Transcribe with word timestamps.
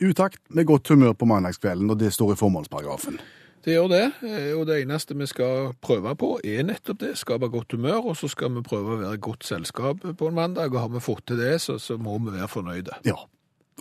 Utakt 0.00 0.40
med 0.54 0.66
godt 0.66 0.88
humør 0.88 1.12
på 1.18 1.26
mandagskvelden, 1.26 1.90
og 1.90 1.98
det 1.98 2.12
står 2.14 2.32
i 2.32 2.38
formålsparagrafen. 2.38 3.18
Det 3.64 3.74
gjør 3.74 3.88
det, 3.90 4.04
eh, 4.22 4.52
og 4.54 4.66
det 4.68 4.82
eneste 4.82 5.16
vi 5.18 5.26
skal 5.26 5.72
prøve 5.82 6.14
på 6.16 6.36
er 6.44 6.62
nettopp 6.62 7.00
det. 7.00 7.16
Skape 7.18 7.48
godt 7.50 7.74
humør, 7.74 8.12
og 8.12 8.16
så 8.16 8.30
skal 8.30 8.54
vi 8.54 8.62
prøve 8.62 8.94
å 8.94 9.00
være 9.00 9.18
godt 9.18 9.44
selskap 9.44 10.06
på 10.06 10.28
en 10.28 10.38
mandag. 10.38 10.70
Og 10.72 10.80
har 10.80 10.92
vi 10.94 11.02
fått 11.02 11.26
til 11.26 11.42
det, 11.42 11.58
så, 11.60 11.78
så 11.82 11.98
må 11.98 12.18
vi 12.22 12.36
være 12.38 12.48
fornøyde. 12.48 13.02
Ja. 13.04 13.18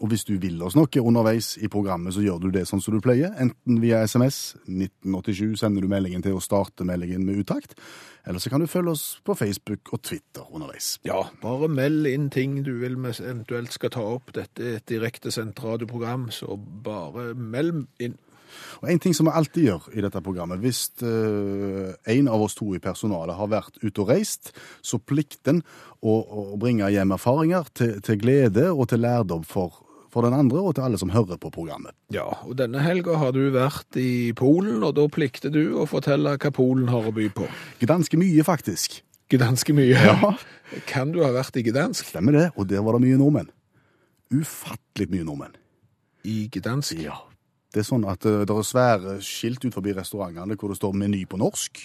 Og 0.01 0.11
hvis 0.11 0.25
du 0.27 0.35
vil 0.37 0.59
oss 0.61 0.75
noe 0.77 1.01
underveis 1.01 1.55
i 1.57 1.69
programmet, 1.73 2.13
så 2.13 2.21
gjør 2.21 2.41
du 2.41 2.51
det 2.53 2.67
sånn 2.69 2.81
som 2.83 2.93
du 2.93 3.01
pleier. 3.01 3.31
Enten 3.41 3.79
via 3.81 4.03
SMS 4.05 4.57
1987 4.67 5.57
sender 5.57 5.81
du 5.81 5.89
meldingen 5.89 6.21
til 6.25 6.37
å 6.37 6.43
starte 6.43 6.85
meldingen 6.85 7.25
med 7.25 7.41
utakt, 7.41 7.73
eller 8.27 8.43
så 8.43 8.51
kan 8.51 8.61
du 8.61 8.67
følge 8.67 8.91
oss 8.91 9.05
på 9.23 9.35
Facebook 9.39 9.93
og 9.95 10.01
Twitter 10.03 10.43
underveis. 10.51 10.97
Ja, 11.07 11.21
bare 11.41 11.69
meld 11.71 12.07
inn 12.09 12.29
ting 12.33 12.59
du 12.65 12.73
vil 12.81 12.97
vi 12.99 13.13
eventuelt 13.23 13.71
skal 13.73 13.93
ta 13.95 14.03
opp. 14.17 14.33
Dette 14.35 14.63
er 14.63 14.79
et 14.81 14.89
direktesendt 14.91 15.63
radioprogram, 15.63 16.27
så 16.35 16.57
bare 16.83 17.31
meld 17.33 17.85
inn. 18.03 18.17
Og 18.81 18.91
En 18.91 18.99
ting 18.99 19.15
som 19.15 19.27
vi 19.27 19.35
alltid 19.35 19.63
gjør 19.63 19.87
i 19.93 20.03
dette 20.03 20.21
programmet, 20.23 20.59
hvis 20.63 20.89
uh, 21.03 21.93
en 22.07 22.29
av 22.31 22.43
oss 22.43 22.55
to 22.57 22.69
i 22.75 22.83
personalet 22.83 23.37
har 23.37 23.51
vært 23.51 23.79
ute 23.83 24.03
og 24.03 24.11
reist, 24.11 24.53
så 24.81 24.99
plikten 24.99 25.63
å, 26.01 26.13
å 26.13 26.59
bringe 26.59 26.89
hjem 26.91 27.15
erfaringer 27.15 27.67
til, 27.73 27.97
til 28.05 28.19
glede 28.21 28.69
og 28.71 28.89
til 28.91 29.03
lærdom 29.03 29.43
for, 29.47 29.83
for 30.17 30.25
den 30.25 30.33
andre 30.33 30.63
og 30.65 30.73
til 30.75 30.87
alle 30.87 30.97
som 30.97 31.11
hører 31.13 31.37
på 31.37 31.51
programmet. 31.53 31.93
Ja, 32.13 32.25
og 32.47 32.55
denne 32.57 32.81
helga 32.81 33.19
har 33.21 33.35
du 33.35 33.43
vært 33.53 33.97
i 34.01 34.33
Polen, 34.37 34.81
og 34.83 34.95
da 34.97 35.05
plikter 35.13 35.53
du 35.53 35.75
å 35.77 35.85
fortelle 35.89 36.33
hva 36.41 36.51
Polen 36.55 36.89
har 36.89 37.05
å 37.05 37.13
by 37.13 37.29
på. 37.37 37.45
Ganske 37.85 38.17
mye, 38.17 38.45
faktisk. 38.47 39.03
Ganske 39.29 39.75
mye. 39.77 39.93
Ja. 40.07 40.33
Kan 40.89 41.13
du 41.13 41.21
ha 41.23 41.29
vært 41.35 41.55
i 41.59 41.63
Gdansk? 41.67 42.09
Stemmer 42.09 42.33
det, 42.35 42.45
og 42.57 42.67
der 42.71 42.81
var 42.83 42.97
det 42.97 43.05
mye 43.05 43.19
nordmenn. 43.21 43.49
Ufattelig 44.33 45.07
mye 45.13 45.23
nordmenn. 45.27 45.55
I 46.27 46.47
Gdansk? 46.51 46.99
Ja. 47.05 47.19
Det 47.71 47.83
er 47.83 47.87
sånn 47.87 48.07
at 48.09 48.25
eh, 48.27 48.41
det 48.47 48.55
er 48.55 48.65
svære 48.65 49.17
skilt 49.23 49.63
ut 49.67 49.75
forbi 49.75 49.93
restaurantene 49.95 50.55
hvor 50.59 50.71
det 50.71 50.79
står 50.79 50.95
meny 50.97 51.21
på 51.29 51.39
norsk. 51.39 51.83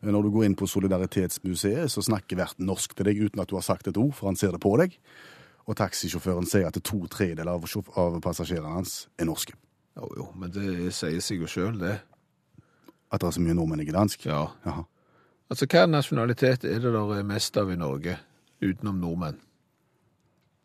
Eh, 0.00 0.10
Når 0.10 0.26
du 0.26 0.30
går 0.34 0.46
inn 0.48 0.56
på 0.58 0.68
Solidaritetsmuseet, 0.70 1.90
så 1.92 2.02
snakker 2.06 2.38
verten 2.40 2.66
norsk 2.70 2.94
til 2.96 3.10
deg 3.10 3.20
uten 3.26 3.42
at 3.42 3.50
du 3.50 3.56
har 3.58 3.66
sagt 3.66 3.90
et 3.90 3.98
ord, 4.00 4.14
for 4.16 4.30
han 4.30 4.38
ser 4.38 4.54
det 4.54 4.62
på 4.62 4.74
deg. 4.80 4.94
Og 5.66 5.76
taxisjåføren 5.78 6.46
sier 6.46 6.68
at 6.68 6.78
to 6.86 7.00
tredjedeler 7.10 7.56
av, 7.56 7.64
av 7.98 8.18
passasjerene 8.22 8.76
hans 8.76 9.06
er 9.18 9.26
norske. 9.26 9.56
Jo, 9.96 10.10
jo, 10.18 10.26
men 10.38 10.52
det 10.54 10.92
sier 10.94 11.22
seg 11.24 11.42
jo 11.42 11.48
sjøl, 11.50 11.78
det. 11.80 11.96
At 13.10 13.22
det 13.22 13.30
er 13.30 13.36
så 13.36 13.42
mye 13.42 13.56
nordmenn 13.56 13.82
i 13.82 13.90
dansk? 13.94 14.28
Ja. 14.28 14.44
Jaha. 14.66 14.84
Altså, 15.50 15.68
hva 15.70 15.86
nasjonalitet 15.86 16.66
er 16.66 16.80
det 16.82 16.92
der 16.94 17.12
er 17.16 17.26
mest 17.26 17.56
av 17.58 17.70
i 17.70 17.78
Norge, 17.78 18.16
utenom 18.62 18.98
nordmenn? 19.02 19.38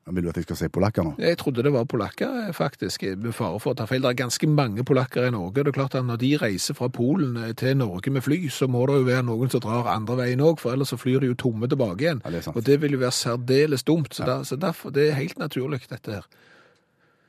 Vil 0.10 0.26
du 0.26 0.30
at 0.32 0.38
jeg 0.40 0.48
skal 0.48 0.58
si 0.58 0.68
polakker 0.74 1.06
nå? 1.06 1.12
Jeg 1.22 1.38
trodde 1.38 1.62
det 1.62 1.72
var 1.76 1.86
polakker, 1.86 2.50
faktisk, 2.58 3.04
med 3.22 3.36
fare 3.38 3.60
for 3.62 3.76
å 3.76 3.78
ta 3.78 3.86
feil. 3.86 4.02
Det 4.02 4.10
er 4.10 4.18
ganske 4.24 4.50
mange 4.50 4.84
polakker 4.88 5.28
i 5.28 5.34
Norge. 5.34 5.62
Det 5.62 5.70
er 5.70 5.78
klart 5.78 5.96
at 5.96 6.08
Når 6.08 6.18
de 6.24 6.32
reiser 6.42 6.74
fra 6.74 6.90
Polen 6.90 7.38
til 7.56 7.78
Norge 7.78 8.12
med 8.12 8.26
fly, 8.26 8.40
så 8.50 8.68
må 8.68 8.88
det 8.90 8.98
jo 8.98 9.08
være 9.08 9.28
noen 9.30 9.54
som 9.54 9.62
drar 9.62 9.92
andre 9.94 10.18
veien 10.24 10.42
òg, 10.42 10.58
for 10.60 10.74
ellers 10.74 10.90
så 10.90 10.98
flyr 10.98 11.22
de 11.22 11.32
jo 11.32 11.38
tomme 11.38 11.70
tilbake 11.70 12.02
igjen. 12.02 12.22
Ja, 12.26 12.34
det. 12.34 12.48
Og 12.50 12.66
det 12.66 12.82
vil 12.82 12.98
jo 12.98 13.04
være 13.04 13.14
særdeles 13.14 13.86
dumt. 13.86 14.14
Så, 14.18 14.26
da, 14.26 14.42
så 14.44 14.58
derfor, 14.58 14.90
det 14.90 15.12
er 15.12 15.20
helt 15.22 15.38
naturlig, 15.38 15.84
dette 15.90 16.18
her. 16.18 16.30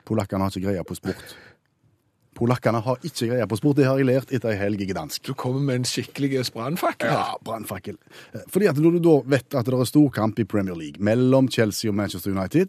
Polakkene 0.09 0.43
har 0.43 0.51
ikke 0.51 0.71
greie 0.71 0.83
på 0.83 0.97
sport. 0.97 1.37
Polakkene 2.43 2.81
har 2.83 2.97
ikke 3.07 3.29
greie 3.29 3.45
på 3.47 3.55
sport. 3.55 3.77
Det 3.79 3.85
har 3.87 3.99
jeg 4.01 4.07
lært 4.09 4.31
etter 4.35 4.51
ei 4.51 4.57
helg 4.59 4.81
i 4.83 4.87
Gdansk. 4.89 5.21
Du 5.29 5.33
kommer 5.39 5.61
med 5.63 5.79
en 5.79 5.85
skikkelig 5.87 6.41
brannfakkel. 6.51 7.07
Ja, 7.13 7.37
brannfakkel. 7.45 7.95
Eh, 8.35 8.41
Fordi 8.51 8.67
at 8.67 8.79
når 8.83 8.97
du 8.97 8.99
da 9.05 9.13
vet 9.31 9.55
at 9.55 9.65
det 9.69 9.77
er 9.77 9.87
storkamp 9.87 10.39
i 10.43 10.45
Premier 10.49 10.75
League 10.75 10.99
mellom 10.99 11.47
Chelsea 11.47 11.87
og 11.91 11.95
Manchester 11.95 12.33
United, 12.35 12.67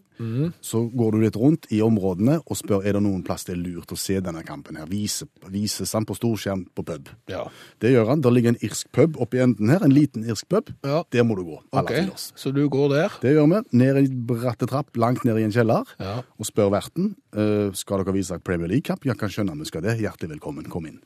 så 0.63 0.85
går 0.95 1.11
du 1.11 1.17
litt 1.25 1.35
rundt 1.35 1.67
i 1.75 1.81
områdene 1.83 2.37
og 2.45 2.55
spør 2.55 2.85
er 2.87 2.95
det 2.95 3.01
noen 3.03 3.23
plass 3.27 3.43
det 3.49 3.57
er 3.57 3.59
lurt 3.65 3.91
å 3.91 3.97
se 3.99 4.15
denne 4.23 4.45
kampen 4.47 4.79
her. 4.79 4.87
Vise, 4.87 5.27
vises 5.51 5.91
han 5.97 6.07
på 6.07 6.15
storskjerm 6.15 6.63
på 6.75 6.85
pub. 6.87 7.11
Ja. 7.31 7.43
Det 7.83 7.91
gjør 7.91 8.13
han. 8.13 8.23
Der 8.23 8.31
ligger 8.31 8.53
en 8.53 8.61
irsk 8.63 8.87
pub 8.95 9.19
oppi 9.21 9.41
enden 9.43 9.73
her, 9.73 9.83
en 9.83 9.91
liten 9.95 10.23
irsk 10.29 10.47
pub. 10.51 10.71
Ja. 10.87 11.03
Der 11.11 11.27
må 11.27 11.35
du 11.35 11.43
gå. 11.49 11.59
Okay. 11.75 12.05
Ok, 12.07 12.15
så 12.39 12.53
du 12.55 12.63
går 12.71 12.89
der. 12.95 13.19
Det 13.21 13.35
gjør 13.35 13.51
vi. 13.51 13.61
Ned 13.83 13.99
i 14.05 14.07
bratte 14.31 14.69
trapp, 14.71 14.95
langt 14.95 15.25
ned 15.27 15.41
i 15.41 15.43
en 15.49 15.51
kjeller, 15.55 15.83
Ja. 15.99 16.21
og 16.39 16.47
spør 16.47 16.71
verten 16.71 17.15
skal 17.75 18.03
dere 18.03 18.13
vise 18.15 18.39
Premier 18.43 18.67
League-kamp. 18.71 19.05
Ja, 19.05 19.13
kan 19.13 19.29
skjønne 19.29 19.57
vi 19.59 19.65
skal 19.65 19.81
det. 19.85 19.97
Hjertelig 19.99 20.35
velkommen, 20.37 20.69
kom 20.71 20.85
inn. 20.87 20.99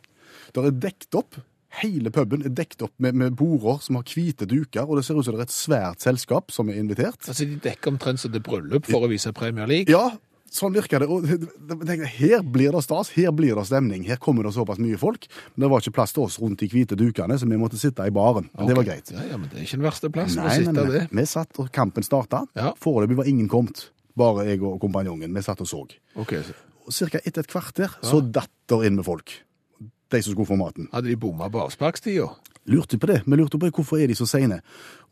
Der 0.55 0.67
er 0.69 0.71
dekt 0.71 1.13
opp. 1.17 1.35
Hele 1.83 2.09
puben 2.09 2.41
er 2.45 2.49
dekt 2.49 2.81
opp 2.81 2.93
med, 2.97 3.13
med 3.13 3.35
border 3.37 3.77
som 3.85 3.95
har 3.99 4.03
hvite 4.09 4.47
duker, 4.49 4.87
og 4.89 4.97
det 4.97 5.03
ser 5.05 5.19
ut 5.19 5.25
som 5.27 5.35
det 5.35 5.43
er 5.43 5.49
et 5.49 5.53
svært 5.53 6.01
selskap 6.01 6.49
som 6.51 6.69
er 6.71 6.79
invitert. 6.81 7.21
Altså, 7.29 7.45
De 7.45 7.59
dekker 7.61 7.91
omtrent 7.93 8.19
som 8.23 8.31
det 8.33 8.41
er 8.41 8.47
bryllup 8.49 8.85
for 8.89 9.05
å 9.05 9.09
vise 9.11 9.29
Premier 9.37 9.67
League. 9.69 9.85
Ja, 9.93 10.07
sånn 10.49 10.73
virker 10.73 11.03
det. 11.03 11.07
Og 11.13 11.27
det- 11.27 11.45
det- 11.45 11.85
det- 11.85 12.07
her 12.17 12.41
blir 12.41 12.71
det 12.73 12.81
stas, 12.83 13.09
her 13.13 13.29
blir 13.31 13.53
det 13.53 13.67
stemning. 13.69 14.03
Her 14.07 14.17
kommer 14.17 14.41
det 14.43 14.53
såpass 14.55 14.79
mye 14.79 14.97
folk. 14.97 15.27
Men 15.55 15.67
det 15.67 15.69
var 15.69 15.79
ikke 15.81 15.93
plass 15.93 16.11
til 16.13 16.23
oss 16.23 16.39
rundt 16.39 16.57
de 16.57 16.67
hvite 16.67 16.97
dukene, 16.97 17.37
så 17.37 17.45
vi 17.47 17.55
måtte 17.55 17.77
sitte 17.77 18.01
i 18.01 18.09
baren. 18.09 18.49
Men 18.57 18.65
det 18.67 18.75
var 18.75 18.83
greit. 18.83 19.11
Ja, 19.11 19.21
ja, 19.29 19.37
men 19.37 19.47
det 19.49 19.59
er 19.59 19.63
ikke 19.65 19.77
den 19.77 19.85
verste 19.91 20.09
plassen 20.09 20.41
å 20.43 20.49
sitte 20.49 20.73
nei, 20.73 20.83
nei. 20.83 20.91
det. 21.05 21.09
Vi 21.11 21.21
satt, 21.25 21.59
og 21.59 21.71
kampen 21.71 22.01
starta. 22.01 22.47
Ja. 22.55 22.73
Foreløpig 22.81 23.15
var 23.15 23.25
ingen 23.25 23.47
kommet. 23.47 23.91
Bare 24.19 24.47
jeg 24.49 24.63
og 24.65 24.79
kompanjongen. 24.81 25.31
Vi 25.35 25.45
satt 25.45 25.63
og 25.63 25.69
så. 25.69 25.83
Okay. 26.19 26.43
Og 26.85 26.95
Cirka 26.95 27.21
etter 27.23 27.45
et 27.45 27.51
kvarter 27.51 27.95
så 28.03 28.19
datt 28.19 28.51
det 28.69 28.81
inn 28.87 28.99
med 28.99 29.07
folk. 29.07 29.31
De 30.09 30.21
som 30.25 30.33
skulle 30.33 30.49
få 30.49 30.57
maten. 30.59 30.89
Hadde 30.91 31.11
de 31.11 31.17
bomma 31.21 31.47
på 31.53 31.61
avsparkstida? 31.61 32.27
Lurte 32.69 32.99
på 32.99 33.09
det. 33.09 33.21
Vi 33.25 33.37
lurte 33.37 33.59
på 33.61 33.69
hvorfor 33.69 34.01
er 34.01 34.09
de 34.09 34.17
så 34.17 34.27
seine. 34.29 34.59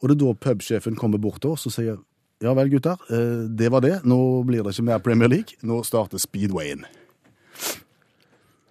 Og 0.01 0.09
det 0.09 0.17
er 0.17 0.23
da 0.25 0.33
pubsjefen 0.47 0.97
kommer 0.97 1.21
bort 1.21 1.41
til 1.41 1.53
oss 1.53 1.67
og 1.69 1.75
sier 1.75 1.99
ja 2.43 2.51
vel, 2.53 2.69
gutter, 2.69 2.99
eh, 3.09 3.47
det 3.49 3.71
var 3.73 3.81
det. 3.81 4.03
Nå 4.05 4.43
blir 4.45 4.61
det 4.61 4.75
ikke 4.75 4.85
mer 4.85 4.99
Premier 5.01 5.29
League. 5.29 5.57
Nå 5.65 5.81
starter 5.85 6.21
speedwayen. 6.21 6.85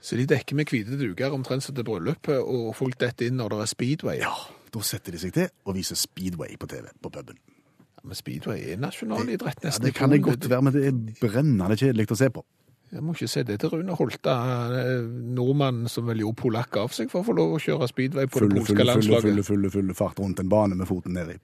Så 0.01 0.15
de 0.15 0.27
dekker 0.31 0.55
med 0.55 0.71
hvite 0.71 0.95
duker 1.01 1.35
omtrent 1.35 1.65
som 1.65 1.75
til 1.75 1.87
bryllupet, 1.87 2.39
og 2.39 2.77
folk 2.79 2.95
detter 3.01 3.27
inn 3.27 3.41
når 3.41 3.57
det 3.57 3.59
er 3.65 3.73
speedway. 3.73 4.21
Ja, 4.23 4.35
da 4.71 4.83
setter 4.87 5.17
de 5.17 5.19
seg 5.19 5.35
til 5.35 5.51
og 5.67 5.75
viser 5.75 5.99
speedway 5.99 6.55
på 6.55 6.71
TV 6.71 6.87
på 7.03 7.11
puben. 7.11 7.41
Men 8.05 8.19
speedway 8.19 8.73
er 8.73 8.79
nasjonalidrett 8.79 9.65
nesten. 9.65 9.83
Ja, 9.83 9.89
det 9.89 9.95
kan 9.97 10.13
det 10.13 10.23
godt 10.23 10.49
være, 10.51 10.63
men 10.63 10.73
det 10.77 10.85
er 10.87 11.01
brennende 11.21 11.77
kjedelig 11.79 12.11
å 12.13 12.19
se 12.19 12.31
på. 12.31 12.45
Jeg 12.93 13.03
må 13.03 13.17
ikke 13.17 13.27
si 13.29 13.43
det 13.43 13.57
til 13.61 13.73
Rune 13.73 13.97
Holta, 13.99 14.35
eh, 14.79 15.07
nordmannen 15.37 15.91
som 15.91 16.07
vel 16.07 16.23
gjorde 16.23 16.39
polakk 16.39 16.77
av 16.85 16.95
seg 16.95 17.11
for 17.11 17.25
å 17.25 17.27
få 17.27 17.35
lov 17.35 17.57
å 17.57 17.63
kjøre 17.63 17.89
speedway 17.91 18.29
på 18.31 18.39
Fulle, 18.39 18.55
det 18.55 18.63
polske 18.63 18.87
landslaget. 18.87 19.23
fulle, 19.27 19.43
fulle, 19.43 19.47
fulle, 19.49 19.71
fulle 19.75 19.97
fart 19.99 20.21
rundt 20.23 20.41
en 20.41 20.49
bane 20.49 20.79
med 20.79 20.87
foten 20.87 21.17
nedi. 21.19 21.35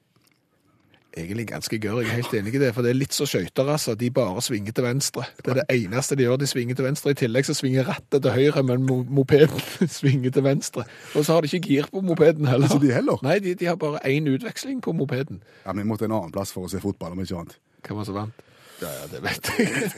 Egentlig 1.12 1.44
ganske 1.50 1.76
gørr, 1.76 1.98
jeg 2.00 2.08
er 2.08 2.14
helt 2.22 2.34
enig 2.38 2.54
i 2.56 2.60
det, 2.62 2.70
for 2.72 2.80
det 2.86 2.90
er 2.94 2.96
litt 2.96 3.12
så 3.12 3.26
skøyter, 3.28 3.68
altså. 3.68 3.92
De 4.00 4.08
bare 4.10 4.40
svinger 4.40 4.72
til 4.72 4.84
venstre. 4.86 5.26
Det 5.44 5.50
er 5.52 5.58
det 5.60 5.64
eneste 5.84 6.16
de 6.16 6.24
gjør, 6.24 6.38
de 6.40 6.46
svinger 6.48 6.78
til 6.78 6.86
venstre. 6.86 7.12
I 7.12 7.18
tillegg 7.20 7.44
så 7.44 7.52
svinger 7.58 7.84
rattet 7.90 8.22
til 8.24 8.32
høyre, 8.32 8.62
men 8.64 8.86
mo 8.88 9.02
mopeden 9.04 9.60
svinger 10.00 10.32
til 10.32 10.46
venstre. 10.46 10.86
Og 11.12 11.26
så 11.26 11.34
har 11.36 11.44
de 11.44 11.50
ikke 11.52 11.68
gir 11.68 11.90
på 11.92 12.00
mopeden 12.00 12.48
heller. 12.48 12.64
Ikke 12.72 12.86
de 12.86 12.94
heller? 12.96 13.20
Nei, 13.26 13.36
de, 13.44 13.52
de 13.60 13.68
har 13.68 13.76
bare 13.76 14.00
én 14.08 14.30
utveksling 14.32 14.80
på 14.80 14.94
mopeden. 14.96 15.42
Ja, 15.66 15.72
Vi 15.76 15.84
måtte 15.84 16.08
en 16.08 16.16
annen 16.16 16.32
plass 16.32 16.52
for 16.56 16.64
å 16.64 16.72
se 16.72 16.80
fotball, 16.80 17.12
om 17.12 17.20
ikke 17.20 17.42
annet. 17.42 17.58
Hvem 17.84 18.00
var 18.00 18.08
som 18.08 18.16
vant? 18.16 18.40
Ja, 18.82 18.88
ja, 18.90 19.04
det 19.12 19.20
vet 19.22 19.50
jeg. 19.52 19.92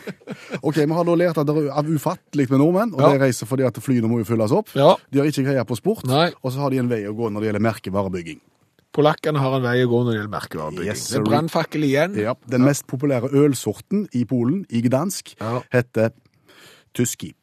Ok, 0.66 0.76
Vi 0.80 0.86
har 0.96 1.04
da 1.04 1.14
lært 1.18 1.38
at 1.42 1.48
det 1.50 1.56
er 1.66 1.90
ufattelig 1.92 2.46
med 2.50 2.62
nordmenn, 2.62 2.94
og 2.94 3.02
Ja. 3.02 3.10
de 3.12 3.24
reiser 3.26 3.46
fordi 3.50 3.66
at 3.66 3.76
flyene 3.82 4.08
må 4.08 4.20
jo 4.22 4.28
fylles 4.28 4.52
opp. 4.54 4.70
Ja. 4.78 4.94
De 5.12 5.18
har 5.20 5.26
ikke 5.28 5.44
greie 5.44 5.64
på 5.68 5.76
sport, 5.76 6.06
Nei. 6.08 6.30
og 6.42 6.52
så 6.54 6.62
har 6.62 6.70
de 6.72 6.78
en 6.80 6.88
vei 6.88 7.02
å 7.10 7.12
gå 7.16 7.28
når 7.28 7.40
det 7.42 7.50
gjelder 7.50 7.66
merkevarebygging. 7.66 8.40
Polakkene 8.92 9.38
har 9.38 9.54
en 9.56 9.62
vei 9.62 9.76
å 9.84 9.88
gå 9.90 10.00
når 10.02 10.10
det 10.10 10.16
gjelder 10.18 10.32
merkevarebygging. 10.34 10.88
Yes, 10.90 11.04
det 11.12 11.20
er 11.20 11.26
brannfakkel 11.28 11.84
igjen. 11.86 12.16
Ja, 12.18 12.34
Den 12.50 12.64
mest 12.66 12.86
populære 12.90 13.30
ølsorten 13.30 14.08
i 14.18 14.24
Polen, 14.26 14.64
i 14.70 14.82
Gdansk, 14.82 15.36
Ja. 15.40 15.60
heter 15.72 16.10
Tyski. 16.94 17.34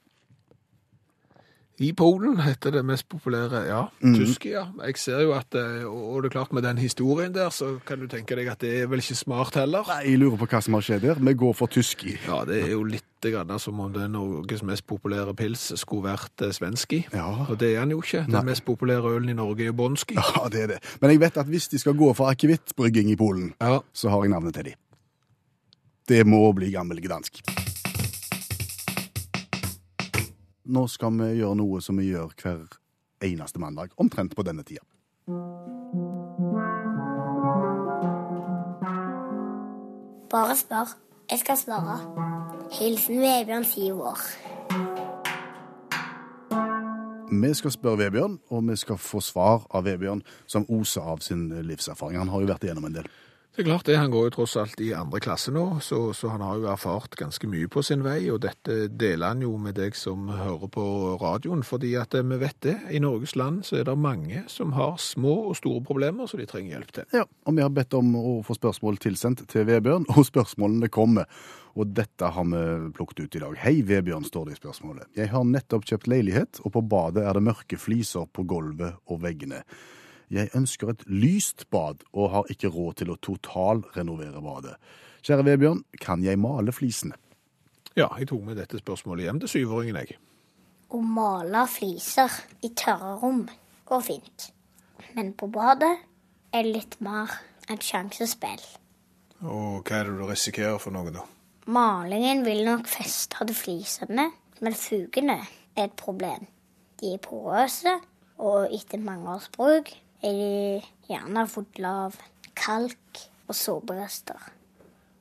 I 1.80 1.92
Polen 1.94 2.40
heter 2.42 2.72
det 2.74 2.82
mest 2.86 3.06
populære, 3.10 3.60
ja, 3.68 3.84
Mm. 4.02 4.16
tyske, 4.18 4.50
ja. 4.50 4.64
Jeg 4.86 4.98
ser 4.98 5.20
jo 5.22 5.34
at, 5.34 5.54
eh, 5.54 5.84
og 5.86 6.24
det 6.24 6.30
er 6.32 6.40
klart 6.40 6.52
med 6.54 6.64
den 6.64 6.78
historien 6.78 7.32
der, 7.34 7.50
så 7.50 7.80
kan 7.86 8.00
du 8.00 8.08
tenke 8.08 8.36
deg 8.36 8.48
at 8.48 8.58
det 8.60 8.82
er 8.82 8.88
vel 8.88 8.98
ikke 9.00 9.16
smart 9.16 9.54
heller. 9.54 9.84
Nei, 9.88 10.10
Jeg 10.10 10.18
lurer 10.20 10.38
på 10.38 10.48
hva 10.48 10.62
som 10.64 10.74
har 10.74 10.82
skjedd 10.82 11.02
her. 11.06 11.14
Vi 11.22 11.34
går 11.34 11.54
for 11.56 11.68
Tyski. 11.68 12.18
Ja, 12.28 12.44
det 12.46 12.64
er 12.64 12.72
jo 12.72 12.82
litt 12.84 13.04
grann 13.22 13.60
som 13.60 13.80
om 13.80 13.94
det 13.94 14.02
er 14.02 14.08
Norges 14.08 14.64
mest 14.64 14.88
populære 14.88 15.36
pils 15.36 15.72
skulle 15.78 16.04
vært 16.10 16.42
eh, 16.42 16.50
svenski. 16.52 17.06
Ja. 17.14 17.46
Og 17.48 17.60
det 17.60 17.76
er 17.76 17.80
han 17.80 17.92
jo 17.92 18.02
ikke. 18.02 18.26
Den 18.26 18.46
mest 18.46 18.66
populære 18.66 19.04
ølen 19.14 19.30
i 19.30 19.34
Norge 19.34 19.68
er 19.68 19.72
bonski. 19.72 20.16
Ja, 20.38 20.50
det 20.50 20.62
er 20.64 20.68
det. 20.68 20.80
Men 21.02 21.12
jeg 21.12 21.20
vet 21.20 21.38
at 21.38 21.46
hvis 21.46 21.68
de 21.70 21.78
skal 21.78 21.94
gå 21.94 22.10
for 22.16 22.26
akevittbrygging 22.32 23.12
i 23.12 23.16
Polen, 23.16 23.54
Ja. 23.62 23.80
så 23.94 24.10
har 24.10 24.24
jeg 24.24 24.32
navnet 24.32 24.54
til 24.56 24.64
de. 24.64 24.74
Det 26.08 26.26
må 26.26 26.52
bli 26.56 26.72
gammel 26.72 26.98
Gdansk. 27.02 27.67
Nå 30.68 30.88
skal 30.92 31.16
vi 31.16 31.32
gjøre 31.40 31.58
noe 31.60 31.82
som 31.82 31.98
vi 32.00 32.12
gjør 32.12 32.34
hver 32.42 32.78
eneste 33.24 33.60
mandag, 33.60 33.94
omtrent 33.98 34.36
på 34.36 34.46
denne 34.46 34.66
tida. 34.68 34.84
Bare 40.32 40.56
spør. 40.60 40.96
Jeg 41.32 41.40
skal 41.40 41.58
svare. 41.60 41.98
Hilsen 42.80 43.20
Vebjørn, 43.20 43.66
syv 43.68 44.02
år. 44.02 44.20
Vi 47.32 47.54
skal 47.54 47.72
spørre 47.72 47.98
Vebjørn, 47.98 48.40
og 48.50 48.68
vi 48.70 48.76
skal 48.76 48.98
få 48.98 49.20
svar 49.20 49.66
av 49.76 49.84
Vebjørn 49.84 50.22
som 50.48 50.66
oser 50.72 51.04
av 51.04 51.20
sin 51.20 51.50
livserfaring. 51.68 52.20
Han 52.20 52.32
har 52.32 52.44
jo 52.44 52.52
vært 52.52 52.64
igjennom 52.64 52.88
en 52.88 52.96
del. 53.00 53.10
Det 53.58 53.64
er 53.64 53.72
klart 53.72 53.86
det, 53.86 53.96
Han 53.98 54.12
går 54.14 54.26
jo 54.28 54.32
tross 54.36 54.52
alt 54.62 54.82
i 54.86 54.92
andre 54.94 55.18
klasse 55.18 55.50
nå, 55.50 55.80
så, 55.82 56.12
så 56.14 56.30
han 56.30 56.44
har 56.46 56.60
jo 56.62 56.68
erfart 56.70 57.16
ganske 57.18 57.48
mye 57.50 57.66
på 57.74 57.82
sin 57.82 58.04
vei. 58.06 58.20
Og 58.30 58.44
dette 58.44 58.86
deler 58.86 59.34
han 59.34 59.42
jo 59.42 59.56
med 59.58 59.74
deg 59.80 59.98
som 59.98 60.28
hører 60.30 60.70
på 60.70 60.84
radioen, 61.18 61.64
fordi 61.66 61.96
at 61.98 62.14
eh, 62.14 62.22
vi 62.30 62.38
vet 62.44 62.60
det. 62.62 62.76
I 62.94 63.02
Norges 63.02 63.34
land 63.34 63.64
så 63.66 63.80
er 63.80 63.90
det 63.90 63.98
mange 63.98 64.44
som 64.54 64.78
har 64.78 65.02
små 65.02 65.34
og 65.48 65.58
store 65.58 65.82
problemer 65.90 66.30
som 66.30 66.38
de 66.38 66.46
trenger 66.46 66.76
hjelp 66.76 66.94
til. 67.00 67.10
Ja, 67.18 67.26
og 67.26 67.58
vi 67.58 67.66
har 67.66 67.74
bedt 67.74 67.98
om 67.98 68.14
å 68.22 68.38
få 68.46 68.60
spørsmål 68.60 69.02
tilsendt 69.02 69.48
til 69.50 69.66
Vebjørn, 69.72 70.06
og 70.14 70.30
spørsmålene 70.30 70.94
kommer. 70.94 71.26
Og 71.74 71.98
dette 71.98 72.30
har 72.38 72.50
vi 72.54 72.64
plukket 72.94 73.26
ut 73.26 73.42
i 73.42 73.46
dag. 73.48 73.60
Hei, 73.66 73.78
Vebjørn, 73.90 74.30
står 74.30 74.52
det 74.52 74.60
i 74.60 74.62
spørsmålet. 74.62 75.10
Jeg 75.18 75.34
har 75.34 75.54
nettopp 75.58 75.90
kjøpt 75.90 76.14
leilighet, 76.14 76.62
og 76.62 76.78
på 76.78 76.86
badet 76.94 77.26
er 77.26 77.34
det 77.34 77.48
mørke 77.50 77.82
fliser 77.82 78.30
på 78.30 78.46
gulvet 78.46 79.02
og 79.10 79.26
veggene. 79.26 79.66
Jeg 80.28 80.50
ønsker 80.56 80.90
et 80.92 81.04
lyst 81.08 81.70
bad, 81.72 82.04
og 82.12 82.32
har 82.34 82.50
ikke 82.52 82.68
råd 82.68 83.00
til 83.00 83.12
å 83.14 83.20
totalrenovere 83.24 84.42
badet. 84.44 84.74
Kjære 85.24 85.46
Vebjørn, 85.48 85.84
kan 86.04 86.24
jeg 86.24 86.40
male 86.40 86.74
flisene? 86.76 87.16
Ja, 87.96 88.10
jeg 88.20 88.28
tok 88.30 88.44
med 88.44 88.60
dette 88.60 88.80
spørsmålet 88.82 89.24
hjem 89.24 89.40
til 89.42 89.54
syvåringen, 89.54 90.00
jeg. 90.02 90.18
Å 90.92 91.00
male 91.00 91.64
fliser 91.72 92.34
i 92.64 92.74
tørre 92.76 93.16
rom 93.22 93.46
går 93.88 94.04
fint. 94.04 94.50
Men 95.16 95.32
på 95.40 95.48
badet 95.52 95.94
er 96.56 96.68
litt 96.68 97.00
mer 97.04 97.32
et 97.72 97.84
sjansespill. 97.84 98.64
Og 99.48 99.88
hva 99.88 100.02
er 100.02 100.10
det 100.10 100.18
du 100.20 100.26
risikerer 100.28 100.80
for 100.82 100.96
noe, 100.96 101.14
da? 101.16 101.24
Malingen 101.72 102.44
vil 102.48 102.66
nok 102.68 102.88
feste 102.88 103.48
til 103.48 103.56
flisene, 103.56 104.28
men 104.64 104.76
fugene 104.76 105.40
er 105.76 105.88
et 105.88 105.96
problem. 106.00 106.48
De 107.00 107.14
er 107.16 107.24
porøse, 107.24 107.96
og 108.38 108.76
etter 108.76 109.02
mange 109.02 109.34
års 109.34 109.50
bruk 109.56 109.92
de 110.22 110.82
gjerne 111.10 111.48
fått 111.50 111.80
lav 111.80 112.16
kalk 112.58 113.24
og 113.48 113.56
såperester. 113.56 114.40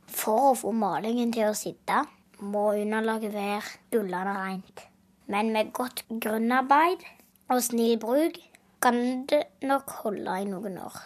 For 0.06 0.52
å 0.52 0.56
få 0.58 0.72
malingen 0.72 1.32
til 1.34 1.50
å 1.50 1.56
sitte, 1.56 2.04
må 2.40 2.70
underlaget 2.76 3.32
være 3.34 3.76
dullende 3.92 4.36
rent. 4.36 4.86
Men 5.32 5.52
med 5.52 5.72
godt 5.74 6.04
grunnarbeid 6.08 7.02
og 7.50 7.62
snill 7.64 7.98
bruk 8.00 8.38
kan 8.82 9.26
det 9.30 9.42
nok 9.66 9.90
holde 10.02 10.40
i 10.42 10.48
noen 10.48 10.78
år. 10.78 10.98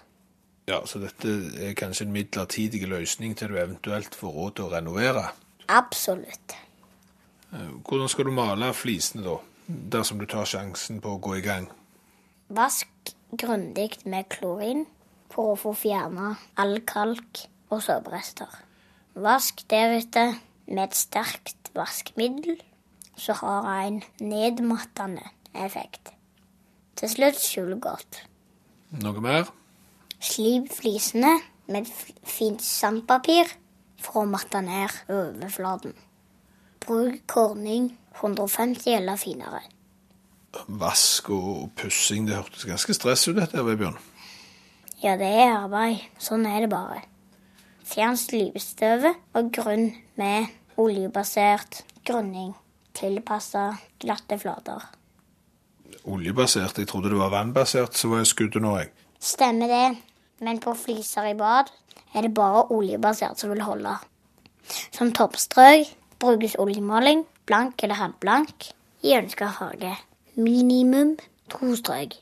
Ja, 0.68 0.80
Så 0.86 1.00
dette 1.02 1.28
er 1.58 1.74
kanskje 1.74 2.06
en 2.06 2.12
midlertidig 2.14 2.86
løsning 2.88 3.34
til 3.36 3.48
du 3.50 3.58
eventuelt 3.58 4.14
får 4.14 4.34
råd 4.36 4.56
til 4.56 4.64
å 4.68 4.72
renovere? 4.74 5.24
Absolutt. 5.68 6.54
Eh, 7.52 7.70
Hvordan 7.86 8.08
skal 8.08 8.28
du 8.28 8.30
male 8.30 8.72
flisene, 8.74 9.24
da? 9.24 9.38
Dersom 9.66 10.18
du 10.18 10.26
tar 10.26 10.46
sjansen 10.46 11.00
på 11.02 11.16
å 11.16 11.20
gå 11.22 11.36
i 11.38 11.44
gang? 11.46 11.66
Vask 12.50 12.86
grundig 13.38 14.00
med 14.04 14.28
klorin 14.32 14.86
for 15.30 15.52
å 15.52 15.58
få 15.58 15.74
fjerna 15.78 16.34
all 16.60 16.80
kalk 16.86 17.44
og 17.70 17.82
såperester. 17.84 18.50
Vask 19.14 19.62
deretter 19.70 20.34
med 20.70 20.84
et 20.88 20.98
sterkt 20.98 21.70
vaskemiddel 21.76 22.60
som 23.20 23.38
har 23.42 23.68
en 23.86 24.02
nedmattende 24.22 25.26
effekt. 25.54 26.12
Til 26.96 27.10
slutt 27.10 27.40
skjul 27.40 27.76
godt. 27.82 28.22
Noe 29.02 29.22
mer? 29.22 29.50
Slip 30.20 30.70
flisene 30.74 31.38
med 31.70 31.88
fint 32.26 32.62
sandpapir 32.64 33.48
for 34.00 34.22
å 34.22 34.28
matte 34.28 34.60
ned 34.64 34.94
overflaten. 35.08 35.94
Bruk 36.80 37.20
korning 37.30 37.92
150 38.18 38.96
eller 38.96 39.20
finere. 39.20 39.62
Vask 40.66 41.30
og 41.30 41.70
pussing, 41.78 42.26
det 42.26 42.36
hørtes 42.38 42.66
ganske 42.66 42.94
stress 42.96 43.28
ut 43.28 43.36
dette, 43.38 43.56
her, 43.56 43.66
Vebjørn. 43.66 43.98
Ja, 45.00 45.14
det 45.16 45.28
er 45.30 45.54
arbeid. 45.54 46.02
Sånn 46.20 46.44
er 46.48 46.64
det 46.64 46.70
bare. 46.72 47.04
Fjern 47.90 48.18
slipestøvet 48.18 49.16
og 49.38 49.52
grunn 49.54 49.88
med 50.20 50.50
oljebasert 50.80 51.82
grunning. 52.06 52.52
Tilpassa 52.96 53.70
glatte 54.02 54.38
flater. 54.42 54.82
Oljebasert, 56.10 56.78
jeg 56.78 56.88
trodde 56.90 57.12
det 57.12 57.20
var 57.20 57.32
vannbasert, 57.32 57.96
så 57.96 58.10
var 58.10 58.22
jeg 58.22 58.30
skuddet 58.32 58.62
nå, 58.64 58.74
jeg. 58.80 58.92
Stemmer 59.20 59.70
det, 59.70 59.86
men 60.44 60.60
på 60.62 60.74
fliser 60.78 61.30
i 61.30 61.38
bad 61.38 61.70
er 62.14 62.26
det 62.26 62.34
bare 62.34 62.66
oljebasert 62.74 63.40
som 63.40 63.52
vil 63.54 63.64
holde. 63.64 63.94
Som 64.94 65.14
toppstrøk 65.16 65.90
brukes 66.20 66.58
oljemaling, 66.60 67.24
blank 67.48 67.82
eller 67.82 68.00
halvblank, 68.00 68.70
i 69.02 69.16
ønska 69.16 69.48
farge. 69.56 69.96
Minimum 70.40 71.16
to 71.52 71.74
strøk. 71.76 72.14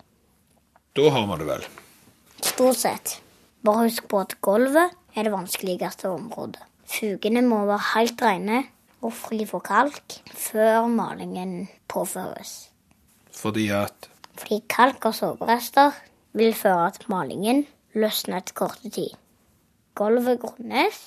Da 0.97 1.11
har 1.15 1.26
vi 1.31 1.37
det 1.38 1.47
vel. 1.47 1.67
Stort 2.43 2.81
sett. 2.81 3.19
Bare 3.62 3.87
husk 3.87 4.09
på 4.11 4.23
at 4.25 4.35
gulvet 4.43 4.94
er 5.15 5.26
det 5.26 5.32
vanskeligste 5.35 6.11
området. 6.11 6.62
Fugene 6.88 7.43
må 7.44 7.65
være 7.69 7.85
helt 7.93 8.23
rene 8.25 8.62
og 9.05 9.12
fri 9.15 9.44
for 9.47 9.62
kalk 9.62 10.19
før 10.32 10.88
malingen 10.91 11.69
påføres. 11.91 12.70
Fordi 13.31 13.69
at 13.70 14.09
Fordi 14.38 14.62
kalk 14.71 15.05
og 15.05 15.14
såperester 15.14 15.94
vil 16.38 16.55
føre 16.55 16.91
til 16.94 17.11
malingen 17.11 17.67
løsner 17.94 18.38
etter 18.38 18.55
korte 18.55 18.91
tid. 18.91 19.14
Gulvet 19.99 20.41
grunnes 20.41 20.99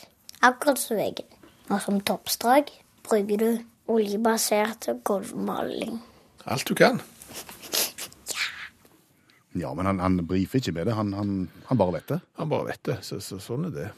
akkurat 0.43 0.79
som 0.79 0.99
veggen. 0.99 1.27
Og 1.71 1.79
som 1.81 2.01
toppstrøk 2.03 2.71
bruker 3.07 3.37
du 3.39 3.51
oljebasert 3.87 4.89
gulvmaling. 5.07 6.01
Alt 6.45 6.67
du 6.67 6.75
kan. 6.77 7.01
Ja, 9.53 9.73
men 9.75 9.85
han, 9.85 9.99
han 9.99 10.21
brifer 10.27 10.61
ikke 10.61 10.73
med 10.77 10.88
det. 10.88 10.95
Han, 10.95 11.11
han, 11.13 11.33
han 11.67 11.79
bare 11.79 12.00
vet 12.00 12.13
det. 12.13 12.21
Han 12.39 12.51
bare 12.51 12.71
vet 12.71 12.83
det, 12.88 13.01
så, 13.03 13.19
så 13.24 13.39
sånn 13.41 13.67
er 13.67 13.75
det. 13.75 13.89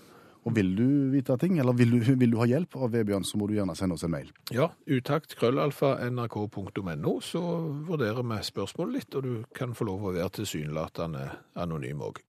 Og 0.44 0.56
vil 0.58 0.74
du 0.76 0.88
vite 1.14 1.38
ting, 1.40 1.56
eller 1.62 1.76
vil 1.78 1.94
du, 1.94 2.00
vil 2.20 2.34
du 2.34 2.40
ha 2.42 2.48
hjelp 2.50 2.76
av 2.76 2.92
Vebjørn, 2.92 3.24
så 3.24 3.40
må 3.40 3.48
du 3.48 3.56
gjerne 3.56 3.76
sende 3.80 3.96
oss 3.96 4.04
en 4.04 4.12
mail. 4.12 4.32
Ja, 4.52 4.72
utakt 4.92 5.38
krøllalfa 5.40 5.96
nrk.no, 6.10 7.14
så 7.24 7.44
vurderer 7.88 8.26
vi 8.28 8.42
spørsmålet 8.44 8.98
litt, 8.98 9.16
og 9.16 9.24
du 9.24 9.46
kan 9.56 9.78
få 9.78 9.88
lov 9.88 10.10
å 10.10 10.18
være 10.18 10.34
tilsynelatende 10.42 11.30
anonym 11.64 12.04
òg. 12.10 12.20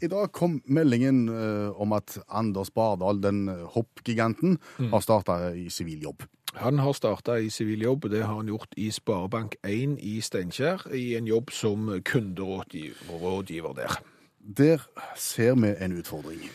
I 0.00 0.08
dag 0.10 0.32
kom 0.32 0.60
meldingen 0.64 1.26
eh, 1.28 1.80
om 1.80 1.92
at 1.96 2.18
Anders 2.28 2.70
Bardal, 2.74 3.20
den 3.22 3.48
hoppgiganten, 3.74 4.58
mm. 4.78 4.92
har 4.92 5.02
starta 5.02 5.38
i 5.54 5.66
sivil 5.70 6.02
jobb. 6.06 6.22
Han 6.58 6.78
har 6.78 6.94
starta 6.96 7.38
i 7.38 7.50
sivil 7.50 7.82
jobb, 7.82 8.08
det 8.10 8.22
har 8.22 8.38
han 8.40 8.48
gjort 8.48 8.72
i 8.76 8.88
Sparebank1 8.94 9.98
i 9.98 10.20
Steinkjer, 10.24 10.86
i 10.94 11.12
en 11.18 11.26
jobb 11.28 11.52
som 11.52 11.90
kunderådgiver 12.04 13.74
der. 13.76 14.00
Der 14.38 14.86
ser 15.16 15.54
vi 15.60 15.74
en 15.76 15.98
utfordring. 15.98 16.48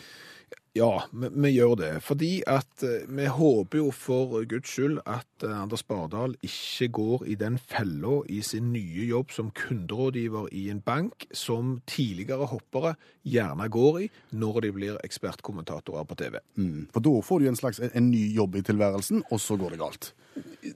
Ja, 0.74 1.04
vi, 1.12 1.28
vi 1.30 1.50
gjør 1.54 1.76
det. 1.78 1.92
Fordi 2.02 2.42
at 2.50 2.82
eh, 2.82 3.06
vi 3.06 3.28
håper 3.30 3.78
jo 3.78 3.90
for 3.94 4.42
Guds 4.50 4.72
skyld 4.72 4.98
at 5.06 5.28
eh, 5.44 5.54
Anders 5.54 5.84
Bardal 5.86 6.36
ikke 6.44 6.88
går 6.98 7.24
i 7.30 7.36
den 7.40 7.58
fella 7.58 8.20
i 8.32 8.40
sin 8.44 8.72
nye 8.72 9.06
jobb 9.08 9.32
som 9.34 9.52
kunderådgiver 9.54 10.48
i 10.52 10.66
en 10.72 10.82
bank, 10.84 11.26
som 11.32 11.78
tidligere 11.90 12.48
hoppere 12.50 12.94
gjerne 13.24 13.68
går 13.72 14.00
i 14.04 14.10
når 14.36 14.60
de 14.66 14.72
blir 14.76 15.00
ekspertkommentatorer 15.04 16.08
på 16.08 16.18
TV. 16.20 16.40
Mm. 16.56 16.88
For 16.92 17.04
da 17.04 17.14
får 17.24 17.40
du 17.40 17.48
en 17.48 17.62
slags 17.62 17.80
en 17.84 18.10
ny 18.10 18.26
jobb 18.34 18.58
i 18.60 18.66
tilværelsen, 18.66 19.24
og 19.30 19.40
så 19.40 19.56
går 19.60 19.74
det 19.74 19.82
galt. 19.84 20.12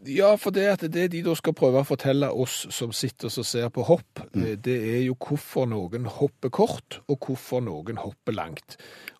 Ja, 0.06 0.34
for 0.38 0.54
det 0.54 0.66
at 0.70 0.84
det 0.92 1.08
de 1.12 1.22
da 1.24 1.32
skal 1.38 1.54
prøve 1.56 1.80
å 1.82 1.86
fortelle 1.86 2.28
oss 2.30 2.60
som 2.74 2.92
sitter 2.94 3.30
og 3.30 3.46
ser 3.46 3.70
på 3.74 3.82
hopp, 3.88 4.22
mm. 4.30 4.44
det 4.62 4.76
er 4.76 5.00
jo 5.08 5.16
hvorfor 5.18 5.66
noen 5.70 6.06
hopper 6.18 6.52
kort, 6.54 7.00
og 7.08 7.26
hvorfor 7.26 7.64
noen 7.64 7.98
hopper 7.98 8.36
langt. 8.36 8.76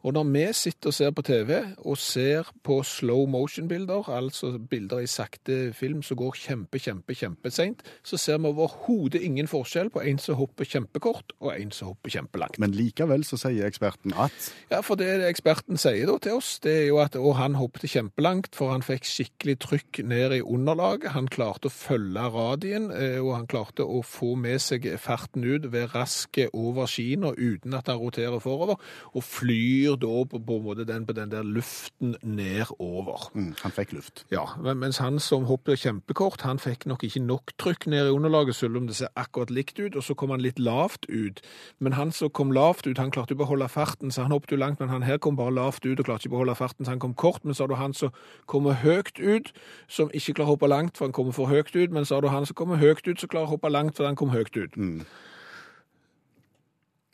Og 0.07 0.15
når 0.15 0.29
vi 0.31 0.45
sitter 0.55 0.93
og 0.93 0.95
ser 0.95 1.11
på 1.17 1.25
TV, 1.27 1.53
og 1.79 1.99
ser 1.99 2.53
på 2.63 2.83
slow 2.87 3.27
motion-bilder, 3.31 4.13
altså 4.15 4.55
bilder 4.59 5.03
i 5.03 5.11
sakte 5.11 5.38
ekte 5.39 5.73
film 5.77 6.03
som 6.03 6.19
går 6.19 6.37
kjempe, 6.37 6.79
kjempe, 6.79 7.15
kjempeseint, 7.15 7.83
så 8.03 8.19
ser 8.19 8.39
vi 8.39 8.49
overhodet 8.49 9.23
ingen 9.23 9.49
forskjell 9.49 9.91
på 9.91 10.03
en 10.03 10.19
som 10.19 10.37
hopper 10.39 10.65
kjempekort, 10.65 11.33
og 11.41 11.55
en 11.55 11.71
som 11.73 11.93
hopper 11.93 12.11
kjempelangt. 12.11 12.59
Men 12.59 12.75
likevel 12.77 13.25
så 13.25 13.39
sier 13.39 13.67
eksperten 13.67 14.15
at 14.15 14.53
Ja, 14.71 14.81
for 14.83 14.97
det 14.97 15.09
eksperten 15.29 15.79
sier 15.79 16.07
da 16.09 16.19
til 16.19 16.39
oss, 16.39 16.59
det 16.61 16.75
er 16.83 16.87
jo 16.89 16.99
at 17.03 17.17
og 17.17 17.37
han 17.39 17.57
hoppet 17.59 17.89
kjempelangt, 17.91 18.55
for 18.57 18.73
han 18.73 18.83
fikk 18.83 19.07
skikkelig 19.09 19.59
trykk 19.65 20.03
ned 20.05 20.37
i 20.39 20.43
underlaget. 20.43 21.13
Han 21.15 21.29
klarte 21.29 21.69
å 21.69 21.75
følge 21.75 22.29
radien, 22.35 22.91
eh, 22.93 23.19
og 23.23 23.35
han 23.37 23.49
klarte 23.51 23.87
å 23.87 24.03
få 24.07 24.35
med 24.39 24.61
seg 24.63 24.87
farten 25.01 25.45
ut 25.45 25.69
ved 25.73 25.95
raske 25.95 26.49
over 26.53 26.89
skiene 26.91 27.35
uten 27.39 27.75
at 27.77 27.89
han 27.91 28.01
roterer 28.01 28.41
forover, 28.43 28.79
og 29.15 29.25
flyr 29.25 29.99
da 30.01 30.25
på, 30.29 30.41
på 30.41 30.79
den, 30.83 31.07
på 31.07 31.17
den 31.17 31.33
der 31.33 31.47
luften 31.47 32.17
nedover. 32.23 33.31
mm, 33.35 33.55
han 33.63 33.75
fikk 33.75 33.95
luft. 33.97 34.25
Ja, 34.33 34.45
mens 34.59 34.99
han 35.03 35.18
som 35.21 35.45
hoppet 35.49 35.81
kjempekort, 35.83 36.43
han 36.47 36.59
fikk 36.59 36.87
nok 36.89 37.05
ikke 37.07 37.21
nok 37.25 37.53
trykk 37.61 37.87
ned 37.93 38.09
i 38.09 38.15
underlaget, 38.15 38.57
selv 38.57 38.77
om 38.81 38.87
det 38.89 38.97
ser 38.97 39.13
akkurat 39.17 39.51
likt 39.51 39.79
ut, 39.79 39.97
og 39.97 40.05
så 40.05 40.15
kom 40.19 40.31
han 40.35 40.43
litt 40.45 40.59
lavt 40.59 41.07
ut. 41.09 41.41
Men 41.79 41.97
han 41.99 42.13
som 42.13 42.31
kom 42.31 42.53
lavt 42.53 42.87
ut, 42.87 42.99
han 42.99 43.13
klarte 43.15 43.35
jo 43.35 43.39
å 43.39 43.43
beholde 43.45 43.69
farten, 43.69 44.13
så 44.15 44.27
han 44.27 44.35
hoppet 44.35 44.53
jo 44.53 44.61
langt, 44.61 44.81
men 44.81 44.93
han 44.93 45.07
her 45.07 45.21
kom 45.23 45.39
bare 45.39 45.55
lavt 45.55 45.87
ut 45.87 45.99
og 45.99 46.09
klarte 46.09 46.27
ikke 46.27 46.35
å 46.35 46.39
beholde 46.39 46.59
farten, 46.59 46.85
så 46.85 46.95
han 46.95 47.03
kom 47.03 47.15
kort. 47.15 47.45
Men 47.45 47.55
så 47.55 47.65
har 47.65 47.73
du 47.73 47.79
han 47.81 47.95
som 47.95 48.13
kommer 48.47 48.79
høyt 48.83 49.19
ut, 49.19 49.53
som 49.89 50.13
ikke 50.13 50.39
klarer 50.39 50.53
å 50.53 50.57
hoppe 50.57 50.71
langt, 50.71 50.99
for 50.99 51.09
han 51.09 51.17
kommer 51.17 51.37
for 51.37 51.51
høyt 51.51 51.75
ut, 51.77 51.91
men 51.95 52.05
så 52.05 52.19
har 52.19 52.27
du 52.27 52.33
han 52.35 52.47
som 52.47 52.59
kommer 52.59 52.81
høyt 52.83 53.07
ut, 53.07 53.19
som 53.21 53.29
klarer 53.29 53.49
å 53.49 53.55
hoppe 53.57 53.73
langt, 53.73 53.97
for 53.97 54.09
han 54.09 54.19
kom 54.19 54.35
høyt 54.35 54.55
ut. 54.57 54.77
Mm. 54.77 55.03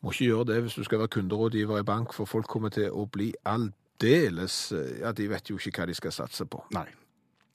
Må 0.04 0.12
ikke 0.12 0.28
gjøre 0.28 0.50
det 0.52 0.58
hvis 0.66 0.76
du 0.76 0.84
skal 0.84 1.00
være 1.00 1.14
kunderådgiver 1.16 1.80
i 1.80 1.86
bank, 1.86 2.12
for 2.12 2.28
folk 2.28 2.48
kommer 2.50 2.74
til 2.74 2.90
å 2.92 3.06
bli 3.08 3.32
aldeles 3.44 4.58
Ja, 5.00 5.14
de 5.16 5.30
vet 5.30 5.48
jo 5.48 5.56
ikke 5.56 5.80
hva 5.80 5.88
de 5.88 5.96
skal 5.96 6.12
satse 6.12 6.44
på. 6.50 6.60
Nei. 6.74 6.88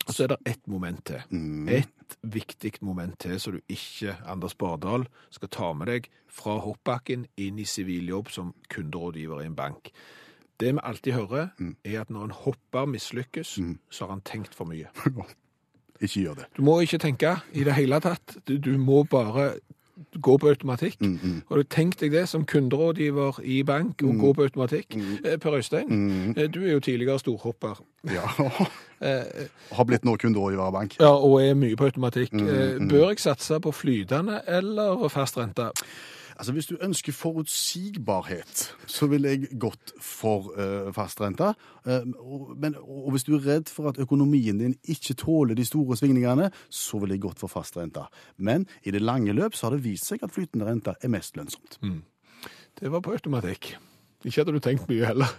Og 0.08 0.16
så 0.16 0.24
er 0.24 0.32
det 0.32 0.40
ett 0.50 0.68
moment 0.68 1.02
til. 1.06 1.22
Mm. 1.30 1.68
Et 1.70 2.16
viktig 2.24 2.74
moment 2.82 3.20
til, 3.20 3.40
så 3.40 3.52
du 3.52 3.60
ikke, 3.70 4.16
Anders 4.26 4.56
Bardal, 4.56 5.06
skal 5.30 5.52
ta 5.54 5.74
med 5.78 5.92
deg 5.92 6.10
fra 6.30 6.58
hoppbakken 6.64 7.28
inn 7.38 7.60
i 7.60 7.68
siviljobb 7.68 8.32
som 8.34 8.54
kunderådgiver 8.74 9.44
i 9.44 9.50
en 9.50 9.58
bank. 9.58 9.92
Det 10.60 10.74
vi 10.74 10.82
alltid 10.84 11.14
hører, 11.14 11.52
er 11.86 12.02
at 12.02 12.10
når 12.10 12.24
en 12.30 12.38
hopper 12.46 12.90
mislykkes, 12.90 13.60
så 13.90 14.06
har 14.06 14.16
han 14.18 14.26
tenkt 14.26 14.56
for 14.56 14.68
mye. 14.68 14.90
Ikke 16.02 16.24
gjør 16.24 16.40
det. 16.42 16.48
Du 16.58 16.64
må 16.64 16.80
ikke 16.80 16.98
tenke 16.98 17.34
i 17.52 17.66
det 17.68 17.76
hele 17.76 18.00
tatt. 18.00 18.38
Du, 18.48 18.56
du 18.58 18.78
må 18.80 19.04
bare 19.04 19.50
gå 20.22 20.38
på 20.38 20.50
automatikk. 20.50 20.98
Har 21.50 21.58
du 21.58 21.64
tenkt 21.64 22.00
deg 22.04 22.12
det 22.12 22.26
som 22.30 22.46
kunderådgiver 22.46 23.40
i 23.44 23.62
bank, 23.64 24.02
å 24.04 24.14
gå 24.20 24.34
på 24.34 24.46
automatikk? 24.48 24.96
Eh, 25.24 25.38
Per 25.38 25.58
Øystein, 25.60 26.36
eh, 26.38 26.48
du 26.48 26.62
er 26.66 26.74
jo 26.74 26.80
tidligere 26.80 27.20
storhopper. 27.20 27.82
Ja. 28.04 28.28
Eh, 29.00 29.48
Har 29.78 29.86
blitt 29.88 30.04
nå 30.04 30.18
kunderådgiver 30.20 30.68
i 30.68 30.72
bank. 30.76 30.96
Ja, 31.00 31.14
og 31.16 31.38
er 31.40 31.54
mye 31.56 31.78
på 31.80 31.86
automatikk. 31.88 32.34
Eh, 32.36 32.82
Bør 32.84 33.06
jeg 33.14 33.22
satse 33.24 33.56
på 33.64 33.72
flytende 33.72 34.42
eller 34.44 35.08
fast 35.08 35.38
rente? 35.40 35.70
Altså, 36.40 36.54
Hvis 36.56 36.70
du 36.70 36.78
ønsker 36.80 37.12
forutsigbarhet, 37.14 38.62
så 38.88 39.08
vil 39.12 39.28
jeg 39.28 39.50
gått 39.60 39.92
for 40.00 40.54
uh, 40.56 40.88
fastrenta. 40.96 41.52
Uh, 41.84 42.56
men, 42.56 42.78
og 42.80 43.12
hvis 43.12 43.28
du 43.28 43.34
er 43.36 43.44
redd 43.44 43.68
for 43.68 43.92
at 43.92 44.00
økonomien 44.00 44.58
din 44.58 44.78
ikke 44.88 45.18
tåler 45.20 45.58
de 45.60 45.66
store 45.68 45.98
svingningene, 46.00 46.48
så 46.70 47.02
vil 47.04 47.12
jeg 47.12 47.26
gått 47.28 47.44
for 47.44 47.52
fastrenta. 47.52 48.08
Men 48.38 48.68
i 48.84 48.96
det 48.96 49.04
lange 49.04 49.36
løp 49.36 49.56
så 49.56 49.68
har 49.68 49.76
det 49.76 49.84
vist 49.84 50.08
seg 50.08 50.24
at 50.24 50.32
flytende 50.32 50.70
rente 50.70 50.96
er 50.96 51.12
mest 51.12 51.36
lønnsomt. 51.36 51.82
Det 52.80 52.92
var 52.92 53.04
på 53.04 53.12
automatikk. 53.12 53.74
Ikke 54.24 54.40
hadde 54.40 54.56
du 54.56 54.64
tenkt 54.64 54.88
mye 54.88 55.12
heller. 55.12 55.36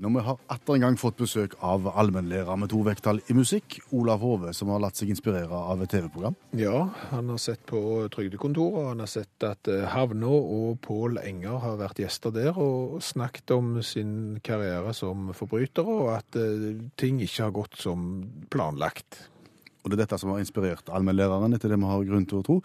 Når 0.00 0.12
vi 0.14 0.20
har 0.24 0.38
atter 0.48 0.76
en 0.76 0.84
gang 0.86 0.94
fått 0.96 1.18
besøk 1.20 1.54
av 1.60 1.84
allmennlærer 1.90 2.56
med 2.56 2.70
to 2.72 2.78
vekttall 2.86 3.18
i 3.28 3.34
musikk, 3.36 3.76
Olav 3.92 4.22
Hove, 4.24 4.54
som 4.56 4.70
har 4.72 4.80
latt 4.80 4.96
seg 4.96 5.10
inspirere 5.12 5.52
av 5.52 5.82
et 5.84 5.92
TV-program. 5.92 6.38
Ja, 6.56 6.86
han 7.10 7.28
har 7.28 7.40
sett 7.42 7.66
på 7.68 7.82
Trygdekontoret, 8.14 8.94
han 8.94 9.04
har 9.04 9.10
sett 9.12 9.44
at 9.44 9.68
Havna 9.68 10.20
Havnå 10.20 10.38
og 10.56 10.80
Pål 10.82 11.20
Enger 11.22 11.60
har 11.62 11.76
vært 11.80 12.00
gjester 12.02 12.32
der 12.34 12.56
og 12.56 12.98
snakket 13.04 13.52
om 13.54 13.76
sin 13.84 14.40
karriere 14.44 14.94
som 14.96 15.34
forbrytere, 15.36 15.98
og 16.00 16.08
at 16.16 16.38
eh, 16.40 16.80
ting 17.00 17.20
ikke 17.20 17.44
har 17.46 17.54
gått 17.60 17.76
som 17.80 18.08
planlagt. 18.52 19.20
Og 19.84 19.92
det 19.92 19.98
er 19.98 20.02
dette 20.06 20.20
som 20.20 20.32
har 20.32 20.40
inspirert 20.40 20.88
allmennlæreren, 20.88 21.54
etter 21.56 21.72
det 21.72 21.80
vi 21.80 21.92
har 21.92 22.08
grunn 22.08 22.26
til 22.28 22.40
å 22.40 22.46
tro. 22.48 22.58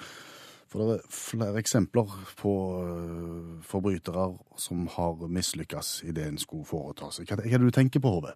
For 0.71 0.81
det 0.81 0.95
er 0.97 1.13
flere 1.13 1.61
eksempler 1.61 2.09
på 2.39 2.53
øh, 2.81 3.51
forbrytere 3.65 4.31
som 4.59 4.87
har 4.95 5.27
mislykkes 5.27 6.01
i 6.09 6.15
det 6.15 6.25
en 6.25 6.41
skulle 6.41 6.65
foreta 6.67 7.11
seg. 7.13 7.29
Hva 7.29 7.39
hva 7.39 7.45
er 7.47 7.61
det 7.61 7.69
du 7.69 7.75
tenker 7.75 8.03
på, 8.03 8.15
Hove? 8.17 8.33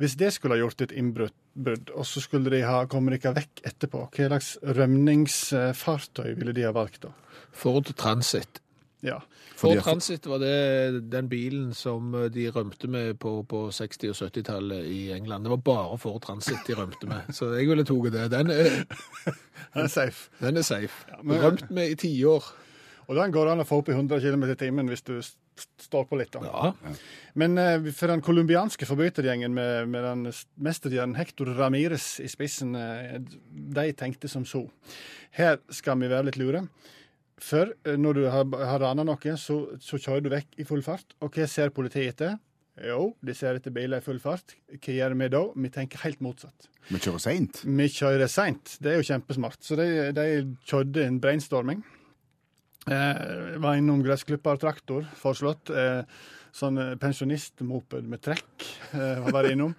Hvis 0.00 0.16
det 0.16 0.30
skulle 0.32 0.56
ha 0.56 0.62
gjort 0.62 0.80
et 0.84 0.94
innbrudd, 0.96 1.92
og 1.92 2.06
så 2.06 2.22
skulle 2.22 2.52
de 2.52 2.62
ha 2.64 2.84
kommet 2.88 3.18
ikke 3.18 3.34
vekk 3.36 3.62
etterpå, 3.68 4.06
hva 4.14 4.28
slags 4.30 4.54
rømningsfartøy 4.62 6.32
ville 6.38 6.54
de 6.56 6.64
ha 6.64 6.72
valgt 6.76 7.02
da? 7.04 7.12
Ford 7.52 7.90
Transit. 7.98 8.59
Ja. 9.02 9.18
Ford 9.56 9.78
at- 9.78 9.84
Transit 9.86 10.26
var 10.28 10.38
det 10.42 11.10
den 11.10 11.28
bilen 11.30 11.70
som 11.74 12.14
eh, 12.14 12.26
de 12.32 12.48
rømte 12.52 12.88
med 12.88 13.14
på, 13.18 13.42
på 13.48 13.62
60- 13.72 14.10
og 14.12 14.18
70-tallet 14.20 14.84
i 14.92 14.98
England. 15.16 15.44
Det 15.46 15.50
var 15.54 15.62
bare 15.64 15.98
Ford 15.98 16.20
Transit 16.26 16.66
de 16.68 16.74
rømte 16.76 17.08
med, 17.08 17.30
så 17.32 17.52
jeg 17.56 17.68
ville 17.70 17.84
tatt 17.88 18.12
det. 18.12 18.26
Den 18.34 18.50
er, 18.50 18.84
Den 19.74 19.84
er 19.86 19.88
safe. 19.92 20.28
den 20.40 20.56
er 20.56 20.62
safe. 20.66 21.06
men- 21.22 21.40
Rømt 21.42 21.70
med 21.70 21.90
i 21.90 21.94
tiår. 21.94 22.50
Og 23.10 23.16
den 23.18 23.32
går 23.34 23.48
an 23.50 23.58
å 23.58 23.66
få 23.66 23.80
opp 23.80 23.88
i 23.90 23.92
100 23.96 24.20
km 24.22 24.44
i 24.52 24.54
timen 24.54 24.86
hvis 24.86 25.02
du 25.02 25.16
står 25.82 26.04
på 26.06 26.16
litt. 26.20 26.30
da. 26.36 26.44
Ja. 26.46 26.94
Men 27.34 27.58
eh, 27.58 27.88
for 27.92 28.06
den 28.12 28.22
colombianske 28.22 28.86
forbrytergjengen 28.86 29.52
med, 29.52 29.88
med 29.90 30.04
den 30.06 30.22
mesterhjernen 30.62 31.16
Hector 31.18 31.50
Ramires 31.58 32.20
i 32.22 32.28
spissen, 32.30 32.76
eh, 32.78 33.18
de 33.50 33.88
tenkte 33.98 34.28
som 34.30 34.44
så. 34.46 34.62
Her 35.34 35.58
skal 35.74 35.98
vi 36.00 36.08
være 36.12 36.28
litt 36.30 36.38
lure. 36.38 36.62
For 37.40 37.72
eh, 37.86 37.96
når 37.96 38.20
du 38.20 38.22
har, 38.28 38.46
har 38.70 38.82
rana 38.82 39.06
noe, 39.06 39.36
så, 39.40 39.58
så 39.80 40.00
kjører 40.00 40.24
du 40.26 40.30
vekk 40.32 40.60
i 40.60 40.66
full 40.68 40.82
fart. 40.84 41.16
Og 41.24 41.32
hva 41.34 41.48
ser 41.50 41.72
politiet 41.74 42.14
etter? 42.14 42.38
Jo, 42.80 43.10
de 43.20 43.34
ser 43.36 43.58
etter 43.58 43.72
biler 43.74 44.00
i 44.00 44.04
full 44.04 44.20
fart. 44.22 44.54
Hva 44.72 44.94
gjør 44.94 45.16
vi 45.20 45.30
da? 45.32 45.40
Vi 45.64 45.70
tenker 45.74 46.04
helt 46.04 46.20
motsatt. 46.24 46.68
Vi 46.88 47.00
kjører 47.00 47.22
seint. 47.22 47.62
Vi 47.66 47.88
kjører 47.92 48.30
seint. 48.30 48.76
Det 48.80 48.92
er 48.92 49.00
jo 49.00 49.08
kjempesmart. 49.10 49.60
Så 49.64 49.76
de, 49.80 49.88
de 50.16 50.26
kjørte 50.68 51.04
en 51.04 51.18
brainstorming. 51.22 51.82
Eh, 52.88 53.58
var 53.60 53.76
innom 53.76 54.00
gressklippertraktor, 54.04 55.04
foreslått. 55.20 55.72
Eh, 55.76 56.00
sånn 56.56 56.80
eh, 56.80 56.94
pensjonistmoped 57.00 58.08
med 58.08 58.22
trekk 58.24 58.64
eh, 58.96 59.20
var 59.26 59.36
bare 59.36 59.52
innom. 59.54 59.74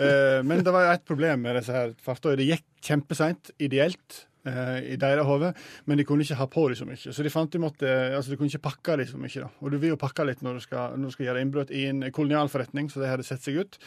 Eh, 0.00 0.40
men 0.46 0.64
det 0.64 0.74
var 0.74 0.90
et 0.90 1.06
problem 1.06 1.46
med 1.46 1.60
disse 1.60 1.74
her 1.76 1.94
fartøyene. 2.02 2.40
Det 2.42 2.48
gikk 2.50 2.66
kjempeseint, 2.90 3.52
ideelt. 3.62 4.24
Eh, 4.48 4.92
I 4.94 4.98
deres 5.00 5.26
hode, 5.26 5.52
men 5.86 6.00
de 6.00 6.06
kunne 6.08 6.24
ikke 6.24 6.38
ha 6.40 6.46
på 6.50 6.66
dem 6.70 6.78
så 6.78 6.88
mye. 6.88 7.00
Så 7.00 7.24
de 7.26 7.32
fant 7.32 7.52
de 7.52 7.62
måtte, 7.62 7.88
altså 8.16 8.32
de 8.32 8.38
kunne 8.40 8.52
ikke 8.52 8.68
pakke 8.68 8.98
dem 9.00 9.10
så 9.10 9.20
mye. 9.20 9.46
da. 9.46 9.50
Og 9.60 9.72
du 9.72 9.78
vil 9.78 9.94
jo 9.94 10.00
pakke 10.00 10.26
litt 10.28 10.44
når 10.46 10.60
du 10.60 10.66
skal, 10.66 10.98
når 10.98 11.10
du 11.10 11.16
skal 11.16 11.28
gjøre 11.30 11.42
innbrudd 11.44 11.74
i 11.74 11.86
en 11.90 12.04
kolonialforretning, 12.12 12.90
så 12.90 13.02
det 13.02 13.10
hadde 13.12 13.26
sett 13.26 13.42
seg 13.46 13.60
ut. 13.60 13.80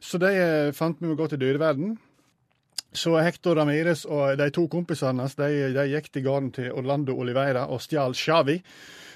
Så 0.00 0.20
de 0.22 0.32
eh, 0.34 0.72
fant 0.76 1.00
vi 1.00 1.12
å 1.12 1.18
gå 1.18 1.30
til 1.32 1.42
dyreverden. 1.42 1.96
Så 2.94 3.16
Hector 3.18 3.58
Ramires 3.58 4.04
og 4.06 4.36
de 4.38 4.46
to 4.54 4.68
kompisene 4.70 5.24
hans 5.24 5.34
de, 5.34 5.48
de 5.74 5.86
gikk 5.90 6.12
til 6.14 6.22
gården 6.28 6.52
til 6.54 6.68
Orlando 6.78 7.16
Oliveira 7.18 7.64
og 7.66 7.82
stjal 7.82 8.14
Xavi, 8.14 8.60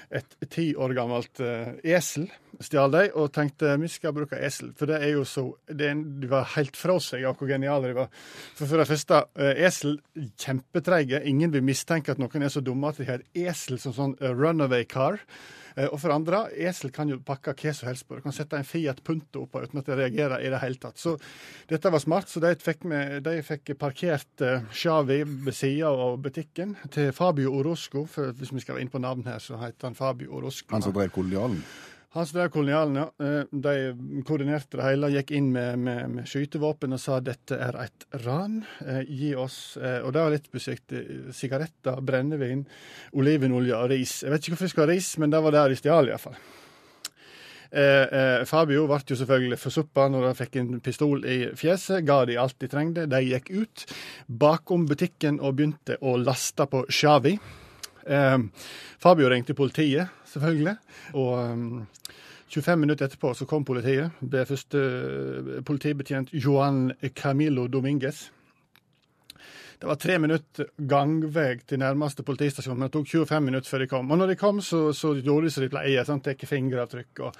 et 0.09 0.35
ti 0.49 0.71
år 0.73 0.93
gammelt 0.97 1.41
eh, 1.43 1.75
esel. 1.95 2.25
Stjal 2.59 2.91
de 2.91 3.03
og 3.13 3.29
tenkte 3.35 3.75
vi 3.79 3.89
skal 3.91 4.15
bruke 4.15 4.39
esel, 4.41 4.71
for 4.77 4.89
det 4.89 4.97
er 5.05 5.13
jo 5.13 5.25
så 5.27 5.45
det 5.69 5.91
er, 5.91 6.01
De 6.21 6.29
var 6.31 6.49
helt 6.55 6.79
fra 6.79 6.97
seg 7.03 7.27
av 7.29 7.37
hvor 7.39 7.49
geniale 7.51 7.91
de 7.91 7.97
var. 7.99 8.09
For 8.57 8.65
for 8.65 8.81
det 8.81 8.89
første, 8.89 9.21
eh, 9.37 9.63
esel 9.69 9.99
kjempetreige. 10.41 11.21
Ingen 11.29 11.53
vil 11.53 11.65
mistenke 11.65 12.15
at 12.15 12.21
noen 12.21 12.45
er 12.45 12.53
så 12.53 12.63
dumme 12.65 12.89
at 12.89 12.99
de 12.99 13.07
har 13.09 13.21
et 13.21 13.45
esel 13.49 13.79
som 13.81 13.95
sånn 13.95 14.17
eh, 14.19 14.33
runaway 14.33 14.87
car. 14.89 15.21
Eh, 15.79 15.87
Og 15.87 15.99
for 16.01 16.11
andre, 16.13 16.43
esel 16.67 16.91
kan 16.95 17.09
jo 17.09 17.19
pakke 17.25 17.53
hva 17.55 17.73
som 17.75 17.87
helst 17.89 18.07
på. 18.07 18.17
Du 18.19 18.25
kan 18.25 18.35
sette 18.35 18.57
en 18.59 18.67
Fiat 18.67 18.99
Punto 19.05 19.45
oppå 19.45 19.63
uten 19.63 19.79
at 19.79 19.87
det 19.87 19.97
reagerer 19.99 20.43
i 20.43 20.51
det 20.51 20.59
hele 20.63 20.79
tatt. 20.81 20.99
Så 20.99 21.15
dette 21.69 21.91
var 21.93 22.03
smart, 22.03 22.29
så 22.29 22.43
de 22.43 22.51
fikk, 22.59 22.83
med, 22.89 23.21
de 23.23 23.37
fikk 23.45 23.73
parkert 23.79 24.43
Shawi 24.75 24.99
Xavi 24.99 25.19
ved 25.45 25.55
sida 25.55 25.91
av 25.93 26.17
butikken 26.23 26.75
til 26.91 27.13
Fabio 27.15 27.53
Orosco. 27.59 28.03
For 28.09 28.33
hvis 28.35 28.51
vi 28.53 28.63
skal 28.63 28.75
være 28.75 28.87
inne 28.87 28.93
på 28.93 29.01
navn 29.03 29.23
her, 29.29 29.39
så 29.39 29.59
heter 29.61 29.89
han 29.89 29.95
Fabio 29.95 30.35
Orosco. 30.39 30.73
Han 30.75 30.83
som 30.85 30.95
drev 30.95 31.13
kolonialen. 31.15 31.63
Han 32.15 32.25
som 32.25 32.39
drev 32.39 32.49
kolonialen, 32.49 32.95
ja. 32.97 33.07
Eh, 33.21 33.43
De 33.51 34.23
koordinerte 34.25 34.79
det 34.79 34.85
hele, 34.87 35.11
gikk 35.13 35.33
inn 35.37 35.51
med, 35.53 35.77
med, 35.77 36.07
med 36.15 36.29
skytevåpen 36.29 36.95
og 36.95 37.01
sa 37.01 37.19
dette 37.21 37.53
er 37.53 37.75
et 37.83 38.07
ran. 38.23 38.63
Eh, 38.81 39.03
gi 39.05 39.35
oss 39.37 39.77
eh, 39.77 39.99
Og 40.01 40.15
det 40.15 40.23
var 40.23 40.33
litt 40.33 40.49
spesielt. 40.49 40.95
Sigaretter, 41.37 42.01
brennevin, 42.01 42.65
olivenolje 43.13 43.77
og 43.77 43.91
ris. 43.93 44.23
Jeg 44.25 44.33
vet 44.33 44.41
ikke 44.41 44.55
hvorfor 44.55 44.71
de 44.71 44.73
skal 44.73 44.87
ha 44.87 44.95
ris, 44.95 45.11
men 45.21 45.35
det 45.35 45.43
var 45.45 45.53
der 45.53 45.69
de 45.69 45.77
stjal, 45.77 46.09
iallfall. 46.09 46.39
Eh, 47.69 47.83
eh, 47.85 48.43
Fabio 48.49 48.87
ble 48.89 48.97
jo 49.05 49.17
selvfølgelig 49.19 49.59
forsuppa 49.61 50.07
når 50.09 50.31
han 50.31 50.37
fikk 50.37 50.55
en 50.57 50.79
pistol 50.81 51.21
i 51.21 51.39
fjeset. 51.57 52.01
Ga 52.07 52.23
de 52.25 52.39
alt 52.41 52.57
de 52.57 52.69
trengte. 52.71 53.05
De 53.05 53.21
gikk 53.27 53.51
ut 53.53 53.85
bakom 54.25 54.87
butikken 54.89 55.37
og 55.37 55.59
begynte 55.59 55.99
å 56.01 56.17
laste 56.17 56.65
på 56.71 56.87
Xavi. 56.89 57.35
Eh, 58.09 58.37
Fabio 58.97 59.29
ringte 59.29 59.53
politiet, 59.53 60.09
selvfølgelig. 60.29 60.75
Og 61.19 61.31
um, 61.51 61.87
25 62.49 62.79
minutter 62.81 63.05
etterpå 63.05 63.33
så 63.37 63.45
kom 63.45 63.65
politiet. 63.65 64.17
Det 64.19 64.47
første 64.49 64.81
eh, 64.81 65.55
politibetjent 65.65 66.33
Johan 66.33 66.91
Camilo 67.15 67.67
Dominguez. 67.67 68.29
Det 69.79 69.87
var 69.87 69.95
tre 69.95 70.17
minutter 70.19 70.71
gangvei 70.75 71.59
til 71.67 71.79
nærmeste 71.79 72.23
politistasjon, 72.27 72.75
men 72.75 72.89
det 72.89 72.97
tok 72.97 73.07
25 73.07 73.45
minutter 73.45 73.69
før 73.69 73.85
de 73.85 73.87
kom. 73.87 74.09
Og 74.11 74.17
når 74.19 74.33
de 74.33 74.39
kom, 74.39 74.59
så, 74.61 74.89
så 74.93 75.13
gjorde 75.15 75.47
de 75.47 75.53
som 75.53 75.63
de 75.63 75.69
pleier. 75.71 76.07
sånn, 76.07 76.19
Tar 76.25 76.35
fingeravtrykk 76.49 77.21
og 77.23 77.37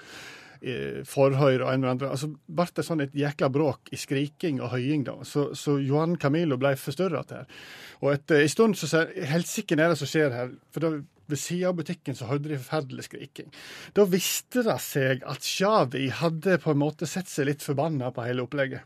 eh, 0.62 1.02
forhør 1.04 1.66
og 1.66 1.72
en 1.74 1.82
eller 1.82 1.92
annen. 1.92 2.06
Altså, 2.08 2.30
ble 2.30 2.68
det 2.78 2.86
sånn 2.86 3.04
et 3.04 3.18
jækla 3.18 3.50
bråk 3.52 3.92
i 3.92 4.00
skriking 4.00 4.62
og 4.62 4.72
høying, 4.72 5.04
da. 5.10 5.18
Så, 5.26 5.50
så 5.58 5.76
Johan 5.82 6.16
Camilo 6.22 6.56
ble 6.60 6.72
forstørra 6.80 7.26
her. 7.34 7.50
Og 8.00 8.14
etter 8.14 8.40
en 8.40 8.54
stund 8.54 8.78
så 8.78 8.88
sier 8.88 9.12
helt 9.34 9.74
er 9.76 9.88
det 9.90 9.98
som 10.00 10.08
skjer 10.08 10.32
her. 10.38 10.54
For 10.72 10.86
da, 10.86 10.94
ved 11.30 11.40
sida 11.40 11.70
av 11.70 11.76
butikken 11.78 12.16
så 12.18 12.28
hørte 12.28 12.50
de 12.50 12.58
forferdelig 12.60 13.06
skriking. 13.06 13.48
Da 13.96 14.04
visste 14.10 14.64
det 14.66 14.76
seg 14.84 15.24
at 15.30 15.46
Xavi 15.46 16.08
hadde 16.20 16.58
på 16.62 16.74
en 16.74 16.80
måte 16.82 17.08
sett 17.08 17.30
seg 17.30 17.48
litt 17.50 17.64
forbanna 17.64 18.10
på 18.14 18.24
hele 18.26 18.44
opplegget. 18.46 18.84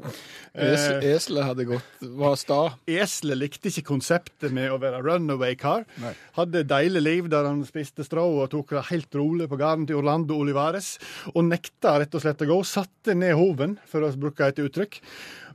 Es, 0.55 0.85
Eh, 0.85 1.09
eselet 1.15 1.49
hadde 1.49 1.65
gått 1.69 2.05
var 2.21 2.37
sta. 2.41 2.61
Eselet 2.87 3.41
likte 3.41 3.71
ikke 3.73 3.87
konseptet 3.95 4.53
med 4.55 4.71
å 4.71 4.79
være 4.83 5.03
runaway 5.03 5.55
car. 5.59 5.85
Nei. 6.03 6.13
Hadde 6.37 6.65
deilig 6.69 7.03
liv 7.03 7.31
der 7.33 7.49
han 7.49 7.65
spiste 7.67 8.05
strå 8.07 8.25
og 8.43 8.51
tok 8.53 8.75
det 8.77 8.85
helt 8.91 9.15
rolig 9.19 9.49
på 9.51 9.59
gården 9.61 9.87
til 9.89 9.97
Orlando 10.03 10.37
Olivares. 10.39 10.99
Og 11.35 11.45
nekta 11.49 11.99
rett 12.03 12.15
og 12.15 12.23
slett 12.25 12.45
å 12.45 12.51
gå. 12.53 12.61
Satte 12.65 13.15
ned 13.17 13.35
hoven, 13.39 13.79
for 13.91 14.05
å 14.05 14.13
bruke 14.17 14.47
et 14.47 14.61
uttrykk. 14.63 15.01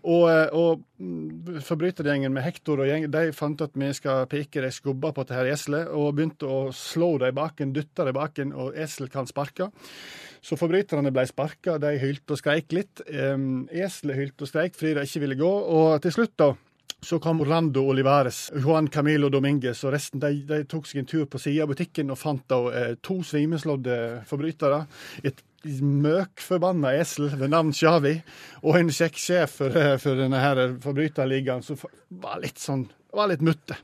Og, 0.03 0.23
eh, 0.31 0.53
og 0.55 0.83
mm, 1.01 1.59
forbrytergjengen 1.65 2.33
med 2.35 2.45
Hector 2.45 2.81
og 2.83 2.89
gjeng, 2.89 3.09
de 3.11 3.33
fant 3.35 3.61
at 3.65 3.75
vi 3.75 3.91
skal 3.97 4.29
peke 4.31 4.63
de 4.63 4.71
skubba 4.73 5.11
på 5.15 5.25
dette 5.27 5.55
eselet, 5.55 5.91
og 5.91 6.13
begynte 6.17 6.47
å 6.49 6.61
slå 6.75 7.15
dem 7.23 7.35
baken, 7.37 7.75
dytte 7.75 8.07
dem 8.07 8.17
baken, 8.17 8.55
og 8.55 8.79
esel 8.79 9.11
kan 9.11 9.27
sparke. 9.29 9.71
Så 10.39 10.55
forbryterne 10.59 11.11
ble 11.11 11.25
sparka, 11.27 11.77
de 11.81 11.97
hylte 11.99 12.35
og 12.35 12.39
skreik 12.39 12.71
litt. 12.71 13.01
Eselet 13.09 14.21
hylte 14.21 14.45
og 14.45 14.51
skreik 14.51 14.77
fordi 14.79 14.95
de 14.95 15.03
ikke 15.03 15.23
ville 15.25 15.39
gå, 15.39 15.51
og 15.75 15.99
til 16.05 16.15
slutt, 16.15 16.37
da, 16.39 16.53
så 17.01 17.19
kom 17.19 17.41
Orlando 17.41 17.85
Olivares, 17.87 18.49
Juan 18.59 18.89
Camilo 18.91 19.29
Dominguez 19.31 19.83
og 19.87 19.93
resten 19.95 20.19
de, 20.19 20.41
de 20.47 20.63
tok 20.67 20.87
seg 20.87 21.03
en 21.03 21.07
tur 21.07 21.27
på 21.31 21.39
sida 21.39 21.63
av 21.63 21.71
butikken 21.71 22.11
og 22.11 22.19
fant 22.19 22.43
da 22.51 22.57
eh, 22.75 22.95
to 23.03 23.21
svimeslådde 23.23 23.99
forbrytere. 24.27 24.81
Et 25.23 25.39
møkforbanna 25.65 26.93
esel 26.99 27.29
ved 27.35 27.51
navn 27.51 27.73
Shawi 27.75 28.15
og 28.63 28.79
en 28.79 28.93
kjekk 28.93 29.19
sjef 29.19 29.59
for, 29.59 29.75
for 29.99 30.19
denne 30.19 30.39
her 30.39 30.63
forbryterligaen 30.83 31.65
som 31.65 31.79
var 32.09 32.39
litt 32.43 32.61
sånn 32.61 32.87
var 33.15 33.31
litt 33.31 33.41
mutte. 33.41 33.77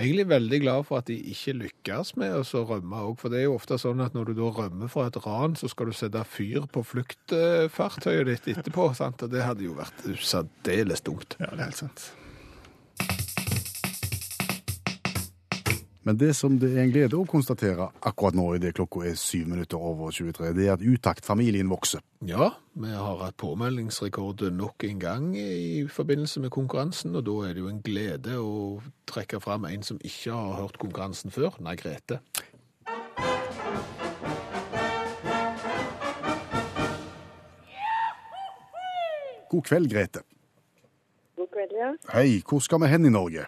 Egentlig 0.00 0.26
veldig 0.30 0.60
glad 0.62 0.86
for 0.88 1.00
at 1.00 1.10
de 1.10 1.16
ikke 1.32 1.54
lykkes 1.58 2.14
med 2.20 2.32
å 2.32 2.62
rømme 2.68 3.02
òg, 3.04 3.18
for 3.20 3.32
det 3.32 3.42
er 3.42 3.46
jo 3.48 3.58
ofte 3.58 3.76
sånn 3.80 4.00
at 4.04 4.16
når 4.16 4.30
du 4.30 4.40
da 4.40 4.48
rømmer 4.56 4.90
fra 4.92 5.06
et 5.10 5.18
ran, 5.24 5.56
så 5.58 5.68
skal 5.70 5.90
du 5.90 5.96
sette 5.96 6.22
fyr 6.28 6.64
på 6.72 6.82
fluktfartøyet 6.92 8.30
ditt 8.30 8.48
etterpå, 8.54 8.90
sant? 8.96 9.22
og 9.26 9.34
det 9.34 9.44
hadde 9.44 9.66
jo 9.68 9.76
vært 9.78 10.06
særdeles 10.24 11.04
dumt. 11.06 11.36
Ja, 11.38 11.52
det 11.52 11.60
er 11.60 11.68
helt 11.68 11.82
sant. 11.84 12.08
Men 16.10 16.16
det 16.18 16.32
som 16.34 16.56
det 16.58 16.72
er 16.74 16.80
en 16.82 16.90
glede 16.90 17.14
å 17.14 17.22
konstatere 17.22 17.84
akkurat 18.02 18.34
nå, 18.34 18.44
i 18.56 18.58
det 18.58 18.72
klokka 18.74 19.04
er 19.06 19.12
syv 19.14 19.44
minutter 19.52 19.78
over 19.78 20.10
23, 20.10 20.48
det 20.56 20.64
er 20.64 20.72
at 20.72 20.82
utaktfamilien 20.82 21.68
vokser. 21.70 22.02
Ja, 22.26 22.48
vi 22.74 22.90
har 22.90 23.20
hatt 23.20 23.36
påmeldingsrekord 23.38 24.42
nok 24.56 24.82
en 24.88 24.98
gang 24.98 25.28
i 25.38 25.84
forbindelse 25.86 26.42
med 26.42 26.50
konkurransen, 26.50 27.14
og 27.14 27.22
da 27.28 27.36
er 27.46 27.54
det 27.54 27.62
jo 27.62 27.70
en 27.70 27.78
glede 27.86 28.40
å 28.42 28.80
trekke 29.06 29.38
fram 29.38 29.68
en 29.70 29.86
som 29.86 30.02
ikke 30.02 30.34
har 30.34 30.58
hørt 30.64 30.80
konkurransen 30.82 31.30
før, 31.30 31.60
nei, 31.62 31.76
Grete. 31.78 32.18
God 39.54 39.62
kveld, 39.70 39.92
Grete. 39.94 40.26
God 41.38 41.54
kveld, 41.54 41.78
ja. 41.78 41.94
Hei, 42.18 42.42
hvor 42.42 42.66
skal 42.66 42.82
vi 42.82 42.90
hen 42.96 43.06
i 43.06 43.14
Norge? 43.14 43.46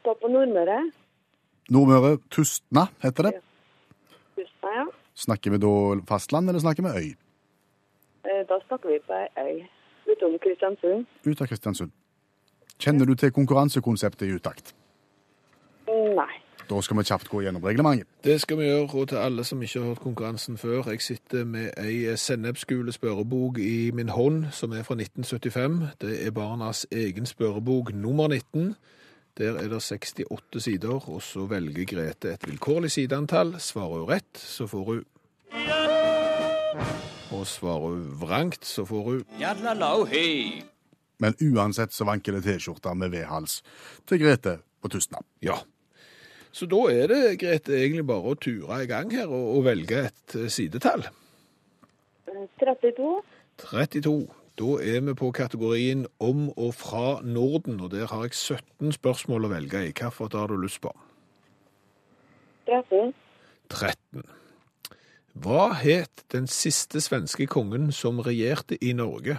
Stå 0.00 0.14
på 0.22 0.28
Nordmøre. 0.28 0.78
Nordmøre, 1.70 2.18
Tustna 2.30 2.86
heter 3.02 3.22
det. 3.28 3.32
Tustna, 4.36 4.70
ja. 4.78 4.84
Snakker 5.14 5.50
vi 5.50 5.58
da 5.58 5.72
fastland, 6.08 6.48
eller 6.48 6.60
snakker 6.60 6.82
vi 6.82 6.88
øy? 7.00 7.08
Eh, 8.24 8.42
Da 8.48 8.58
snakker 8.66 8.88
vi 8.88 8.98
på 9.06 9.12
ei 9.12 9.28
øy 9.44 9.66
utom 10.12 10.38
Kristiansund. 10.38 11.06
Ut 11.26 11.40
av 11.40 11.46
Kristiansund. 11.46 11.90
Kjenner 12.78 13.04
du 13.06 13.14
til 13.14 13.30
konkurransekonseptet 13.32 14.26
i 14.28 14.34
utakt? 14.36 14.74
Nei. 15.88 16.34
Da 16.68 16.80
skal 16.84 16.96
vi 16.98 17.02
kjapt 17.08 17.28
gå 17.32 17.40
gjennom 17.42 17.64
reglementet. 17.64 18.06
Det 18.24 18.40
skal 18.40 18.58
vi 18.58 18.64
gjøre, 18.68 18.88
og 18.94 19.08
til 19.08 19.16
alle 19.16 19.44
som 19.44 19.62
ikke 19.62 19.80
har 19.80 19.86
hørt 19.88 20.00
konkurransen 20.04 20.58
før, 20.58 20.82
jeg 20.90 21.00
sitter 21.00 21.44
med 21.44 21.70
ei 21.80 22.16
sennepsgule 22.16 22.92
spørrebok 22.92 23.58
i 23.58 23.90
min 23.90 24.08
hånd, 24.08 24.50
som 24.52 24.72
er 24.72 24.82
fra 24.82 24.94
1975. 24.94 25.96
Det 26.00 26.26
er 26.26 26.30
barnas 26.30 26.86
egen 26.92 27.26
spørrebok 27.26 27.94
nummer 27.94 28.28
19. 28.28 28.74
Der 29.38 29.54
er 29.54 29.68
det 29.70 29.78
68 29.78 30.62
sider, 30.64 31.08
og 31.08 31.22
så 31.22 31.44
velger 31.46 31.86
Grete 31.86 32.32
et 32.34 32.46
vilkårlig 32.48 32.90
sideantall. 32.90 33.52
Svarer 33.62 34.00
hun 34.00 34.08
rett, 34.10 34.34
så 34.34 34.66
får 34.66 34.84
hun 34.88 35.04
Og 37.30 37.46
svarer 37.46 37.84
hun 37.92 38.08
vrangt, 38.18 38.64
så 38.66 38.84
får 38.84 39.02
hun 39.02 39.24
Men 41.18 41.34
uansett 41.38 41.94
så 41.94 42.04
vanker 42.04 42.34
det 42.34 42.44
T-skjorte 42.46 42.94
med 42.98 43.14
V-hals 43.14 43.62
til 44.06 44.18
Grete 44.22 44.58
på 44.82 44.88
Tustna. 44.88 45.22
ja. 45.42 45.58
Så 46.52 46.66
da 46.66 46.78
er 46.90 47.06
det, 47.06 47.38
Grete, 47.38 47.76
egentlig 47.76 48.06
bare 48.08 48.32
å 48.32 48.34
ture 48.34 48.82
i 48.82 48.86
gang 48.90 49.12
her 49.12 49.28
og, 49.28 49.58
og 49.58 49.64
velge 49.68 50.00
et 50.08 50.34
eh, 50.34 50.48
sidetall. 50.50 51.04
Eh, 52.26 52.46
32. 52.58 53.10
32. 53.62 54.14
Da 54.58 54.74
er 54.82 55.00
vi 55.06 55.14
på 55.14 55.30
kategorien 55.30 56.06
om 56.18 56.48
og 56.56 56.72
fra 56.74 57.20
Norden, 57.22 57.80
og 57.80 57.90
der 57.90 58.06
har 58.10 58.24
jeg 58.26 58.34
17 58.34 58.92
spørsmål 58.96 59.46
å 59.46 59.52
velge 59.52 59.84
i. 59.86 59.92
Hvilket 59.92 60.34
har 60.34 60.50
du 60.50 60.56
lyst 60.58 60.80
på? 60.82 60.90
13. 62.66 63.14
13. 63.70 64.24
Hva 65.38 65.68
het 65.78 66.24
den 66.34 66.48
siste 66.50 67.00
svenske 67.00 67.46
kongen 67.46 67.92
som 67.94 68.18
regjerte 68.18 68.74
i 68.82 68.92
Norge? 68.98 69.38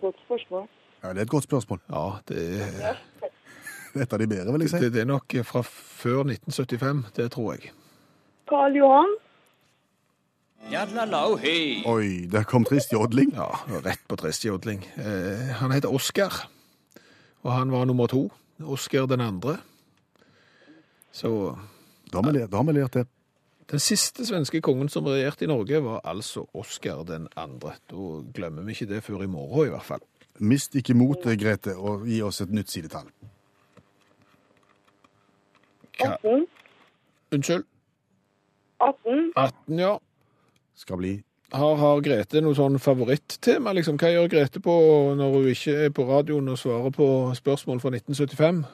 Godt 0.00 0.22
spørsmål. 0.26 0.68
Ja, 1.02 1.08
Det 1.08 1.18
er 1.18 1.22
et 1.22 1.28
godt 1.28 1.44
spørsmål. 1.44 1.80
Ja, 1.90 2.06
det 2.28 2.62
er, 2.62 2.96
Et 3.94 4.12
av 4.12 4.18
de 4.18 4.26
bedre, 4.26 4.52
vil 4.52 4.60
jeg 4.60 4.70
si. 4.70 4.76
det, 4.76 4.92
det 4.92 5.00
er 5.00 5.06
nok 5.06 5.34
fra 5.46 5.60
før 5.62 6.24
1975, 6.26 7.04
det 7.16 7.30
tror 7.32 7.52
jeg. 7.52 7.70
Karl 8.48 8.76
Johan. 8.76 9.12
Oi, 11.86 12.26
der 12.32 12.44
kom 12.48 12.64
trist 12.64 12.92
jodling. 12.92 13.32
Ja, 13.36 13.50
rett 13.84 14.00
på 14.08 14.16
trist 14.20 14.44
jodling. 14.46 14.82
Eh, 14.96 15.52
han 15.60 15.72
heter 15.74 15.92
Oskar, 15.92 16.46
og 17.44 17.52
han 17.52 17.70
var 17.72 17.84
nummer 17.84 18.08
to. 18.10 18.30
Oskar 18.64 19.06
den 19.10 19.20
andre. 19.20 19.58
Så 21.12 21.56
Da 22.12 22.20
har 22.20 22.30
vi 22.30 22.38
lært, 22.38 22.50
da 22.50 22.56
har 22.56 22.64
vi 22.64 22.72
lært 22.72 22.94
det. 22.94 23.06
Den 23.70 23.80
siste 23.80 24.26
svenske 24.26 24.60
kongen 24.62 24.88
som 24.88 25.06
regjerte 25.08 25.44
i 25.44 25.48
Norge, 25.50 25.80
var 25.82 26.00
altså 26.04 26.46
Oskar 26.54 27.02
den 27.04 27.28
andre. 27.36 27.74
Da 27.90 27.96
glemmer 28.34 28.62
vi 28.62 28.72
ikke 28.76 28.86
det 28.86 29.02
før 29.04 29.22
i 29.24 29.26
morgen, 29.26 29.66
i 29.66 29.70
hvert 29.70 29.82
fall. 29.86 30.00
Mist 30.38 30.74
ikke 30.74 30.94
motet, 30.94 31.38
Grete, 31.40 31.76
og 31.76 32.06
gi 32.06 32.20
oss 32.22 32.40
et 32.40 32.50
nytt 32.50 32.70
sidetall. 32.70 33.08
18. 36.00 36.46
Unnskyld. 37.32 37.64
18. 38.80 39.32
18, 39.36 39.78
ja. 39.78 39.96
Skal 40.74 40.96
bli 40.98 41.14
Har, 41.54 41.76
har 41.78 42.00
Grete 42.02 42.40
noe 42.42 42.56
sånn 42.58 42.80
favorittema? 42.82 43.72
Liksom? 43.76 43.98
Hva 44.00 44.10
gjør 44.10 44.30
Grete 44.32 44.62
på 44.64 44.72
når 45.14 45.34
hun 45.36 45.50
ikke 45.52 45.74
er 45.86 45.92
på 45.94 46.06
radioen 46.08 46.48
og 46.50 46.58
svarer 46.58 46.90
på 46.94 47.06
spørsmål 47.38 47.82
fra 47.82 47.92
1975? 47.94 48.64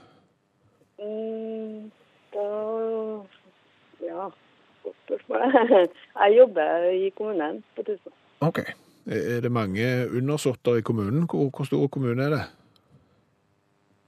Mm, 1.02 1.90
da 2.32 2.46
Ja, 4.06 4.30
godt 4.84 5.02
spørsmål. 5.04 5.44
Jeg 6.22 6.38
jobber 6.38 6.88
i 6.94 7.10
kommunen 7.18 7.60
på 7.76 7.84
Tusen. 7.90 8.14
OK. 8.40 8.62
Er 9.10 9.44
det 9.44 9.52
mange 9.52 9.84
undersåtter 10.08 10.80
i 10.80 10.86
kommunen? 10.86 11.28
Hvor, 11.28 11.50
hvor 11.50 11.68
stor 11.68 11.86
kommune 11.92 12.24
er 12.24 12.34
det? 12.36 12.42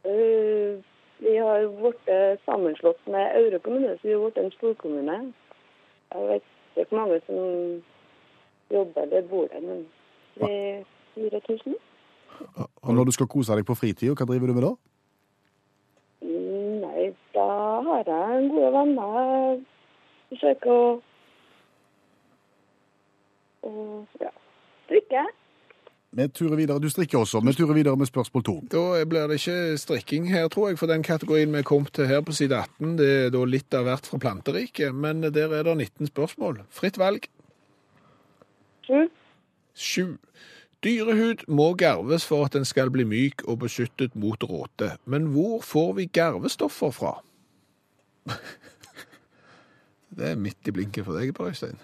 Uh, 0.09 0.81
Vi 1.22 1.37
har 1.37 1.68
blitt 1.78 2.09
sammenslått 2.48 3.05
med 3.07 3.37
Aure 3.37 3.61
kommune, 3.62 3.92
så 4.00 4.09
vi 4.09 4.16
har 4.16 4.24
blitt 4.24 4.40
en 4.40 4.50
storkommune. 4.57 5.18
Jeg 6.14 6.28
vet 6.33 6.48
ikke 6.77 6.97
hvor 6.97 6.99
mange 6.99 7.21
som 7.27 7.83
jobber 8.73 9.03
eller 9.03 9.29
bor 9.29 9.47
der, 9.53 9.61
men 9.61 9.87
3000-4000? 11.17 11.75
Og 12.83 12.95
når 12.95 13.05
du 13.05 13.13
skal 13.13 13.27
kose 13.27 13.57
deg 13.57 13.67
på 13.67 13.75
fritida, 13.75 14.15
hva 14.17 14.27
driver 14.27 14.47
du 14.47 14.57
med 14.57 14.65
da? 14.67 14.73
Mm, 16.23 16.81
Nei, 16.85 17.05
da 17.35 17.49
har 17.89 18.09
jeg 18.09 18.49
gode 18.51 18.73
venner. 18.73 19.61
Forsøker 20.33 20.73
å, 20.73 20.87
å 23.69 23.73
ja, 24.21 24.33
strikke. 24.87 25.27
Vi 26.12 26.27
turer 26.29 26.59
videre. 26.61 26.81
Du 26.83 26.90
strikker 26.92 27.22
også. 27.22 27.40
Vi 27.40 27.55
turer 27.57 27.72
videre 27.72 27.96
med 27.96 28.07
spørsmål 28.07 28.44
to. 28.44 28.55
Da 28.72 29.05
blir 29.09 29.31
det 29.31 29.38
ikke 29.40 29.79
strikking 29.81 30.29
her, 30.29 30.48
tror 30.53 30.68
jeg, 30.68 30.79
for 30.79 30.90
den 30.90 31.03
kategorien 31.03 31.53
vi 31.55 31.62
er 31.62 31.68
kommet 31.68 31.94
til 31.96 32.07
her 32.07 32.20
på 32.20 32.35
side 32.37 32.57
18, 32.57 32.98
det 32.98 33.09
er 33.11 33.31
da 33.33 33.44
litt 33.48 33.75
av 33.75 33.87
hvert 33.88 34.09
fra 34.11 34.20
planteriket, 34.20 34.92
men 34.94 35.25
der 35.25 35.55
er 35.57 35.64
det 35.64 35.77
19 35.77 36.11
spørsmål. 36.12 36.61
Fritt 36.70 37.01
valg. 37.01 37.29
Sju. 38.85 39.07
Sju. 39.72 40.07
Dyrehud 40.85 41.46
må 41.48 41.70
garves 41.79 42.27
for 42.27 42.44
at 42.44 42.59
den 42.59 42.66
skal 42.68 42.90
bli 42.92 43.07
myk 43.09 43.44
og 43.46 43.62
beskyttet 43.62 44.16
mot 44.18 44.44
råte. 44.44 44.96
Men 45.07 45.31
hvor 45.33 45.62
får 45.64 45.92
vi 46.01 46.11
garvestoffer 46.12 46.90
fra? 46.92 47.14
Det 50.12 50.29
er 50.29 50.37
midt 50.37 50.68
i 50.68 50.75
blinken 50.77 51.07
for 51.07 51.16
deg, 51.16 51.33
Per 51.33 51.48
Øystein. 51.48 51.79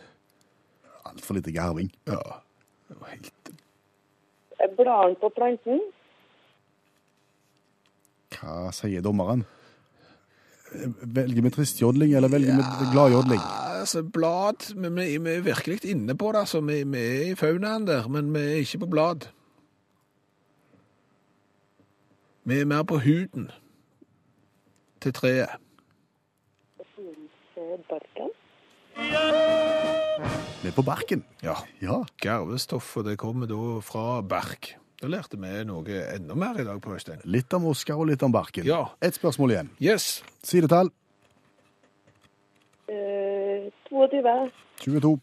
Altfor 1.08 1.38
lite 1.38 1.54
garving. 1.54 1.88
Ja. 2.10 2.42
Det 2.90 2.98
var 3.00 3.14
helt 3.14 3.54
Bladene 4.58 5.16
på 5.20 5.30
planten? 5.36 5.80
Hva 8.38 8.72
sier 8.74 9.02
dommeren? 9.02 9.44
Velger 11.02 11.42
vi 11.42 11.50
tristjodling, 11.50 12.12
eller 12.12 12.28
velger 12.28 12.58
vi? 12.58 13.38
Ja, 13.38 13.78
altså, 13.80 14.02
blad 14.02 14.74
Vi, 14.74 15.18
vi, 15.18 15.30
er 15.30 15.40
virkelig 15.40 15.84
inne 15.84 16.16
på 16.18 16.32
det. 16.32 16.38
Altså, 16.38 16.60
vi, 16.60 16.82
vi 16.84 16.98
er 16.98 17.30
i 17.32 17.34
faunaen 17.34 17.86
der, 17.86 18.08
men 18.08 18.34
vi 18.34 18.40
er 18.40 18.60
ikke 18.64 18.78
på 18.78 18.86
blad. 18.86 19.28
Vi 22.44 22.60
er 22.60 22.64
mer 22.64 22.82
på 22.82 22.98
huden 22.98 23.50
til 25.00 25.12
treet. 25.12 25.48
Til 27.54 27.84
barken? 27.88 28.30
Vi 30.62 30.68
er 30.70 30.74
på 30.74 30.82
barken. 30.82 31.22
Ja. 31.44 31.54
Ja. 31.82 32.00
Garvestoffet 32.22 33.06
det 33.06 33.18
kommer 33.20 33.46
da 33.50 33.58
fra 33.84 34.20
bark. 34.26 34.72
Da 34.98 35.06
lærte 35.06 35.38
vi 35.38 35.50
noe 35.68 35.98
enda 36.16 36.34
mer 36.34 36.58
i 36.58 36.64
dag 36.66 36.80
på 36.82 36.90
Øystein. 36.96 37.20
Litt 37.30 37.54
om 37.54 37.68
Oskar 37.70 38.00
og 38.02 38.08
litt 38.10 38.22
om 38.26 38.32
barken. 38.34 38.66
Ja. 38.66 38.88
Ett 39.00 39.14
spørsmål 39.14 39.54
igjen. 39.54 39.70
Yes. 39.80 40.22
Sidetall 40.42 40.90
Eh, 42.88 43.66
22. 43.90 44.50
22. 44.80 45.18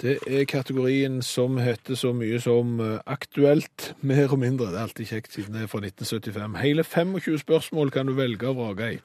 Det 0.00 0.14
er 0.24 0.46
kategorien 0.48 1.18
som 1.22 1.58
heter 1.60 1.94
så 2.00 2.14
mye 2.16 2.38
som 2.40 2.78
eh, 2.80 2.94
aktuelt, 3.04 3.90
mer 4.00 4.32
og 4.32 4.38
mindre. 4.40 4.70
Det 4.72 4.78
er 4.78 4.86
alltid 4.86 5.10
kjekt 5.10 5.36
siden 5.36 5.58
det 5.58 5.66
er 5.66 5.68
fra 5.68 5.82
1975. 5.84 6.56
Hele 6.62 6.84
25 6.84 7.38
spørsmål 7.42 7.92
kan 7.92 8.08
du 8.08 8.14
velge 8.16 8.48
og 8.48 8.56
vrake 8.56 8.88
i. 8.94 8.98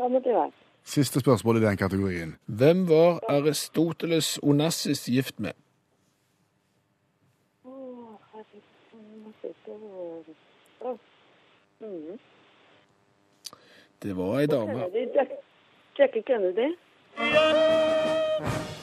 25. 0.00 0.48
Siste 0.90 1.20
spørsmål 1.20 1.56
i 1.56 1.60
den 1.60 1.76
kategorien. 1.76 2.36
Hvem 2.46 2.88
var 2.88 3.20
Aristoteles 3.28 4.38
Onassis 4.42 5.04
gift 5.04 5.40
med? 5.40 5.52
Det 14.02 14.16
var 14.16 14.38
ei 14.40 14.46
dame. 14.46 14.82
Jackie 15.98 16.22
Kennedy. 16.22 16.74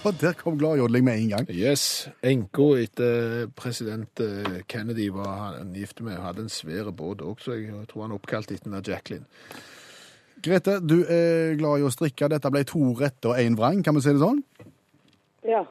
Og 0.06 0.14
der 0.22 0.34
kom 0.34 0.58
gladjodling 0.58 1.06
med 1.06 1.22
en 1.22 1.30
gang. 1.30 1.48
Yes. 1.50 2.10
Enka 2.24 2.62
etter 2.84 3.48
president 3.56 4.20
eh, 4.20 4.62
Kennedy 4.68 5.10
var 5.10 5.58
han 5.58 5.74
gift 5.74 6.02
med. 6.02 6.14
Hadde 6.14 6.42
en 6.42 6.50
svær 6.50 6.92
båt 6.92 7.22
også, 7.22 7.52
jeg 7.52 7.88
tror 7.90 8.02
han 8.02 8.12
oppkalte 8.12 8.54
oppkalt 8.54 8.82
etter 8.84 8.94
Jacqueline. 8.94 9.26
Grete, 10.44 10.78
du 10.86 11.02
er 11.04 11.56
glad 11.58 11.82
i 11.82 11.88
å 11.88 11.94
strikke. 11.94 12.30
Dette 12.30 12.52
ble 12.54 12.62
to 12.68 12.92
rette 13.00 13.32
og 13.32 13.40
én 13.42 13.58
vrang, 13.58 13.82
kan 13.84 13.98
vi 13.98 14.04
si 14.06 14.14
det 14.14 14.22
sånn? 14.22 14.44
Ja. 15.48 15.64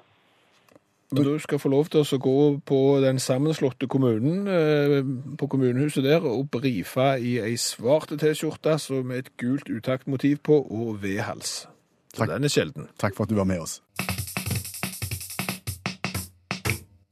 Og 1.14 1.22
du 1.22 1.36
skal 1.38 1.60
få 1.62 1.70
lov 1.70 1.86
til 1.92 2.02
å 2.02 2.18
gå 2.18 2.38
på 2.66 2.80
den 3.04 3.20
sammenslåtte 3.22 3.86
kommunen, 3.86 4.48
eh, 4.50 5.04
på 5.38 5.46
kommunehuset 5.46 6.02
der, 6.02 6.26
og 6.26 6.50
brife 6.50 7.14
i 7.22 7.38
ei 7.38 7.54
svarte 7.54 8.18
T-skjorte 8.18 8.74
så 8.78 9.04
med 9.04 9.18
et 9.18 9.36
gult 9.38 9.70
utaktmotiv 9.70 10.42
på 10.42 10.58
og 10.66 11.02
V-hals. 11.02 11.68
Så 12.12 12.24
Takk. 12.24 12.28
den 12.28 12.44
er 12.44 12.48
sjelden. 12.48 12.88
Takk 12.98 13.14
for 13.14 13.22
at 13.22 13.30
du 13.30 13.36
var 13.36 13.44
med 13.44 13.60
oss. 13.60 13.80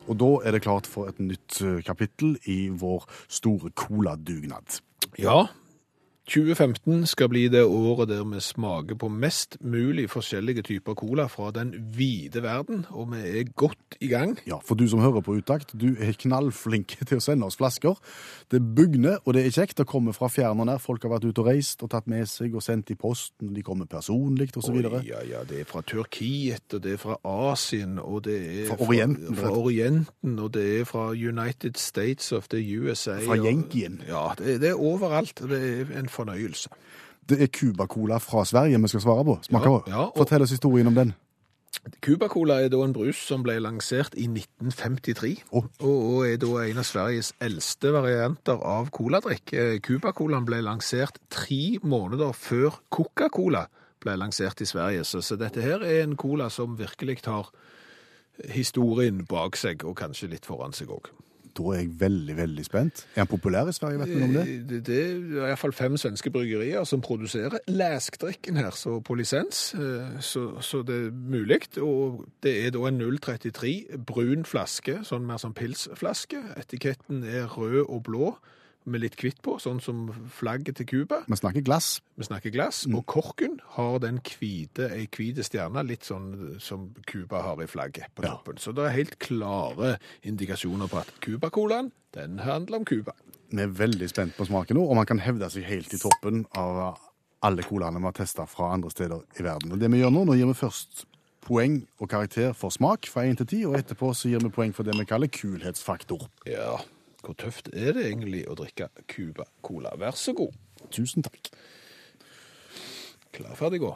Og 0.09 0.19
da 0.19 0.33
er 0.45 0.53
det 0.53 0.63
klart 0.63 0.87
for 0.87 1.09
et 1.09 1.21
nytt 1.21 1.63
eh, 1.63 1.81
kapittel 1.87 2.37
i 2.47 2.69
vår 2.69 3.07
store 3.29 3.71
coladugnad. 3.71 4.81
Ja, 5.17 5.47
2015 6.25 7.03
skal 7.07 7.29
bli 7.29 7.43
det 7.53 7.67
året 7.69 8.09
der 8.09 8.23
vi 8.25 8.39
smaker 8.41 8.97
på 8.97 9.11
mest 9.13 9.59
mulig 9.61 10.07
forskjellige 10.09 10.63
typer 10.65 10.97
cola 10.97 11.27
fra 11.29 11.51
den 11.53 11.75
vide 11.93 12.41
verden, 12.43 12.87
og 12.89 13.11
vi 13.13 13.21
er 13.41 13.51
godt 13.53 13.99
i 14.01 14.09
gang. 14.09 14.33
Ja, 14.49 14.57
for 14.65 14.75
du 14.75 14.87
som 14.89 15.03
hører 15.05 15.21
på 15.21 15.37
Utakt, 15.37 15.75
du 15.77 15.91
er 16.01 16.17
knallflink 16.17 16.97
til 17.09 17.21
å 17.21 17.25
sende 17.25 17.45
oss 17.45 17.59
flasker. 17.61 18.01
Det 18.49 18.63
bugner, 18.65 19.19
og 19.25 19.37
det 19.37 19.45
er 19.45 19.53
kjekt. 19.53 19.77
Det 19.83 19.87
kommer 19.91 20.17
fra 20.17 20.31
fjern 20.33 20.63
og 20.65 20.71
nær. 20.71 20.81
Folk 20.81 21.05
har 21.05 21.13
vært 21.13 21.27
ute 21.29 21.45
og 21.45 21.51
reist 21.51 21.85
og 21.85 21.93
tatt 21.93 22.09
med 22.09 22.25
seg 22.31 22.57
og 22.57 22.65
sendt 22.65 22.95
i 22.95 22.97
posten. 22.97 23.53
De 23.53 23.67
kommer 23.67 23.85
personlig, 23.91 24.49
videre. 24.55 25.03
Ja, 25.05 25.21
ja, 25.29 25.45
det 25.45 25.61
er 25.61 25.69
fra 25.69 25.85
Turkiet, 25.85 26.65
og 26.73 26.87
det 26.87 26.97
er 26.97 27.03
fra 27.05 27.19
Asien, 27.21 27.99
og 28.01 28.25
det 28.25 28.39
er 28.41 28.67
Fra 28.73 28.81
Orienten, 28.81 29.37
fra, 29.37 29.51
fra 29.51 29.61
Orienten, 29.61 30.39
og 30.41 30.55
det 30.57 30.65
er 30.81 30.89
fra 30.89 31.11
United 31.13 31.77
States 31.77 32.33
of 32.33 32.49
the 32.49 32.65
USA. 32.79 33.19
Fra 33.27 33.37
Yankeen. 33.37 34.01
Ja, 34.09 34.31
det, 34.39 34.61
det 34.65 34.73
er 34.73 34.81
overalt, 34.81 35.45
det 35.45 35.61
er 35.61 35.95
en 36.01 36.09
fornøyelse. 36.15 36.71
Det 37.29 37.41
er 37.41 37.53
Cuba-cola 37.53 38.19
fra 38.21 38.45
Sverige 38.45 38.81
vi 38.83 38.89
skal 38.93 39.05
svare 39.05 39.25
på. 39.25 39.39
Smaker 39.47 39.71
Ja, 39.71 39.79
på. 39.79 39.91
ja, 39.91 40.01
og- 40.09 40.17
Fortell 40.17 40.43
oss 40.43 40.51
historien 40.55 40.87
om 40.87 40.95
den. 40.95 41.15
Cuba 42.01 42.29
Cola 42.29 42.61
er 42.63 42.69
da 42.71 42.79
en 42.85 42.93
brus 42.95 43.17
som 43.17 43.43
ble 43.43 43.57
lansert 43.61 44.15
i 44.17 44.27
1953, 44.31 45.43
oh. 45.51 45.65
og, 45.81 46.27
er 46.27 46.37
da 46.41 46.47
en 46.63 46.79
av 46.81 46.87
Sveriges 46.87 47.33
eldste 47.43 47.91
varianter 47.93 48.61
av 48.63 48.91
coladrikk. 48.95 49.53
Eh, 49.53 49.81
Cuba 49.85 50.13
Colaen 50.17 50.47
ble 50.47 50.63
lansert 50.63 51.19
tre 51.35 51.79
måneder 51.83 52.33
før 52.33 52.79
Coca-Cola 52.95 53.67
ble 54.01 54.17
lansert 54.21 54.63
i 54.63 54.69
Sverige, 54.69 55.05
så, 55.05 55.21
så 55.21 55.37
dette 55.41 55.65
her 55.65 55.83
er 55.83 56.05
en 56.05 56.17
cola 56.17 56.49
som 56.53 56.79
virkelig 56.79 57.23
tar 57.27 57.51
historien 58.55 59.25
bak 59.29 59.57
seg, 59.59 59.85
og 59.85 59.97
kanskje 59.99 60.31
litt 60.31 60.47
foran 60.47 60.75
seg 60.77 60.91
òg. 60.95 61.11
Da 61.55 61.63
er 61.71 61.81
jeg 61.85 61.91
veldig, 62.01 62.35
veldig 62.37 62.65
spent. 62.67 63.05
Er 63.15 63.21
han 63.25 63.31
populær 63.31 63.69
i 63.71 63.73
Sverige, 63.77 63.99
vet 64.01 64.11
noe 64.15 64.27
om 64.27 64.33
det? 64.35 64.45
Det, 64.71 64.81
det 64.89 64.97
er 65.05 65.49
iallfall 65.51 65.73
fem 65.77 65.95
svenske 66.01 66.33
bryggerier 66.35 66.85
som 66.89 67.01
produserer 67.05 67.59
leskdrikken 67.71 68.57
her, 68.59 68.71
så 68.75 68.97
på 69.07 69.15
lisens. 69.15 69.75
eh, 69.79 70.19
Så, 70.21 70.61
så 70.61 70.83
det 70.83 70.97
er 71.07 71.11
mulig. 71.15 71.61
Og 71.79 72.25
det 72.43 72.57
er 72.67 72.71
da 72.75 72.87
en 72.89 72.99
033 73.21 73.99
brun 74.07 74.45
flaske, 74.45 75.01
sånn 75.07 75.27
mer 75.27 75.39
som 75.39 75.55
pilsflaske. 75.55 76.43
Etiketten 76.59 77.23
er 77.25 77.47
rød 77.47 77.85
og 77.89 78.03
blå 78.11 78.35
med 78.87 79.01
litt 79.01 79.15
hvitt 79.17 79.39
på, 79.45 79.57
sånn 79.63 79.81
som 79.81 80.07
flagget 80.29 80.77
til 80.77 80.87
Cuba. 80.87 81.23
Vi 81.29 81.37
snakker 81.41 81.65
glass. 81.65 82.01
Vi 82.21 82.27
snakker 82.27 82.53
glass. 82.53 82.83
Og 82.91 83.05
korken 83.09 83.59
har 83.77 83.99
den 84.05 84.19
hvite, 84.25 84.91
ei 84.93 85.07
hvit 85.09 85.41
stjerne, 85.47 85.85
litt 85.89 86.05
sånn 86.05 86.59
som 86.61 86.91
Cuba 87.09 87.41
har 87.47 87.63
i 87.65 87.67
flagget 87.71 88.13
på 88.15 88.25
Ja. 88.25 88.35
toppen. 88.37 88.59
Så 88.59 88.75
det 88.75 88.85
er 88.85 88.97
helt 88.97 89.19
klare 89.19 89.99
indikasjoner 90.23 90.89
på 90.89 91.01
at 91.01 91.13
Cuba-colaen, 91.21 91.93
den 92.13 92.39
handler 92.39 92.79
om 92.79 92.85
Cuba. 92.85 93.13
Vi 93.51 93.63
er 93.63 93.69
veldig 93.69 94.09
spent 94.11 94.37
på 94.37 94.47
smaken 94.47 94.77
nå, 94.77 94.85
og 94.91 94.97
man 94.97 95.07
kan 95.07 95.19
hevde 95.19 95.49
seg 95.51 95.65
helt 95.65 95.93
i 95.95 95.99
toppen 95.99 96.47
av 96.55 96.99
alle 97.43 97.63
colaene 97.63 97.99
vi 98.01 98.05
har 98.09 98.13
testa 98.17 98.47
fra 98.49 98.73
andre 98.75 98.91
steder 98.91 99.21
i 99.39 99.43
verden. 99.43 99.73
Og 99.73 99.79
det 99.81 99.91
vi 99.91 100.01
gjør 100.01 100.11
nå, 100.13 100.25
nå 100.27 100.35
gir 100.37 100.47
vi 100.47 100.55
først 100.55 101.05
poeng 101.45 101.83
og 102.01 102.09
karakter 102.09 102.55
for 102.57 102.71
smak 102.73 103.05
fra 103.07 103.23
1 103.29 103.37
til 103.37 103.47
10, 103.47 103.67
og 103.69 103.75
etterpå 103.77 104.15
så 104.17 104.31
gir 104.31 104.41
vi 104.41 104.49
poeng 104.49 104.73
for 104.75 104.83
det 104.83 104.95
vi 104.97 105.05
kaller 105.05 105.29
kulhetsfaktor. 105.29 106.27
Ja, 106.49 106.79
hvor 107.25 107.37
tøft 107.41 107.71
er 107.73 107.95
det 107.97 108.05
egentlig 108.11 108.45
å 108.51 108.57
drikke 108.59 108.91
Cuba 109.09 109.47
Cola? 109.65 109.95
Vær 110.01 110.17
så 110.19 110.35
god. 110.37 110.53
Tusen 110.93 111.25
takk. 111.25 111.49
Klar, 113.35 113.55
ferdig, 113.59 113.81
gå. 113.83 113.95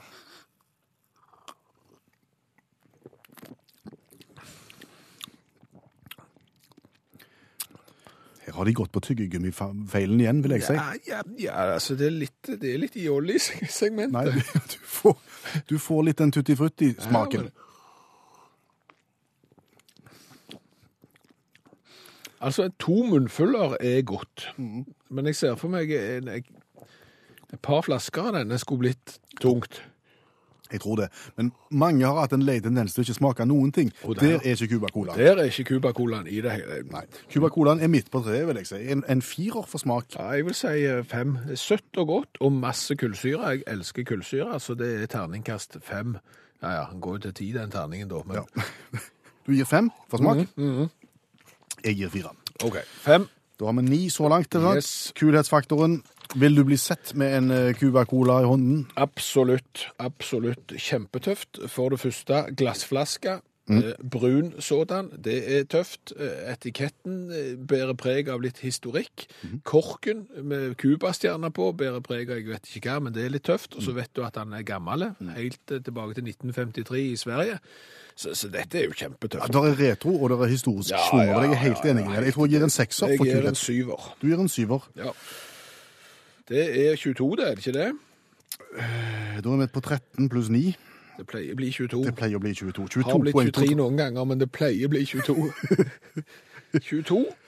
Her 8.48 8.56
har 8.56 8.64
de 8.64 8.72
gått 8.72 8.90
på 8.96 9.00
tyggegummifeilen 9.04 10.20
igjen, 10.24 10.42
vil 10.42 10.56
jeg 10.56 10.64
si. 10.64 10.74
Ja, 10.78 10.88
ja, 11.06 11.22
ja, 11.38 11.56
altså 11.76 11.94
det 12.00 12.08
er 12.08 12.16
litt, 12.24 12.40
det 12.48 12.72
er 12.72 12.80
litt 12.80 12.96
i 12.96 13.04
segmentet. 13.38 14.14
Nei, 14.16 14.24
du 14.72 14.78
får, 14.88 15.18
du 15.68 15.76
får 15.78 16.06
litt 16.08 16.22
den 16.24 16.32
tutti 16.32 16.56
frutti-smaken. 16.56 17.50
Ja, 17.52 17.67
Altså, 22.40 22.68
to 22.78 23.02
munnfuller 23.02 23.76
er 23.80 24.02
godt, 24.02 24.48
men 25.10 25.26
jeg 25.26 25.34
ser 25.36 25.54
for 25.58 25.68
meg 25.68 25.90
en, 25.90 26.28
et 26.28 26.44
par 27.62 27.80
flasker 27.82 28.28
av 28.30 28.34
denne 28.38 28.58
skulle 28.58 28.78
blitt 28.86 29.18
tungt. 29.40 29.82
Jeg 30.70 30.80
tror 30.84 30.96
det. 31.00 31.06
Men 31.38 31.48
mange 31.70 32.04
har 32.04 32.18
hatt 32.20 32.34
en 32.36 32.42
lei 32.44 32.58
tendens 32.60 32.92
til 32.92 33.00
ikke 33.06 33.14
smake 33.16 33.46
noen 33.48 33.72
ting. 33.72 33.88
Og 34.04 34.18
der- 34.20 34.36
Der 34.36 34.36
er 34.44 34.52
ikke 34.52 34.66
Cuba-colaen. 34.74 35.16
Der 35.18 35.36
er 35.38 35.44
ikke 35.48 35.64
Cuba-colaen 35.64 36.26
i 36.28 36.40
det 36.44 36.52
hele. 36.52 36.82
Nei. 36.92 37.04
Cuba-colaen 37.32 37.80
er 37.80 37.88
midt 37.88 38.10
på 38.10 38.20
treet, 38.22 38.46
vil 38.46 38.56
jeg 38.56 38.66
si. 38.66 38.82
En, 38.92 39.02
en 39.08 39.22
firer 39.22 39.64
for 39.66 39.78
smak. 39.78 40.04
Ja, 40.18 40.28
jeg 40.36 40.44
vil 40.44 40.54
si 40.54 40.66
eh, 40.84 41.00
fem. 41.04 41.38
Søtt 41.56 41.96
og 41.96 42.06
godt, 42.06 42.36
og 42.40 42.52
masse 42.52 42.94
kullsyre. 43.00 43.48
Jeg 43.48 43.62
elsker 43.66 44.04
kullsyre, 44.04 44.60
så 44.60 44.74
det 44.76 44.90
er 45.02 45.06
terningkast 45.06 45.78
fem. 45.82 46.18
Ja, 46.62 46.70
ja, 46.70 46.84
den 46.92 47.00
går 47.00 47.12
jo 47.16 47.18
til 47.18 47.34
ti, 47.34 47.52
den 47.52 47.70
terningen 47.70 48.08
da. 48.08 48.20
Men 48.26 48.36
Ja. 48.36 48.42
Du 49.48 49.52
gir 49.54 49.64
fem 49.64 49.90
for 50.10 50.18
smak. 50.20 50.36
Mhm, 50.56 50.88
Jeg 51.84 51.96
gir 51.96 52.12
fire. 52.12 52.34
OK. 52.64 52.78
Fem. 53.04 53.28
Da 53.58 53.66
har 53.66 53.74
vi 53.74 53.82
ni 53.82 54.08
så 54.10 54.28
langt. 54.30 54.50
til 54.50 54.62
sant? 54.62 54.76
Yes. 54.76 55.12
Kulhetsfaktoren. 55.18 56.02
Vil 56.36 56.56
du 56.56 56.64
bli 56.68 56.76
sett 56.76 57.14
med 57.16 57.36
en 57.38 57.50
eh, 57.50 57.74
Cuba 57.74 58.04
Cola 58.04 58.42
i 58.42 58.46
hånden? 58.46 58.82
Absolutt. 59.00 59.88
Absolutt 59.98 60.74
kjempetøft. 60.76 61.62
For 61.72 61.88
det 61.94 62.00
første, 62.00 62.44
glassflaske. 62.56 63.38
Eh, 63.68 63.92
brun 64.00 64.54
sådan. 64.64 65.10
Det 65.24 65.36
er 65.58 65.64
tøft. 65.68 66.12
Eh, 66.16 66.52
Etiketten 66.52 67.18
eh, 67.30 67.50
bærer 67.60 67.92
preg 68.00 68.28
av 68.32 68.40
litt 68.40 68.58
historikk. 68.64 69.26
Korken 69.68 70.26
med 70.42 70.74
Cuba-stjerna 70.80 71.50
på 71.52 71.70
bærer 71.76 72.00
preg 72.00 72.30
av 72.32 72.40
jeg 72.40 72.48
vet 72.48 72.70
ikke 72.76 72.94
hva, 72.94 73.02
men 73.04 73.12
det 73.16 73.26
er 73.26 73.34
litt 73.34 73.44
tøft. 73.44 73.76
Og 73.76 73.82
så 73.84 73.92
vet 73.96 74.10
du 74.16 74.22
at 74.24 74.36
han 74.40 74.52
er 74.56 74.62
gammel. 74.64 75.10
Helt 75.36 75.74
eh, 75.74 75.82
tilbake 75.84 76.16
til 76.16 76.30
1953 76.32 77.02
i 77.12 77.16
Sverige. 77.20 77.58
Så, 78.18 78.32
så 78.34 78.48
dette 78.50 78.80
er 78.80 78.88
jo 78.88 78.94
Ja, 78.96 79.04
kjempetøft. 79.04 79.52
det 79.52 79.60
er 79.70 79.76
retro, 79.92 80.16
og 80.22 80.30
det 80.32 80.40
er 80.42 80.50
historisk 80.50 80.90
Ja, 80.90 81.02
schwung. 81.06 81.22
ja, 81.28 81.40
Jeg 81.44 81.50
er 81.52 81.62
helt 81.62 81.84
enig 81.84 82.02
ja, 82.02 82.08
med 82.08 82.16
deg. 82.18 82.24
Jeg 82.30 82.34
tror 82.34 82.46
jeg 82.48 82.56
gir 82.56 82.64
en 82.66 82.70
sekser 82.74 83.12
Jeg 83.12 83.18
gir 83.28 83.46
en 83.52 83.54
syver. 83.54 84.08
Du 84.22 84.26
gir 84.26 84.40
en 84.42 84.48
syver. 84.48 84.88
Ja. 84.96 85.12
Det 86.48 86.64
er 86.88 86.96
22, 86.96 87.36
det, 87.36 87.44
er 87.44 87.54
det 87.54 87.66
ikke 87.66 87.78
det? 87.78 87.92
Da 89.44 89.50
er 89.52 89.56
vi 89.60 89.66
på 89.70 89.80
13 89.84 90.28
pluss 90.32 90.48
9. 90.50 90.74
Det 91.18 91.26
pleier 91.26 91.54
å 91.54 91.58
bli 91.58 91.72
22. 91.74 92.04
Det 92.06 92.14
pleier 92.14 92.38
å 92.38 92.42
bli 92.42 92.54
22. 92.54 92.82
har 92.86 92.94
22 92.94 93.18
blitt 93.24 93.34
poeng. 93.34 93.50
23 93.50 93.74
noen 93.80 93.98
ganger, 93.98 94.24
men 94.30 94.40
det 94.40 94.50
pleier 94.54 94.86
å 94.86 94.92
bli 94.92 95.04
22. 95.06 95.50
22, 96.78 97.24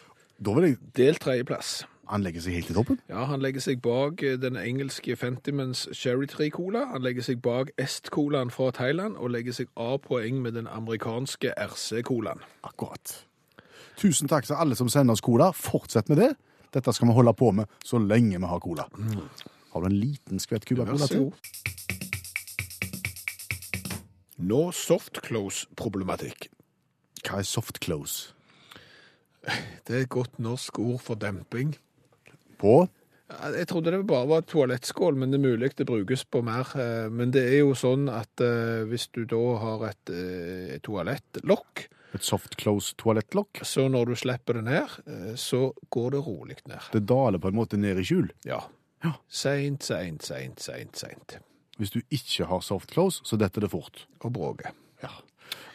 Da 0.41 0.53
vil 0.57 0.71
jeg 0.71 0.77
delt 0.97 1.21
tredjeplass. 1.21 1.83
Han 2.11 2.25
legger 2.25 2.43
seg 2.43 2.57
helt 2.57 2.71
i 2.73 2.75
toppen. 2.75 2.99
Ja, 3.13 3.27
han 3.29 3.43
legger 3.45 3.63
seg 3.63 3.83
bak 3.85 4.23
eh, 4.27 4.39
den 4.41 4.57
engelske 4.59 5.15
Fentimans 5.21 5.85
Cherry 5.95 6.27
Tree 6.27 6.51
Cola. 6.51 6.87
Han 6.95 7.05
legger 7.05 7.23
seg 7.23 7.43
bak 7.45 7.71
Est-colaen 7.79 8.51
fra 8.51 8.71
Thailand, 8.75 9.19
og 9.21 9.31
legger 9.37 9.55
seg 9.61 9.71
av 9.79 10.01
poeng 10.09 10.41
med 10.43 10.57
den 10.59 10.67
amerikanske 10.67 11.53
RC-colaen. 11.55 12.43
Akkurat. 12.67 13.21
Tusen 14.01 14.33
takk 14.33 14.49
til 14.49 14.57
alle 14.59 14.79
som 14.81 14.89
sender 14.91 15.15
oss 15.15 15.23
cola. 15.23 15.53
Fortsett 15.55 16.09
med 16.11 16.25
det. 16.25 16.33
Dette 16.75 16.95
skal 16.97 17.11
vi 17.11 17.19
holde 17.21 17.37
på 17.37 17.53
med 17.55 17.71
så 17.85 18.01
lenge 18.01 18.41
vi 18.41 18.49
har 18.49 18.65
cola. 18.65 18.89
Har 19.71 19.85
du 19.85 19.91
en 19.93 20.01
liten 20.01 20.43
skvett 20.43 20.67
Cuba 20.67 20.89
Vær 20.89 22.00
Cola 24.41 24.73
så 24.73 24.99
til? 24.99 25.11
god. 25.11 25.21
Nå 25.21 25.41
softclose-problematikk. 25.51 26.49
Hva 27.27 27.39
er 27.39 27.43
soft 27.45 27.81
close? 27.81 28.33
Det 29.87 29.95
er 29.97 30.03
et 30.05 30.09
godt 30.13 30.39
norsk 30.39 30.79
ord 30.79 31.01
for 31.01 31.15
demping. 31.17 31.75
På? 32.59 32.89
Jeg 33.55 33.69
trodde 33.69 33.91
det 33.95 34.07
bare 34.07 34.27
var 34.29 34.41
toalettskål, 34.43 35.15
men 35.17 35.31
det 35.31 35.39
er 35.39 35.45
mulig 35.45 35.77
det 35.79 35.87
brukes 35.87 36.25
på 36.25 36.43
mer. 36.43 36.67
eh, 36.75 37.09
Men 37.09 37.31
det 37.31 37.45
er 37.47 37.59
jo 37.61 37.75
sånn 37.75 38.09
at 38.11 38.41
eh, 38.41 38.85
hvis 38.91 39.09
du 39.13 39.25
da 39.25 39.57
har 39.59 39.85
et 39.89 40.11
eh, 40.11 40.79
toalettlokk, 40.83 41.89
Et 42.13 42.23
soft 42.25 42.57
close 42.57 42.95
toalettlokk? 42.99 43.61
så 43.63 43.89
når 43.89 44.05
du 44.07 44.15
slipper 44.17 44.55
det 44.55 44.65
ned, 44.65 45.37
så 45.39 45.73
går 45.91 46.11
det 46.11 46.27
rolig 46.27 46.57
ned. 46.67 46.81
Det 46.93 47.07
daler 47.07 47.39
på 47.39 47.49
en 47.49 47.55
måte 47.55 47.77
ned 47.79 47.99
i 47.99 48.03
skjul. 48.05 48.33
Ja. 48.45 48.65
Ja. 49.05 49.13
Seint, 49.29 49.83
seint, 49.85 50.23
seint, 50.23 50.59
seint, 50.61 50.97
seint. 50.97 51.39
Hvis 51.81 51.91
du 51.97 52.01
ikke 52.13 52.45
har 52.51 52.61
soft 52.61 52.93
close, 52.93 53.23
så 53.25 53.39
detter 53.41 53.65
det 53.65 53.71
fort. 53.73 54.05
Og 54.21 54.33
bråke. 54.37 54.73
Ja. 55.03 55.09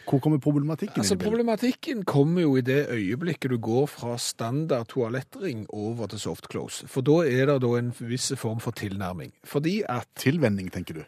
Hvor 0.06 0.20
kommer 0.22 0.38
problematikken 0.38 1.02
Altså, 1.02 1.16
inn 1.16 1.18
i 1.18 1.24
bildet? 1.24 1.32
problematikken 1.32 2.04
kommer 2.06 2.44
jo 2.46 2.52
i 2.60 2.62
det 2.62 2.84
øyeblikket 2.94 3.50
du 3.52 3.58
går 3.58 3.88
fra 3.90 4.18
standard 4.22 4.86
toalettring 4.94 5.66
over 5.74 6.06
til 6.12 6.20
soft 6.22 6.46
close. 6.52 6.86
For 6.88 7.02
da 7.02 7.16
er 7.26 7.50
det 7.50 7.56
da 7.66 7.72
en 7.80 7.90
viss 8.00 8.30
form 8.38 8.60
for 8.62 8.72
tilnærming. 8.78 9.34
Fordi 9.44 9.82
at 9.90 10.06
Tilvenning, 10.16 10.70
tenker 10.72 10.94
du? 11.02 11.04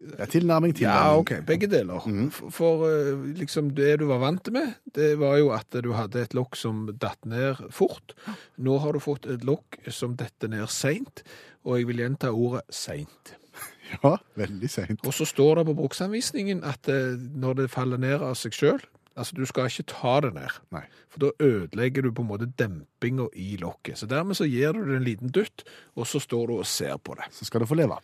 Ja, 0.00 0.24
tilnærming, 0.24 0.72
tilnærming. 0.72 0.82
Ja, 0.82 1.16
OK. 1.18 1.32
Begge 1.46 1.68
deler. 1.68 2.04
For, 2.32 2.52
for 2.56 2.84
eh, 2.88 3.24
liksom 3.36 3.74
det 3.76 3.98
du 4.00 4.06
var 4.08 4.22
vant 4.22 4.48
med, 4.52 4.78
det 4.96 5.10
var 5.20 5.36
jo 5.36 5.50
at 5.52 5.76
du 5.84 5.90
hadde 5.92 6.22
et 6.24 6.36
lokk 6.36 6.56
som 6.56 6.86
datt 7.02 7.28
ned 7.28 7.60
fort. 7.74 8.14
Nå 8.56 8.78
har 8.80 8.96
du 8.96 9.02
fått 9.04 9.28
et 9.28 9.44
lokk 9.44 9.76
som 9.92 10.16
detter 10.16 10.48
ned 10.52 10.72
seint, 10.72 11.20
og 11.68 11.76
jeg 11.76 11.90
vil 11.90 12.00
gjenta 12.04 12.32
ordet 12.32 12.64
seint. 12.72 13.36
Ja, 13.90 14.12
veldig 14.38 14.68
seint. 14.70 15.00
Og 15.02 15.10
så 15.10 15.24
står 15.26 15.58
det 15.58 15.64
på 15.66 15.72
bruksanvisningen 15.80 16.60
at 16.62 16.86
eh, 16.88 17.18
når 17.18 17.56
det 17.58 17.72
faller 17.72 17.98
ned 17.98 18.22
av 18.22 18.36
seg 18.38 18.54
sjøl 18.54 18.84
Altså, 19.18 19.34
du 19.36 19.42
skal 19.44 19.66
ikke 19.66 19.88
ta 19.90 20.12
det 20.24 20.30
ned, 20.36 20.54
Nei. 20.72 20.84
for 21.10 21.24
da 21.24 21.30
ødelegger 21.42 22.06
du 22.06 22.12
på 22.14 22.22
en 22.22 22.28
måte 22.30 22.46
dempinga 22.56 23.26
i 23.34 23.56
lokket. 23.60 23.98
Så 23.98 24.06
dermed 24.08 24.38
så 24.38 24.46
gir 24.48 24.72
du 24.72 24.84
det 24.86 24.96
en 24.96 25.04
liten 25.04 25.32
dutt, 25.34 25.64
og 25.98 26.06
så 26.08 26.22
står 26.22 26.46
du 26.48 26.54
og 26.60 26.68
ser 26.70 26.94
på 27.02 27.18
det. 27.18 27.26
Så 27.34 27.44
skal 27.48 27.60
det 27.64 27.68
få 27.68 27.76
leve. 27.76 27.98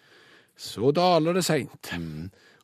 Så 0.57 0.89
daler 0.97 1.37
det 1.37 1.45
seint, 1.45 1.91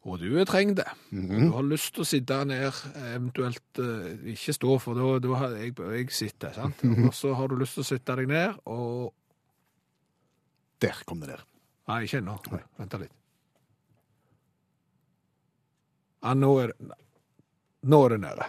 og 0.03 0.19
du 0.19 0.39
er 0.41 0.47
trengt 0.49 0.79
det. 0.81 0.87
Du 1.13 1.51
har 1.53 1.67
lyst 1.69 1.93
til 1.95 2.03
å 2.03 2.09
sitte 2.09 2.39
ned, 2.49 2.73
eventuelt 3.13 3.81
eh, 3.85 4.33
ikke 4.33 4.55
stå, 4.57 4.79
for 4.83 4.99
da, 4.99 5.11
da 5.23 5.41
har 5.43 5.57
jeg, 5.61 5.75
jeg 5.77 6.09
sitter, 6.17 6.55
sant? 6.57 6.81
Og 6.89 7.13
så 7.15 7.35
har 7.39 7.53
du 7.53 7.59
lyst 7.61 7.77
til 7.77 7.85
å 7.85 7.91
sitte 7.93 8.17
deg 8.19 8.33
ned, 8.33 8.63
og 8.65 9.13
Der 10.83 11.05
kom 11.07 11.21
det 11.23 11.29
der. 11.35 11.45
Nei, 11.91 12.01
ikke 12.09 12.19
ennå. 12.23 12.39
Vent 12.81 12.97
litt. 13.03 13.13
Ja, 16.23 16.35
nå 16.39 16.53
er 16.63 16.73
det 16.73 16.93
Nå 17.83 17.99
er 18.07 18.13
det 18.15 18.21
nede. 18.23 18.45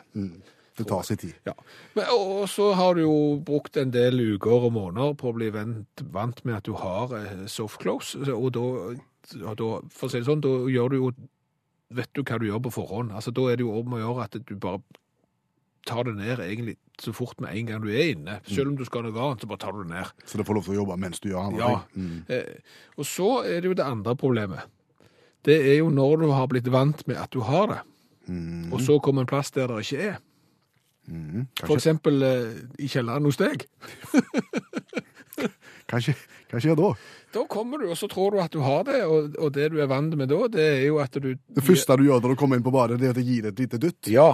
Det 0.78 0.84
tar 0.90 1.02
sin 1.06 1.18
tid. 1.18 1.34
Ja. 1.46 1.54
Men, 1.94 2.06
og 2.14 2.44
og 2.44 2.50
så 2.50 2.68
har 2.78 2.94
du 2.94 3.02
jo 3.02 3.16
brukt 3.46 3.78
en 3.82 3.90
del 3.94 4.20
uker 4.36 4.68
og 4.68 4.76
måneder 4.76 5.16
på 5.18 5.32
å 5.32 5.34
bli 5.38 5.48
vant, 5.54 6.04
vant 6.14 6.44
med 6.46 6.60
at 6.60 6.68
du 6.70 6.76
har 6.78 7.14
eh, 7.18 7.46
soft 7.50 7.80
close, 7.82 8.18
og 8.34 8.52
da, 8.54 8.66
og 9.44 9.56
da, 9.60 9.70
for 9.94 10.08
å 10.08 10.12
si 10.12 10.20
det 10.22 10.28
sånn, 10.28 10.42
da 10.44 10.52
gjør 10.72 10.90
du 10.90 10.98
jo 11.02 11.14
Vet 11.94 12.10
du 12.18 12.24
hva 12.26 12.40
du 12.42 12.48
gjør 12.48 12.62
på 12.66 12.72
forhånd? 12.74 13.12
Altså, 13.14 13.30
Da 13.32 13.44
er 13.52 13.58
det 13.60 13.66
jo 13.68 13.74
om 13.78 13.92
å 13.94 14.00
gjøre 14.02 14.24
at 14.24 14.38
du 14.50 14.56
bare 14.58 14.80
tar 15.86 16.08
det 16.08 16.16
ned 16.18 16.40
egentlig 16.42 16.78
så 16.98 17.12
fort 17.14 17.38
med 17.44 17.54
en 17.54 17.68
gang 17.68 17.82
du 17.84 17.90
er 17.92 18.16
inne. 18.16 18.40
Selv 18.48 18.72
om 18.72 18.78
du 18.80 18.82
skal 18.88 19.04
noe 19.06 19.14
annet, 19.14 19.44
så 19.44 19.50
bare 19.52 19.62
tar 19.62 19.76
du 19.76 19.84
det 19.84 19.92
ned. 19.92 20.10
Så 20.26 20.40
det 20.40 20.46
får 20.48 20.58
lov 20.58 20.64
til 20.66 20.74
å 20.74 20.80
jobbe 20.80 20.98
mens 21.04 21.20
du 21.22 21.28
gjør 21.30 21.44
andre 21.52 21.60
Ja. 21.60 21.84
ting. 21.94 22.08
Mm. 22.08 22.24
Eh, 22.34 22.56
og 22.98 23.06
så 23.06 23.28
er 23.46 23.62
det 23.62 23.70
jo 23.70 23.74
det 23.78 23.86
andre 23.86 24.16
problemet. 24.16 24.66
Det 25.44 25.60
er 25.60 25.78
jo 25.84 25.90
når 25.94 26.18
du 26.24 26.28
har 26.32 26.48
blitt 26.48 26.72
vant 26.72 27.06
med 27.08 27.18
at 27.18 27.30
du 27.36 27.42
har 27.46 27.68
det, 27.68 27.82
og 28.74 28.80
så 28.82 28.98
kommer 29.04 29.22
en 29.22 29.28
plass 29.30 29.52
der 29.52 29.68
det 29.68 29.84
ikke 29.86 30.02
er. 30.14 30.18
Mm. 31.12 31.48
For 31.60 31.76
eksempel 31.76 32.24
eh, 32.24 32.54
i 32.80 32.88
kjelleren 32.88 33.26
hos 33.28 33.38
deg. 33.38 33.68
Hva 35.94 36.00
skjer, 36.02 36.22
hva 36.50 36.60
skjer 36.64 36.78
da? 36.80 36.88
Da 37.36 37.44
kommer 37.50 37.84
du, 37.84 37.92
og 37.94 37.98
så 38.00 38.08
tror 38.10 38.34
du 38.34 38.40
at 38.42 38.54
du 38.54 38.64
har 38.66 38.88
det, 38.88 39.04
og, 39.06 39.36
og 39.38 39.54
det 39.54 39.68
du 39.74 39.78
er 39.84 39.92
vant 39.92 40.16
med 40.18 40.32
da, 40.32 40.40
det 40.50 40.66
er 40.80 40.88
jo 40.88 40.98
at 41.04 41.20
du... 41.22 41.36
Det 41.38 41.66
første 41.66 42.00
du 42.00 42.08
gjør 42.08 42.24
når 42.24 42.34
du 42.34 42.40
kommer 42.40 42.58
inn 42.58 42.66
på 42.66 42.74
badet, 42.74 42.98
det 43.02 43.12
er 43.12 43.22
å 43.22 43.26
gi 43.28 43.38
det 43.46 43.54
et 43.54 43.62
lite 43.62 43.82
dytt. 43.84 44.10
Ja, 44.10 44.32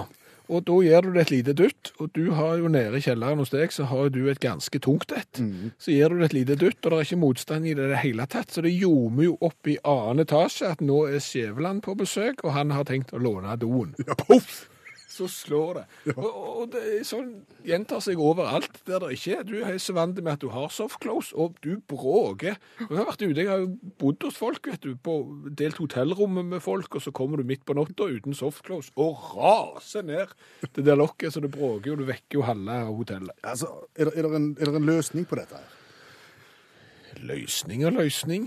og 0.50 0.64
da 0.66 0.78
gir 0.82 1.04
du 1.04 1.12
det 1.14 1.22
et 1.26 1.32
lite 1.34 1.54
dutt, 1.54 1.92
og 2.02 2.10
du 2.16 2.32
har 2.34 2.56
jo 2.58 2.70
nede 2.72 2.98
i 2.98 3.04
kjelleren 3.04 3.38
hos 3.38 3.52
deg, 3.52 3.70
så 3.70 3.86
har 3.92 4.08
du 4.10 4.24
et 4.30 4.40
ganske 4.42 4.80
tungt 4.82 5.12
et. 5.14 5.42
Så 5.78 5.94
gir 5.94 6.10
du 6.10 6.18
det 6.18 6.30
et 6.30 6.38
lite 6.40 6.56
dutt, 6.58 6.80
og 6.80 6.90
det 6.90 6.96
er 6.96 7.06
ikke 7.06 7.20
motstand 7.22 7.68
i 7.68 7.76
det 7.78 7.86
i 7.86 7.92
det 7.92 8.02
hele 8.02 8.26
tatt, 8.30 8.50
så 8.50 8.64
det 8.64 8.74
ljomer 8.74 9.28
jo 9.28 9.36
opp 9.46 9.70
i 9.70 9.78
annen 9.84 10.24
etasje 10.24 10.72
at 10.72 10.82
nå 10.82 11.04
er 11.12 11.22
Skjæveland 11.22 11.84
på 11.86 11.94
besøk, 12.00 12.42
og 12.42 12.56
han 12.56 12.74
har 12.74 12.88
tenkt 12.88 13.14
å 13.14 13.22
låne 13.22 13.54
doen. 13.62 13.94
Ja, 14.02 14.16
Poff! 14.18 14.64
Så 15.10 15.26
slår 15.26 15.80
det. 15.80 15.84
Og, 16.14 16.28
og 16.30 16.66
det 16.70 17.00
sånn 17.08 17.32
gjentar 17.66 18.02
seg 18.04 18.20
overalt 18.22 18.78
der 18.86 19.02
det 19.02 19.16
ikke 19.16 19.40
er. 19.40 19.46
Du 19.48 19.56
er 19.66 19.78
så 19.82 19.94
vant 19.96 20.18
med 20.20 20.32
at 20.36 20.44
du 20.44 20.52
har 20.54 20.70
soft 20.70 21.00
close, 21.02 21.34
og 21.34 21.58
du 21.64 21.80
bråker. 21.90 22.60
Jeg 22.78 22.94
har 22.94 23.08
vært 23.08 23.24
ute, 23.24 23.40
jeg 23.40 23.50
har 23.50 23.64
jo 23.64 23.92
bodd 23.98 24.22
hos 24.28 24.38
folk, 24.38 24.70
vet 24.70 24.84
du, 24.86 24.94
på 24.94 25.16
delt 25.58 25.80
hotellrommet 25.82 26.46
med 26.52 26.62
folk, 26.62 26.94
og 26.94 27.02
så 27.02 27.12
kommer 27.16 27.40
du 27.40 27.48
midt 27.48 27.66
på 27.66 27.74
natta 27.78 28.06
uten 28.06 28.36
soft 28.38 28.62
close 28.66 28.94
og 29.00 29.18
raser 29.34 30.06
ned 30.06 30.34
det 30.76 30.84
der 30.86 30.98
lokket, 30.98 31.34
så 31.34 31.42
det 31.42 31.50
bråker, 31.54 31.96
og 31.96 32.04
du 32.04 32.06
vekker 32.08 32.38
jo 32.38 32.46
halve 32.46 32.78
hotellet. 32.88 33.34
Altså, 33.42 33.72
er, 33.96 34.10
det, 34.10 34.14
er, 34.14 34.28
det 34.28 34.38
en, 34.38 34.50
er 34.60 34.70
det 34.70 34.82
en 34.82 34.90
løsning 34.92 35.26
på 35.26 35.38
dette? 35.40 35.58
her? 35.58 37.24
Løsning 37.26 37.82
og 37.88 37.98
løsning. 37.98 38.46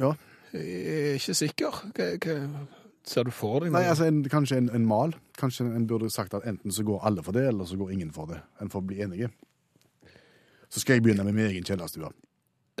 Ja. 0.00 0.14
Jeg 0.54 0.94
er 0.94 1.18
ikke 1.18 1.34
sikker. 1.34 1.84
Hva, 1.92 2.08
hva 2.22 2.38
ser 3.06 3.22
du 3.22 3.30
for 3.30 3.60
deg? 3.60 3.72
Nei, 3.72 3.84
altså 3.88 4.08
en, 4.08 4.22
kanskje 4.28 4.58
en, 4.58 4.70
en 4.74 4.86
mal. 4.86 5.14
Kanskje 5.38 5.66
en 5.66 5.86
burde 5.86 6.10
sagt 6.10 6.34
at 6.34 6.46
enten 6.48 6.72
så 6.72 6.84
går 6.84 7.04
alle 7.04 7.22
for 7.22 7.36
det, 7.36 7.46
eller 7.48 7.64
så 7.64 7.76
går 7.76 7.90
ingen 7.90 8.12
for 8.12 8.26
det. 8.30 8.40
En 8.62 8.70
får 8.70 8.80
bli 8.80 9.02
enige. 9.02 9.28
Så 10.70 10.80
skal 10.80 10.98
jeg 10.98 11.02
begynne 11.02 11.24
med 11.24 11.32
min 11.32 11.46
egen 11.46 11.64
kjellerstue. 11.64 12.10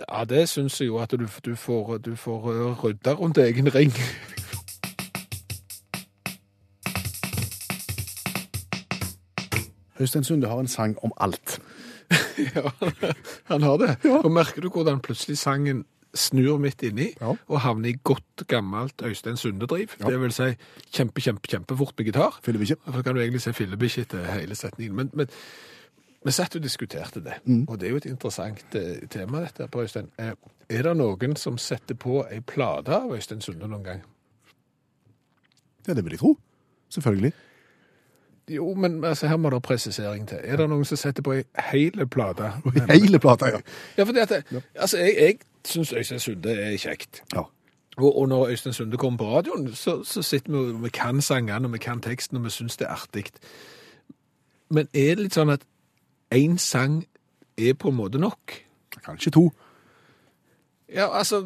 Ja, 0.00 0.24
det 0.24 0.48
syns 0.48 0.80
jeg 0.80 0.88
jo 0.88 0.98
at 0.98 1.10
du, 1.10 1.26
du 1.44 1.54
får, 1.54 1.98
du 1.98 2.16
får 2.16 2.48
uh, 2.50 2.84
rydda 2.84 3.14
rundt 3.14 3.38
egen 3.38 3.74
ring. 3.74 3.92
Øystein 10.00 10.24
Sunde 10.24 10.48
har 10.48 10.60
en 10.60 10.68
sang 10.68 10.98
om 11.02 11.12
alt. 11.16 11.60
ja, 12.54 12.70
han 13.44 13.62
har 13.62 13.76
det. 13.76 13.96
Og 14.24 14.32
merker 14.32 14.60
du 14.60 14.68
hvordan 14.68 15.00
plutselig 15.00 15.38
sangen 15.38 15.84
snur 16.14 16.58
midt 16.62 16.82
inni 16.86 17.10
Ja. 17.20 17.34
og 17.48 17.60
havner 17.60 17.88
i 17.90 17.96
godt 18.04 18.44
gammelt 18.48 19.02
Øystein 19.02 19.36
Sunde-driv. 19.36 19.94
Ja. 20.00 20.06
Det 20.10 20.20
vil 20.20 20.32
si 20.32 20.50
kjempe, 20.94 21.20
kjempe, 21.20 21.48
kjempefort 21.50 21.94
med 21.98 22.06
gitar. 22.06 22.38
Fillebikkje. 22.42 22.76
Da 22.86 23.02
kan 23.02 23.14
du 23.14 23.20
egentlig 23.20 23.40
se 23.42 23.52
fillebikkje 23.52 24.00
etter 24.06 24.24
hele 24.32 24.54
setningen. 24.54 24.96
Men, 24.96 25.10
men 25.14 25.26
vi 26.24 26.30
satt 26.32 26.56
og 26.56 26.62
diskuterte 26.64 27.20
det, 27.20 27.34
og 27.68 27.80
det 27.80 27.86
er 27.86 27.90
jo 27.90 27.96
et 28.00 28.06
interessant 28.08 28.74
eh, 28.74 29.02
tema 29.12 29.42
dette 29.44 29.66
på 29.68 29.82
Øystein. 29.84 30.06
Eh, 30.18 30.32
er 30.70 30.82
det 30.86 30.94
noen 30.96 31.34
som 31.36 31.58
setter 31.60 31.94
på 32.00 32.22
ei 32.30 32.40
plate 32.40 32.94
av 32.96 33.12
Øystein 33.12 33.42
Sunde 33.44 33.68
noen 33.68 33.84
gang? 33.84 34.00
Ja, 35.88 35.92
det 35.94 36.04
vil 36.04 36.12
jeg 36.16 36.20
tro. 36.22 36.38
Selvfølgelig. 36.94 37.32
Jo, 38.48 38.74
men 38.74 39.04
altså, 39.04 39.26
her 39.28 39.36
må 39.36 39.50
det 39.50 39.62
presisering 39.62 40.26
til. 40.28 40.38
Er 40.44 40.56
det 40.60 40.68
noen 40.68 40.84
som 40.84 40.96
setter 41.00 41.22
på 41.24 41.32
ei 41.38 41.42
hele 41.72 42.06
plate? 42.06 42.50
Hele 42.90 43.18
plate, 43.20 43.46
ja. 43.54 43.60
Ja, 43.98 44.04
fordi 44.04 44.18
at 44.24 44.32
altså, 44.74 44.98
jeg, 44.98 45.14
jeg 45.20 45.38
syns 45.68 45.92
Øystein 45.92 46.20
Sunde 46.20 46.54
er 46.54 46.76
kjekt. 46.76 47.22
ja. 47.34 47.44
Og, 47.96 48.18
og 48.18 48.28
når 48.28 48.48
Øystein 48.48 48.72
Sunde 48.72 48.96
kommer 48.96 49.18
på 49.18 49.36
radioen, 49.36 49.74
så, 49.74 50.02
så 50.04 50.22
sitter 50.22 50.52
vi 50.52 50.58
og 50.58 50.82
vi 50.82 50.88
kan 50.88 51.20
sangene, 51.22 51.66
og 51.66 51.72
vi 51.72 51.78
kan 51.78 52.00
teksten, 52.02 52.36
og 52.36 52.44
vi 52.44 52.50
syns 52.50 52.76
det 52.76 52.88
er 52.88 52.96
artig. 52.96 53.24
Men 54.68 54.88
er 54.94 55.14
det 55.14 55.28
litt 55.28 55.38
sånn 55.38 55.52
at 55.54 55.62
én 56.34 56.58
sang 56.58 57.04
er 57.58 57.76
på 57.78 57.92
en 57.92 58.00
måte 58.00 58.18
nok? 58.18 58.56
Kanskje 59.04 59.30
to. 59.36 59.44
Ja, 60.94 61.08
altså, 61.16 61.40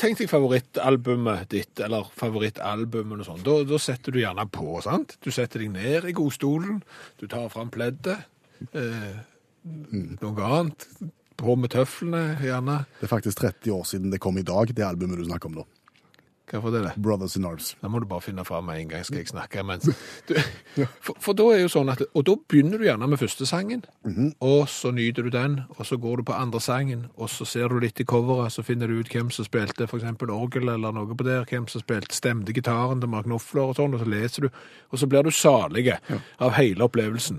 tenk 0.00 0.20
deg 0.20 0.28
favorittalbumet 0.30 1.48
ditt, 1.52 1.80
eller 1.84 2.08
favorittalbumet 2.16 3.24
og 3.24 3.28
sånn. 3.30 3.42
Da, 3.44 3.56
da 3.68 3.80
setter 3.80 4.14
du 4.14 4.20
gjerne 4.20 4.46
på, 4.52 4.76
sant? 4.84 5.16
Du 5.24 5.30
setter 5.34 5.64
deg 5.64 5.72
ned 5.74 6.08
i 6.08 6.14
godstolen, 6.16 6.82
du 7.20 7.26
tar 7.28 7.48
fram 7.52 7.72
pleddet, 7.72 8.28
eh, 8.72 9.18
noe 10.20 10.46
annet, 10.46 10.86
på 11.40 11.56
med 11.58 11.72
tøflene, 11.74 12.38
gjerne. 12.44 12.82
Det 13.00 13.08
er 13.08 13.14
faktisk 13.16 13.42
30 13.42 13.76
år 13.76 13.84
siden 13.88 14.14
det 14.14 14.22
kom 14.22 14.38
i 14.38 14.46
dag, 14.46 14.72
det 14.76 14.86
albumet 14.86 15.20
du 15.20 15.26
snakker 15.28 15.50
om 15.50 15.60
nå. 15.60 15.68
Hvorfor 16.50 16.70
det? 16.70 16.82
det? 16.82 17.02
Brothers 17.02 17.36
in 17.36 17.44
Arms. 17.44 17.76
Da 17.82 17.88
må 17.88 18.00
du 18.02 18.06
bare 18.10 18.24
finne 18.24 18.44
fram 18.44 18.64
med 18.66 18.80
en 18.80 18.88
gang, 18.88 19.04
skal 19.06 19.20
jeg 19.20 19.28
snakke. 19.30 19.62
Mens 19.62 19.86
du, 20.28 20.34
for, 21.00 21.14
for 21.22 21.36
da 21.38 21.46
er 21.54 21.62
jo 21.62 21.70
sånn 21.70 21.92
at, 21.92 22.02
og 22.10 22.24
da 22.26 22.34
begynner 22.50 22.80
du 22.80 22.86
gjerne 22.88 23.06
med 23.06 23.20
første 23.20 23.46
sangen, 23.46 23.84
og 24.42 24.64
så 24.72 24.90
nyter 24.94 25.26
du 25.26 25.30
den, 25.34 25.60
og 25.76 25.86
så 25.86 25.98
går 26.00 26.20
du 26.20 26.26
på 26.26 26.34
andre 26.34 26.60
sangen, 26.60 27.06
og 27.16 27.30
så 27.30 27.46
ser 27.46 27.70
du 27.70 27.78
litt 27.84 28.02
i 28.02 28.08
coveret, 28.08 28.50
så 28.54 28.64
finner 28.66 28.90
du 28.90 28.98
ut 28.98 29.12
hvem 29.12 29.30
som 29.34 29.46
spilte 29.46 29.86
eksempel 29.86 30.32
orgel 30.34 30.72
eller 30.74 30.96
noe 30.96 31.14
på 31.14 31.26
der, 31.28 31.46
hvem 31.46 31.68
som 31.70 31.84
spilte 31.84 32.18
stemte 32.18 32.56
gitaren 32.56 33.02
til 33.02 33.12
Mark 33.12 33.28
Knopfler 33.28 33.70
og 33.70 33.78
sånn, 33.78 33.94
og 33.94 34.02
så 34.02 34.10
leser 34.10 34.48
du, 34.48 34.50
og 34.90 34.98
så 34.98 35.10
blir 35.10 35.26
du 35.26 35.30
salige 35.34 36.00
av 36.42 36.58
hele 36.58 36.88
opplevelsen. 36.88 37.38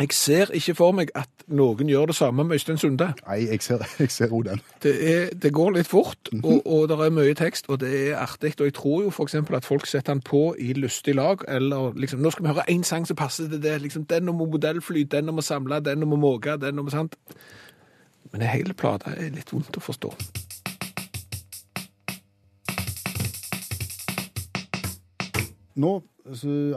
Jeg 0.00 0.08
ser 0.12 0.50
ikke 0.56 0.74
for 0.74 0.94
meg 0.96 1.10
at 1.14 1.42
noen 1.52 1.88
gjør 1.90 2.06
det 2.08 2.14
samme 2.16 2.44
med 2.44 2.56
Øystein 2.56 2.78
Sunde. 2.80 3.10
Nei, 3.26 3.34
jeg 3.50 3.60
ser, 3.60 3.82
jeg 3.98 4.10
ser 4.10 4.32
også 4.32 4.50
den. 4.50 4.60
Det, 4.82 4.94
er, 5.10 5.26
det 5.42 5.52
går 5.52 5.74
litt 5.74 5.90
fort, 5.90 6.30
og, 6.42 6.62
og 6.66 6.86
det 6.88 6.96
er 7.04 7.10
mye 7.12 7.34
tekst, 7.36 7.68
og 7.68 7.82
det 7.82 7.90
er 7.98 8.16
artig. 8.16 8.54
Og 8.60 8.70
jeg 8.70 8.74
tror 8.78 9.02
jo 9.02 9.12
eksempel 9.26 9.58
at 9.58 9.68
folk 9.68 9.84
setter 9.86 10.14
den 10.14 10.22
på 10.24 10.54
i 10.58 10.72
lystig 10.72 11.14
lag, 11.14 11.44
eller 11.48 11.92
liksom, 12.00 12.22
nå 12.24 12.32
skal 12.32 12.46
vi 12.46 12.54
høre 12.54 12.64
en 12.72 12.84
sang 12.84 13.04
som 13.06 13.16
passer 13.16 13.50
til 13.52 13.60
det, 13.62 13.76
liksom, 13.82 14.06
den 14.08 14.28
om 14.32 14.40
modellfly, 14.40 15.02
den 15.02 15.28
om 15.28 15.42
å 15.42 15.44
samle, 15.44 15.82
den 15.84 16.02
om 16.02 16.16
å 16.16 16.20
måke, 16.22 16.56
den 16.56 16.80
om 16.80 16.88
sant. 16.90 17.18
Men 18.32 18.40
det 18.40 18.54
hele 18.54 18.72
plata 18.72 19.12
er 19.12 19.34
litt 19.36 19.52
vondt 19.52 19.76
å 19.76 19.84
forstå. 19.84 20.14
Nå, 25.76 25.92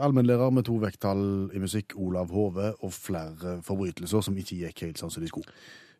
allmennlærer 0.02 0.50
med 0.50 0.66
to 0.68 0.76
vekttall 0.82 1.50
i 1.54 1.62
musikk, 1.62 1.94
Olav 2.00 2.30
Hove, 2.34 2.72
og 2.80 2.92
flere 2.92 3.58
forbrytelser 3.62 4.24
som 4.26 4.36
ikke 4.38 4.60
gikk 4.64 4.84
helt 4.86 5.00
sånn 5.00 5.12
som 5.14 5.24
de 5.24 5.30
skulle. 5.30 5.50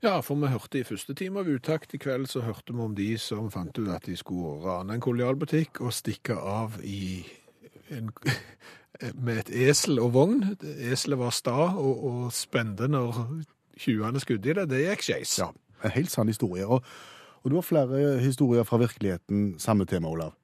Ja, 0.05 0.19
for 0.21 0.37
vi 0.37 0.51
hørte 0.53 0.81
i 0.81 0.85
første 0.85 1.15
time 1.17 1.41
av 1.41 1.49
uttakt 1.49 1.95
i 1.97 1.99
kveld, 2.03 2.27
så 2.29 2.43
hørte 2.45 2.75
vi 2.75 2.83
om 2.85 2.93
de 2.97 3.15
som 3.21 3.47
fant 3.53 3.79
ut 3.79 3.89
at 3.89 4.05
de 4.05 4.17
skulle 4.21 4.59
rane 4.61 4.97
en 4.97 5.05
kolonialbutikk 5.05 5.81
og 5.81 5.95
stikke 5.97 6.37
av 6.37 6.77
i 6.85 7.25
en, 7.95 8.11
med 9.25 9.45
et 9.47 9.53
esel 9.71 10.03
og 10.03 10.13
vogn. 10.19 10.43
Eselet 10.61 11.23
var 11.23 11.33
sta 11.33 11.57
og, 11.73 12.05
og 12.11 12.23
spente 12.37 12.91
når 12.91 13.23
tjuvene 13.81 14.21
skudde 14.21 14.53
i 14.53 14.59
det. 14.61 14.69
Det 14.75 14.83
gikk 14.85 15.07
skeis. 15.09 15.39
Ja, 15.41 15.49
en 15.81 15.97
helt 15.97 16.13
sann 16.13 16.29
historie. 16.29 16.69
Og, 16.69 16.85
og 17.41 17.51
du 17.51 17.57
har 17.57 17.65
flere 17.65 18.19
historier 18.21 18.69
fra 18.69 18.83
virkeligheten, 18.85 19.55
samme 19.63 19.89
tema, 19.89 20.13
Olav. 20.13 20.37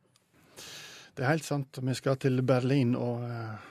Det 1.14 1.25
er 1.25 1.33
helt 1.35 1.46
sant. 1.46 1.81
Vi 1.83 1.96
skal 1.99 2.18
til 2.20 2.40
Berlin 2.46 2.94
og 2.99 3.25
eh, 3.27 3.68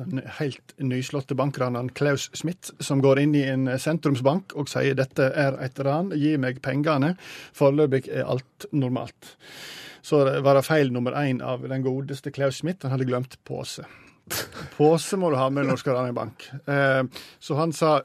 den 0.00 0.22
helt 0.38 0.74
nyslåtte 0.78 1.36
bankraneren 1.38 1.90
Klaus 1.96 2.28
Schmidt, 2.34 2.70
som 2.80 3.02
går 3.02 3.22
inn 3.24 3.34
i 3.38 3.44
en 3.50 3.68
sentrumsbank 3.78 4.54
og 4.58 4.70
sier 4.70 4.96
dette 4.98 5.30
er 5.30 5.58
et 5.64 5.80
ran, 5.84 6.12
gi 6.16 6.36
meg 6.40 6.60
pengene. 6.64 7.14
Foreløpig 7.56 8.06
er 8.08 8.28
alt 8.30 8.68
normalt. 8.72 9.34
Så 10.02 10.22
var 10.44 10.56
det 10.56 10.64
feil 10.64 10.92
nummer 10.94 11.16
én 11.20 11.42
av 11.44 11.66
den 11.68 11.84
godeste 11.84 12.32
Klaus 12.32 12.60
Schmidt. 12.60 12.84
Han 12.84 12.94
hadde 12.94 13.08
glemt 13.08 13.36
pose. 13.44 13.84
Pose 14.76 15.18
må 15.18 15.32
du 15.32 15.38
ha 15.40 15.50
med 15.50 15.66
når 15.66 15.78
du 15.78 15.82
skal 15.82 15.98
rane 15.98 16.14
en 16.14 16.20
bank. 16.20 16.46
Eh, 16.70 17.02
så 17.42 17.58
han 17.58 17.74
sa 17.76 18.00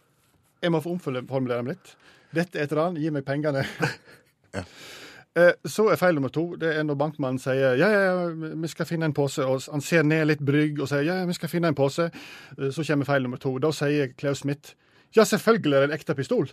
jeg 0.63 0.73
må 0.73 0.81
få 0.81 0.95
omformulere 0.95 1.61
meg 1.61 1.75
litt. 1.75 1.95
Dette 2.35 2.59
er 2.59 2.65
et 2.65 2.75
ran, 2.75 2.97
gi 2.99 3.11
meg 3.13 3.25
pengene. 3.27 3.65
Eh, 4.55 4.63
Så 5.35 5.89
er 5.91 5.99
feil 5.99 6.15
nummer 6.15 6.31
to 6.31 6.45
det 6.55 6.69
er 6.77 6.85
når 6.87 6.95
bankmannen 6.95 7.41
sier 7.43 7.73
ja, 7.75 7.89
ja, 7.91 8.03
ja, 8.07 8.51
vi 8.55 8.69
skal 8.71 8.87
finne 8.87 9.09
en 9.09 9.15
pose, 9.15 9.43
og 9.43 9.65
han 9.67 9.83
ser 9.83 10.05
ned 10.07 10.29
litt 10.29 10.43
brygg 10.45 10.79
og 10.79 10.87
sier 10.87 11.03
ja, 11.03 11.17
ja, 11.19 11.25
vi 11.27 11.35
skal 11.35 11.51
finne 11.51 11.73
en 11.73 11.75
pose. 11.75 12.07
Eh, 12.55 12.71
Så 12.71 12.85
kommer 12.87 13.09
feil 13.09 13.27
nummer 13.27 13.41
to. 13.41 13.57
Da 13.59 13.73
sier 13.75 14.13
Klaus 14.15 14.45
Smith 14.45 14.77
ja, 15.15 15.23
selvfølgelig 15.23 15.75
er 15.75 15.83
det 15.83 15.91
en 15.91 15.95
ekte 15.95 16.15
pistol. 16.15 16.49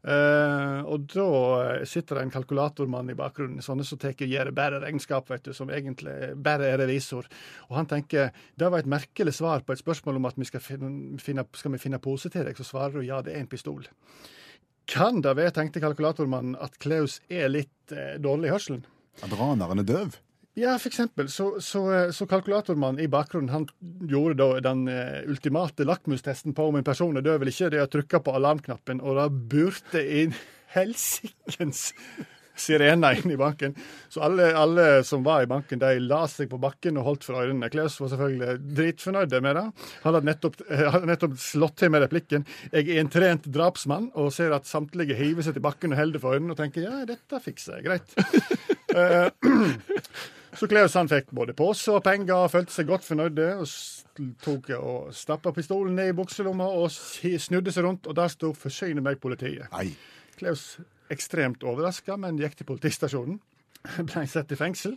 Uh, 0.00 0.80
og 0.88 1.02
da 1.12 1.84
sitter 1.84 2.16
det 2.16 2.22
en 2.24 2.32
kalkulatormann 2.32 3.12
i 3.12 3.16
bakgrunnen, 3.18 3.60
sånne 3.60 3.84
som 3.84 3.98
tar 4.00 4.16
gjør 4.16 4.48
bare 4.56 4.78
regnskap, 4.80 5.28
vet 5.28 5.44
du, 5.44 5.52
som 5.52 5.68
egentlig 5.68 6.32
bare 6.40 6.70
er 6.72 6.80
revisor. 6.80 7.28
Og 7.68 7.76
han 7.76 7.90
tenker 7.90 8.32
det 8.56 8.70
var 8.72 8.80
et 8.80 8.88
merkelig 8.88 9.36
svar 9.36 9.60
på 9.60 9.76
et 9.76 9.82
spørsmål 9.82 10.16
om 10.16 10.30
at 10.30 10.40
vi 10.40 10.48
skal 10.48 10.64
finne, 10.64 11.44
skal 11.52 11.76
vi 11.76 11.82
finne 11.82 12.00
pose 12.00 12.32
til 12.32 12.48
deg, 12.48 12.56
så 12.56 12.64
svarer 12.64 12.96
du 12.96 13.04
ja, 13.04 13.20
det 13.20 13.36
er 13.36 13.44
en 13.44 13.50
pistol. 13.50 13.84
Kan 14.90 15.22
det 15.22 15.36
være, 15.38 15.54
tenkte 15.54 15.82
kalkulatormannen, 15.82 16.56
at 16.58 16.74
Klaus 16.82 17.20
er 17.30 17.50
litt 17.52 17.94
eh, 17.94 18.16
dårlig 18.22 18.50
i 18.50 18.54
hørselen? 18.54 18.82
At 19.22 19.32
raneren 19.38 19.82
er 19.82 19.86
døv. 19.86 20.18
Ja, 20.58 20.74
for 20.82 20.90
eksempel. 20.90 21.28
Så, 21.30 21.60
så, 21.62 21.84
så 22.12 22.26
kalkulatormannen 22.28 23.02
i 23.04 23.08
bakgrunnen 23.10 23.52
han 23.54 23.68
gjorde 24.10 24.40
da 24.40 24.48
den 24.72 24.88
eh, 24.90 25.22
ultimate 25.30 25.86
lakmustesten 25.86 26.56
på 26.56 26.66
om 26.68 26.80
en 26.80 26.86
person 26.86 27.16
er 27.16 27.24
døv 27.24 27.38
eller 27.38 27.54
ikke. 27.54 27.70
Det 27.70 27.78
er 27.78 27.86
å 27.86 27.92
trykke 27.92 28.22
på 28.26 28.34
alarmknappen, 28.34 29.02
og 29.04 29.20
det 29.20 29.28
burte 29.52 30.02
inn 30.22 30.34
helsikens 30.76 31.92
sirener 32.60 33.16
inn 33.20 33.34
i 33.34 33.38
banken. 33.40 33.76
Så 34.12 34.22
alle, 34.26 34.50
alle 34.56 34.86
som 35.06 35.24
var 35.26 35.44
i 35.44 35.50
banken, 35.50 35.80
de 35.82 36.00
la 36.04 36.22
seg 36.30 36.50
på 36.50 36.60
bakken 36.62 37.00
og 37.00 37.08
holdt 37.08 37.28
for 37.28 37.40
ørene. 37.42 37.70
Klaus 37.72 37.98
var 38.02 38.12
selvfølgelig 38.12 38.74
dritfornøyd 38.78 39.38
med 39.40 39.58
det. 39.58 39.66
Han 40.04 40.14
hadde 40.16 40.30
nettopp, 40.30 40.60
eh, 40.68 40.86
hadde 40.96 41.10
nettopp 41.10 41.38
slått 41.40 41.78
til 41.80 41.92
med 41.94 42.04
replikken 42.06 42.46
'Jeg 42.72 42.88
er 42.88 43.00
en 43.00 43.12
trent 43.12 43.46
drapsmann', 43.46 44.10
og 44.14 44.32
ser 44.32 44.52
at 44.52 44.66
samtlige 44.66 45.16
hiver 45.16 45.42
seg 45.42 45.54
til 45.54 45.62
bakken 45.62 45.92
og 45.92 45.98
holder 45.98 46.20
for 46.20 46.34
ørene 46.34 46.52
og 46.52 46.60
tenker 46.60 46.82
'ja, 46.82 47.04
dette 47.04 47.40
fikser 47.40 47.80
jeg 47.80 47.88
greit'. 47.88 48.14
Eh, 48.90 49.30
Så 50.58 50.66
Klaus 50.66 50.94
han 50.98 51.08
fikk 51.08 51.30
både 51.30 51.54
pose 51.54 51.92
og 51.94 52.02
penger 52.02 52.34
og 52.34 52.50
følte 52.50 52.74
seg 52.74 52.88
godt 52.88 53.04
fornøyde. 53.06 53.52
og 53.62 53.68
tok 54.42 54.70
og 54.76 55.14
Stappa 55.14 55.52
pistolen 55.56 55.94
ned 55.96 56.12
i 56.12 56.16
bukselomma 56.16 56.66
og 56.80 56.90
snudde 56.90 57.72
seg 57.72 57.86
rundt, 57.86 58.06
og 58.06 58.16
der 58.16 58.28
sto 58.28 58.52
'Forsyne 58.52 59.00
meg, 59.00 59.20
politiet'. 59.20 59.70
Nei. 59.72 59.94
Klaus 60.36 60.80
ekstremt 61.10 61.64
overraska, 61.66 62.16
men 62.20 62.38
gikk 62.40 62.58
til 62.58 62.68
politistasjonen. 62.68 63.40
Ble 64.10 64.26
satt 64.28 64.52
i 64.52 64.58
fengsel. 64.60 64.96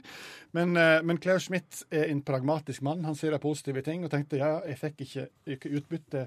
Men, 0.56 0.76
eh, 0.78 1.00
men 1.06 1.20
Klaus 1.24 1.48
Schmidt 1.48 1.84
er 1.94 2.10
en 2.12 2.22
pragmatisk 2.26 2.84
mann. 2.84 3.06
Han 3.08 3.16
sier 3.16 3.32
de 3.32 3.40
positive 3.44 3.84
ting 3.86 4.04
og 4.04 4.12
tenkte 4.12 4.42
ja, 4.42 4.58
jeg 4.68 4.80
fikk 4.82 5.06
ikke, 5.06 5.26
ikke 5.56 5.72
utbytte 5.80 6.26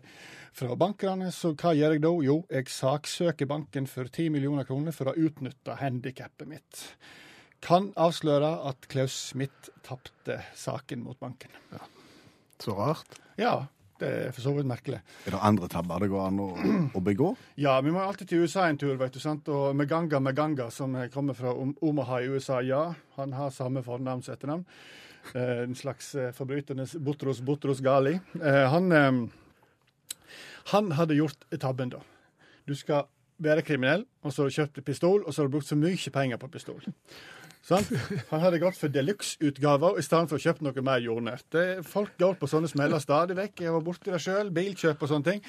fra 0.56 0.78
bankerne, 0.78 1.30
så 1.34 1.52
hva 1.52 1.74
gjør 1.76 1.96
jeg 1.96 2.04
da? 2.06 2.14
Jo, 2.24 2.38
jeg 2.52 2.72
saksøker 2.72 3.50
banken 3.50 3.88
for 3.90 4.08
10 4.08 4.32
millioner 4.34 4.68
kroner 4.68 4.96
for 4.96 5.12
å 5.12 5.16
utnytte 5.20 5.76
handikappet 5.82 6.48
mitt. 6.48 6.82
Kan 7.64 7.90
avsløre 8.00 8.50
at 8.68 8.88
Klaus 8.92 9.14
Schmidt 9.30 9.70
tapte 9.84 10.40
saken 10.56 11.04
mot 11.04 11.18
banken. 11.20 11.52
Så 12.62 12.72
rart. 12.76 13.18
Ja, 13.36 13.66
det 14.00 14.08
er 14.26 14.34
for 14.36 14.44
så 14.44 14.52
vidt 14.56 14.68
merkelig. 14.68 14.98
Er 15.26 15.34
det 15.34 15.40
andre 15.48 15.68
tabber 15.72 16.02
det 16.02 16.10
går 16.12 16.26
an 16.26 16.40
å, 16.42 16.48
å 16.96 17.02
begå? 17.04 17.32
Ja, 17.66 17.78
vi 17.84 17.94
må 17.94 18.02
alltid 18.02 18.28
til 18.30 18.44
USA 18.44 18.66
en 18.68 18.78
tur, 18.80 18.94
vet 19.00 19.16
du. 19.16 19.20
sant? 19.22 19.48
Og 19.48 19.72
Meganga 19.78 20.20
Meganga, 20.20 20.68
som 20.74 20.94
kommer 21.14 21.36
fra 21.38 21.54
Omaha 21.56 22.20
i 22.24 22.30
USA, 22.34 22.60
ja, 22.64 22.82
han 23.16 23.32
har 23.36 23.54
samme 23.54 23.82
fornavn 23.86 24.22
som 24.26 24.36
etternavn. 24.36 24.64
Eh, 25.34 25.62
en 25.64 25.74
slags 25.74 26.14
eh, 26.14 26.32
forbryternes 26.36 26.96
Butros 27.02 27.40
Butros 27.40 27.80
Gali. 27.84 28.18
Eh, 28.40 28.62
han, 28.72 28.92
eh, 28.92 30.28
han 30.72 30.92
hadde 30.98 31.16
gjort 31.18 31.48
tabben, 31.60 31.94
da. 31.96 32.02
Du 32.66 32.74
skal 32.74 33.06
være 33.42 33.62
kriminell, 33.62 34.06
og 34.24 34.32
så 34.32 34.44
har 34.44 34.50
du 34.50 34.56
kjøpt 34.56 34.84
pistol, 34.86 35.24
og 35.24 35.32
så 35.34 35.42
har 35.42 35.48
du 35.48 35.56
brukt 35.56 35.68
så 35.68 35.76
mye 35.78 36.12
penger 36.12 36.40
på 36.40 36.48
pistol. 36.52 36.80
Sant? 37.66 37.88
Han 38.30 38.42
hadde 38.44 38.60
gått 38.62 38.76
for 38.78 38.92
deluxe-utgaver 38.94 39.96
i 39.98 40.02
stedet 40.06 40.30
for 40.30 40.38
å 40.38 40.42
kjøpe 40.42 40.62
noe 40.62 40.82
mer 40.86 41.00
jordnært. 41.02 41.56
Folk 41.82 42.12
går 42.20 42.36
på 42.38 42.46
sånne 42.46 42.68
smeller 42.70 43.02
stadig 43.02 43.34
vekk. 43.34 43.64
Jeg 43.64 43.72
var 43.74 43.82
borti 43.82 44.12
det 44.14 44.20
sjøl. 44.22 44.52
Bilkjøp 44.54 45.00
og 45.02 45.10
sånne 45.10 45.26
ting. 45.26 45.40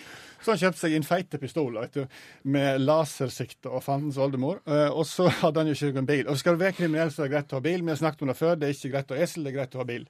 Så 0.42 0.56
han 0.56 0.62
kjøpte 0.64 0.82
seg 0.82 0.96
en 0.98 1.06
feite 1.06 1.38
pistol 1.42 1.78
vet 1.78 1.94
du, 2.00 2.16
med 2.50 2.82
lasersikte 2.82 3.70
og 3.70 3.84
fandens 3.86 4.18
oldemor. 4.22 4.64
Eh, 4.66 4.90
Og 4.98 5.06
så 5.06 5.28
hadde 5.44 5.62
han 5.62 5.70
jo 5.70 5.76
ikke 5.78 5.92
noen 6.00 6.10
bil. 6.10 6.24
Og 6.34 6.40
skal 6.42 6.58
du 6.58 6.64
være 6.64 6.76
kriminell, 6.80 7.14
så 7.14 7.22
er 7.22 7.30
det 7.30 7.36
greit 7.36 7.54
å 7.54 7.60
ha 7.60 7.66
bil. 7.68 7.86
Vi 7.86 7.94
har 7.94 8.02
snakket 8.02 8.26
om 8.26 8.32
det 8.34 8.38
før. 8.42 8.58
Det 8.58 8.68
er 8.68 8.74
ikke 8.74 8.92
greit 8.96 9.14
å 9.14 9.18
ha 9.20 9.22
esel, 9.28 9.46
det 9.46 9.54
er 9.54 9.58
greit 9.60 9.78
å 9.78 9.82
ha 9.84 9.88
bil. 9.92 10.10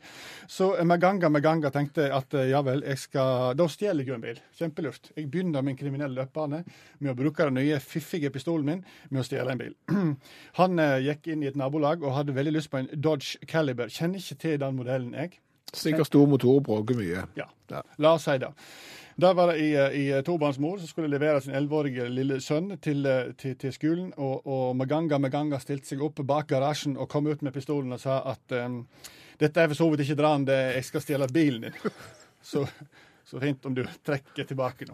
Så 0.56 0.70
eh, 0.78 0.88
Meganga 0.88 1.32
Meganga 1.34 1.74
tenkte 1.76 2.08
at 2.16 2.40
eh, 2.40 2.48
ja 2.54 2.64
vel, 2.64 2.86
jeg 2.88 3.04
skal 3.04 3.52
Da 3.60 3.68
stjeler 3.68 4.06
jeg 4.06 4.14
jo 4.14 4.18
en 4.22 4.26
bil. 4.30 4.40
Kjempelurt. 4.56 5.12
Jeg 5.18 5.28
begynner 5.34 5.68
min 5.68 5.76
kriminelle 5.80 6.22
løpebane 6.22 6.64
med 7.04 7.12
å 7.12 7.18
bruke 7.20 7.52
den 7.52 7.60
nye, 7.60 7.84
fiffige 7.84 8.32
pistolen 8.32 8.72
min 8.72 8.86
med 9.12 9.26
å 9.26 9.28
stjele 9.28 9.52
en 9.58 9.64
bil. 9.66 9.76
Han 10.62 10.80
gikk 11.04 11.34
inn 11.36 11.44
i 11.44 11.52
et 11.52 11.60
nabolag 11.60 11.97
og 12.04 12.14
hadde 12.16 12.36
veldig 12.36 12.54
lyst 12.58 12.70
på 12.72 12.78
en 12.82 12.88
Dodge 12.94 13.38
Caliber. 13.48 13.90
Kjenner 13.92 14.20
ikke 14.22 14.36
til 14.44 14.60
den 14.62 14.76
modellen, 14.78 15.14
jeg. 15.14 15.40
Sikkert 15.74 16.08
stor 16.08 16.28
motor, 16.32 16.60
bråker 16.64 16.96
mye. 16.96 17.26
Ja, 17.38 17.50
Ja. 17.70 17.82
la 17.98 18.14
oss 18.16 18.24
si 18.24 18.38
det. 18.40 18.50
Der 19.20 19.34
var 19.34 19.50
det 19.52 19.58
i, 19.60 19.72
i 19.74 20.22
tobarnsmor 20.22 20.78
som 20.78 20.88
skulle 20.88 21.10
levere 21.10 21.42
sin 21.42 21.56
elleveårige 21.58 22.06
lille 22.14 22.38
sønn 22.42 22.78
til, 22.78 23.06
eh, 23.10 23.32
til, 23.34 23.56
til 23.58 23.74
skolen, 23.74 24.12
og, 24.18 24.46
og 24.48 24.76
Maganga 24.78 25.18
Maganga 25.18 25.58
stilte 25.60 25.90
seg 25.90 26.04
opp 26.06 26.22
bak 26.24 26.48
garasjen 26.52 26.94
og 26.98 27.10
kom 27.10 27.26
ut 27.28 27.42
med 27.42 27.52
pistolen 27.56 27.92
og 27.98 28.00
sa 28.00 28.20
at 28.30 28.54
um, 28.62 28.84
dette 29.42 29.58
er 29.64 29.68
for 29.74 29.80
så 29.80 29.90
vidt 29.90 30.06
ikke 30.06 30.20
dran, 30.22 30.46
det 30.46 30.60
jeg 30.76 30.86
skal 30.86 31.02
stjele 31.02 31.28
bilen 31.34 31.66
din. 31.68 31.82
Så, 32.48 32.62
så 33.28 33.42
fint 33.42 33.66
om 33.66 33.74
du 33.76 33.82
trekker 34.08 34.46
tilbake 34.48 34.86
nå. 34.88 34.94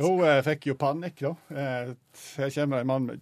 Hun 0.00 0.24
eh, 0.26 0.40
fikk 0.42 0.64
jo 0.66 0.74
panikk, 0.80 1.20
da. 1.22 1.30
Eh, 1.54 1.92
her 2.40 2.50
kommer 2.56 2.80
en 2.82 2.88
mann 2.88 3.04
med 3.06 3.20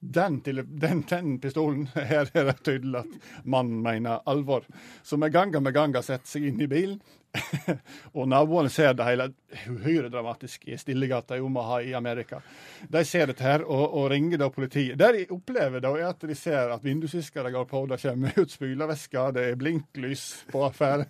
den, 0.00 0.40
den, 0.44 1.04
den 1.08 1.38
pistolen. 1.38 1.88
Her 1.94 2.30
er 2.32 2.44
det 2.50 2.62
tydelig 2.64 3.02
at 3.02 3.44
mannen 3.44 3.82
mener 3.84 4.20
alvor. 4.26 4.64
Så 5.02 5.16
med 5.16 5.32
ganga 5.32 5.60
med 5.60 5.76
ganga 5.76 6.02
setter 6.02 6.28
seg 6.28 6.46
inn 6.48 6.60
i 6.60 6.68
bilen. 6.70 7.00
og 8.16 8.26
naboene 8.28 8.70
ser 8.72 8.94
det 8.98 9.06
hele. 9.06 9.28
Uhyre 9.70 10.08
dramatisk 10.10 10.64
i 10.68 10.78
Stillegata 10.80 11.36
i 11.36 11.44
Omaha 11.44 11.80
i 11.86 11.94
Amerika. 11.94 12.40
De 12.88 13.04
ser 13.04 13.30
dette 13.30 13.44
her 13.44 13.64
og, 13.66 13.84
og 14.00 14.08
ringer 14.10 14.40
da 14.40 14.50
politiet. 14.50 14.98
Det 14.98 15.12
de 15.18 15.26
opplever, 15.36 15.84
da, 15.84 15.92
er 15.98 16.10
at 16.10 16.26
de 16.26 16.36
ser 16.38 16.72
at 16.74 16.84
vindusviskere 16.84 17.52
går 17.54 17.68
på, 17.70 17.84
det 17.90 18.00
kommer 18.02 18.40
ut 18.40 18.56
spylervæsker, 18.56 19.36
det 19.36 19.48
er 19.50 19.60
blinklys 19.60 20.26
på 20.50 20.64
affære. 20.66 21.06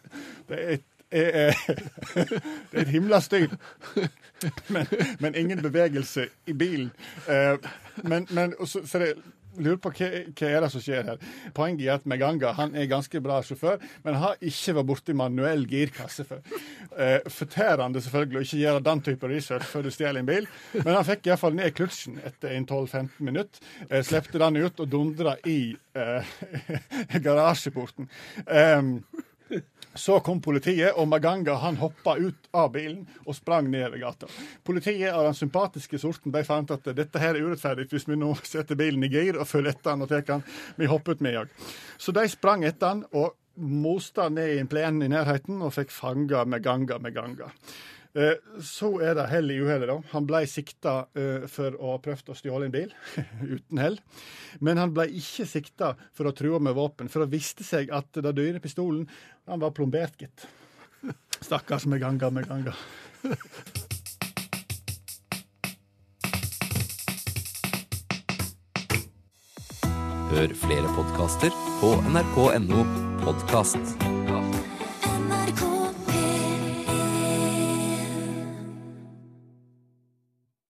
Det 0.50 0.60
er, 0.60 0.82
er, 1.10 1.30
er, 1.50 1.54
det 2.70 2.78
er 2.78 2.82
et 2.84 2.94
himla 2.94 3.20
styr. 3.20 3.56
Men, 4.68 4.86
men 5.20 5.34
ingen 5.36 5.62
bevegelse 5.62 6.28
i 6.46 6.52
bilen. 6.56 6.90
Eh, 7.28 7.58
men, 8.04 8.26
men 8.30 8.54
så, 8.64 8.86
så 8.86 9.02
det, 9.02 9.14
lurer 9.58 9.78
på 9.82 9.92
hva, 9.94 10.08
hva 10.36 10.50
er 10.50 10.64
det 10.64 10.70
som 10.72 10.82
skjer 10.82 11.06
her. 11.10 11.22
Poenget 11.56 11.86
er 11.86 11.94
at 11.98 12.06
Meganga 12.08 12.52
han 12.58 12.74
er 12.78 12.88
ganske 12.90 13.22
bra 13.22 13.40
sjåfør, 13.44 13.80
men 14.04 14.18
har 14.20 14.40
ikke 14.40 14.76
vært 14.78 14.90
borti 14.90 15.16
manuell 15.16 15.66
girkasse 15.70 16.26
før. 16.28 16.42
Eh, 16.96 17.30
Fortærende 17.30 18.02
selvfølgelig 18.04 18.40
å 18.40 18.44
ikke 18.46 18.62
gjøre 18.62 18.84
den 18.90 19.04
type 19.06 19.30
research 19.30 19.68
før 19.70 19.86
du 19.86 19.92
stjeler 19.94 20.22
en 20.22 20.30
bil, 20.30 20.48
men 20.78 20.92
han 20.94 21.06
fikk 21.08 21.30
iallfall 21.30 21.56
ned 21.58 21.74
kløtsjen 21.76 22.20
etter 22.26 22.54
en 22.56 22.68
12-15 22.68 23.26
minutter. 23.30 23.72
Eh, 23.88 24.04
slepte 24.06 24.40
den 24.42 24.60
ut 24.60 24.84
og 24.84 24.92
dundra 24.92 25.36
i 25.48 25.60
eh, 25.98 26.36
garasjeporten. 27.26 28.10
Um, 28.46 28.94
så 29.94 30.20
kom 30.22 30.40
politiet, 30.42 30.94
og 30.94 31.08
Maganga 31.10 31.56
han 31.62 31.78
hoppa 31.80 32.16
ut 32.18 32.48
av 32.54 32.70
bilen 32.74 33.02
og 33.24 33.34
sprang 33.34 33.70
ned 33.70 33.96
gata. 34.00 34.28
Politiet 34.66 35.10
av 35.12 35.26
den 35.26 35.36
sympatiske 35.38 35.98
sorten 35.98 36.34
de 36.34 36.44
fant 36.46 36.70
at 36.70 36.86
dette 36.94 37.22
her 37.22 37.34
er 37.34 37.48
urettferdig 37.48 37.88
hvis 37.90 38.06
vi 38.08 38.18
nå 38.20 38.32
setter 38.46 38.78
bilen 38.78 39.04
i 39.06 39.10
gir 39.10 39.38
og 39.40 39.48
følger 39.50 39.74
etter 39.74 39.94
han 39.94 40.06
og 40.06 40.10
tar 40.12 40.26
han. 40.30 40.46
Vi 40.78 40.90
hopper 40.90 41.18
ut 41.18 41.24
med 41.26 41.40
òg. 41.42 41.54
Så 41.98 42.14
de 42.14 42.26
sprang 42.30 42.64
etter 42.68 42.94
han 42.94 43.04
og 43.10 43.34
moste 43.60 44.28
ned 44.32 44.54
i 44.54 44.60
en 44.62 44.70
plen 44.70 45.02
i 45.04 45.10
nærheten 45.10 45.60
og 45.64 45.74
fikk 45.74 45.90
fanga 45.92 46.46
Maganga 46.48 47.00
Maganga. 47.02 47.50
Eh, 48.14 48.34
Så 48.60 48.90
er 49.04 49.14
det 49.14 49.28
hell 49.30 49.50
i 49.54 49.58
uhellet, 49.62 49.86
da. 49.90 49.98
Han 50.12 50.26
ble 50.26 50.40
sikta 50.50 50.94
eh, 51.14 51.46
for 51.50 51.76
å 51.78 51.92
ha 51.94 52.00
prøvd 52.02 52.32
å 52.32 52.38
stjåle 52.38 52.66
en 52.66 52.74
bil, 52.74 52.94
uten 53.54 53.78
hell. 53.82 54.00
Men 54.60 54.80
han 54.82 54.94
ble 54.96 55.06
ikke 55.20 55.46
sikta 55.46 55.92
for 56.16 56.30
å 56.30 56.34
true 56.36 56.58
med 56.62 56.74
våpen, 56.78 57.10
for 57.12 57.22
det 57.24 57.34
viste 57.36 57.66
seg 57.66 57.92
at 57.94 58.10
den 58.18 58.34
dyre 58.36 58.62
pistolen 58.62 59.06
han 59.46 59.62
var 59.62 59.74
plombert, 59.76 60.18
gitt. 60.20 60.48
Stakkars 61.40 61.86
med 61.88 62.02
ganga 62.02 62.28
med 62.34 62.50
ganga. 62.50 62.74
Hør 70.30 70.52
flere 70.62 70.90
podkaster 70.94 71.54
på 71.80 71.90
nrk.no 72.12 72.84
podkast. 73.24 74.29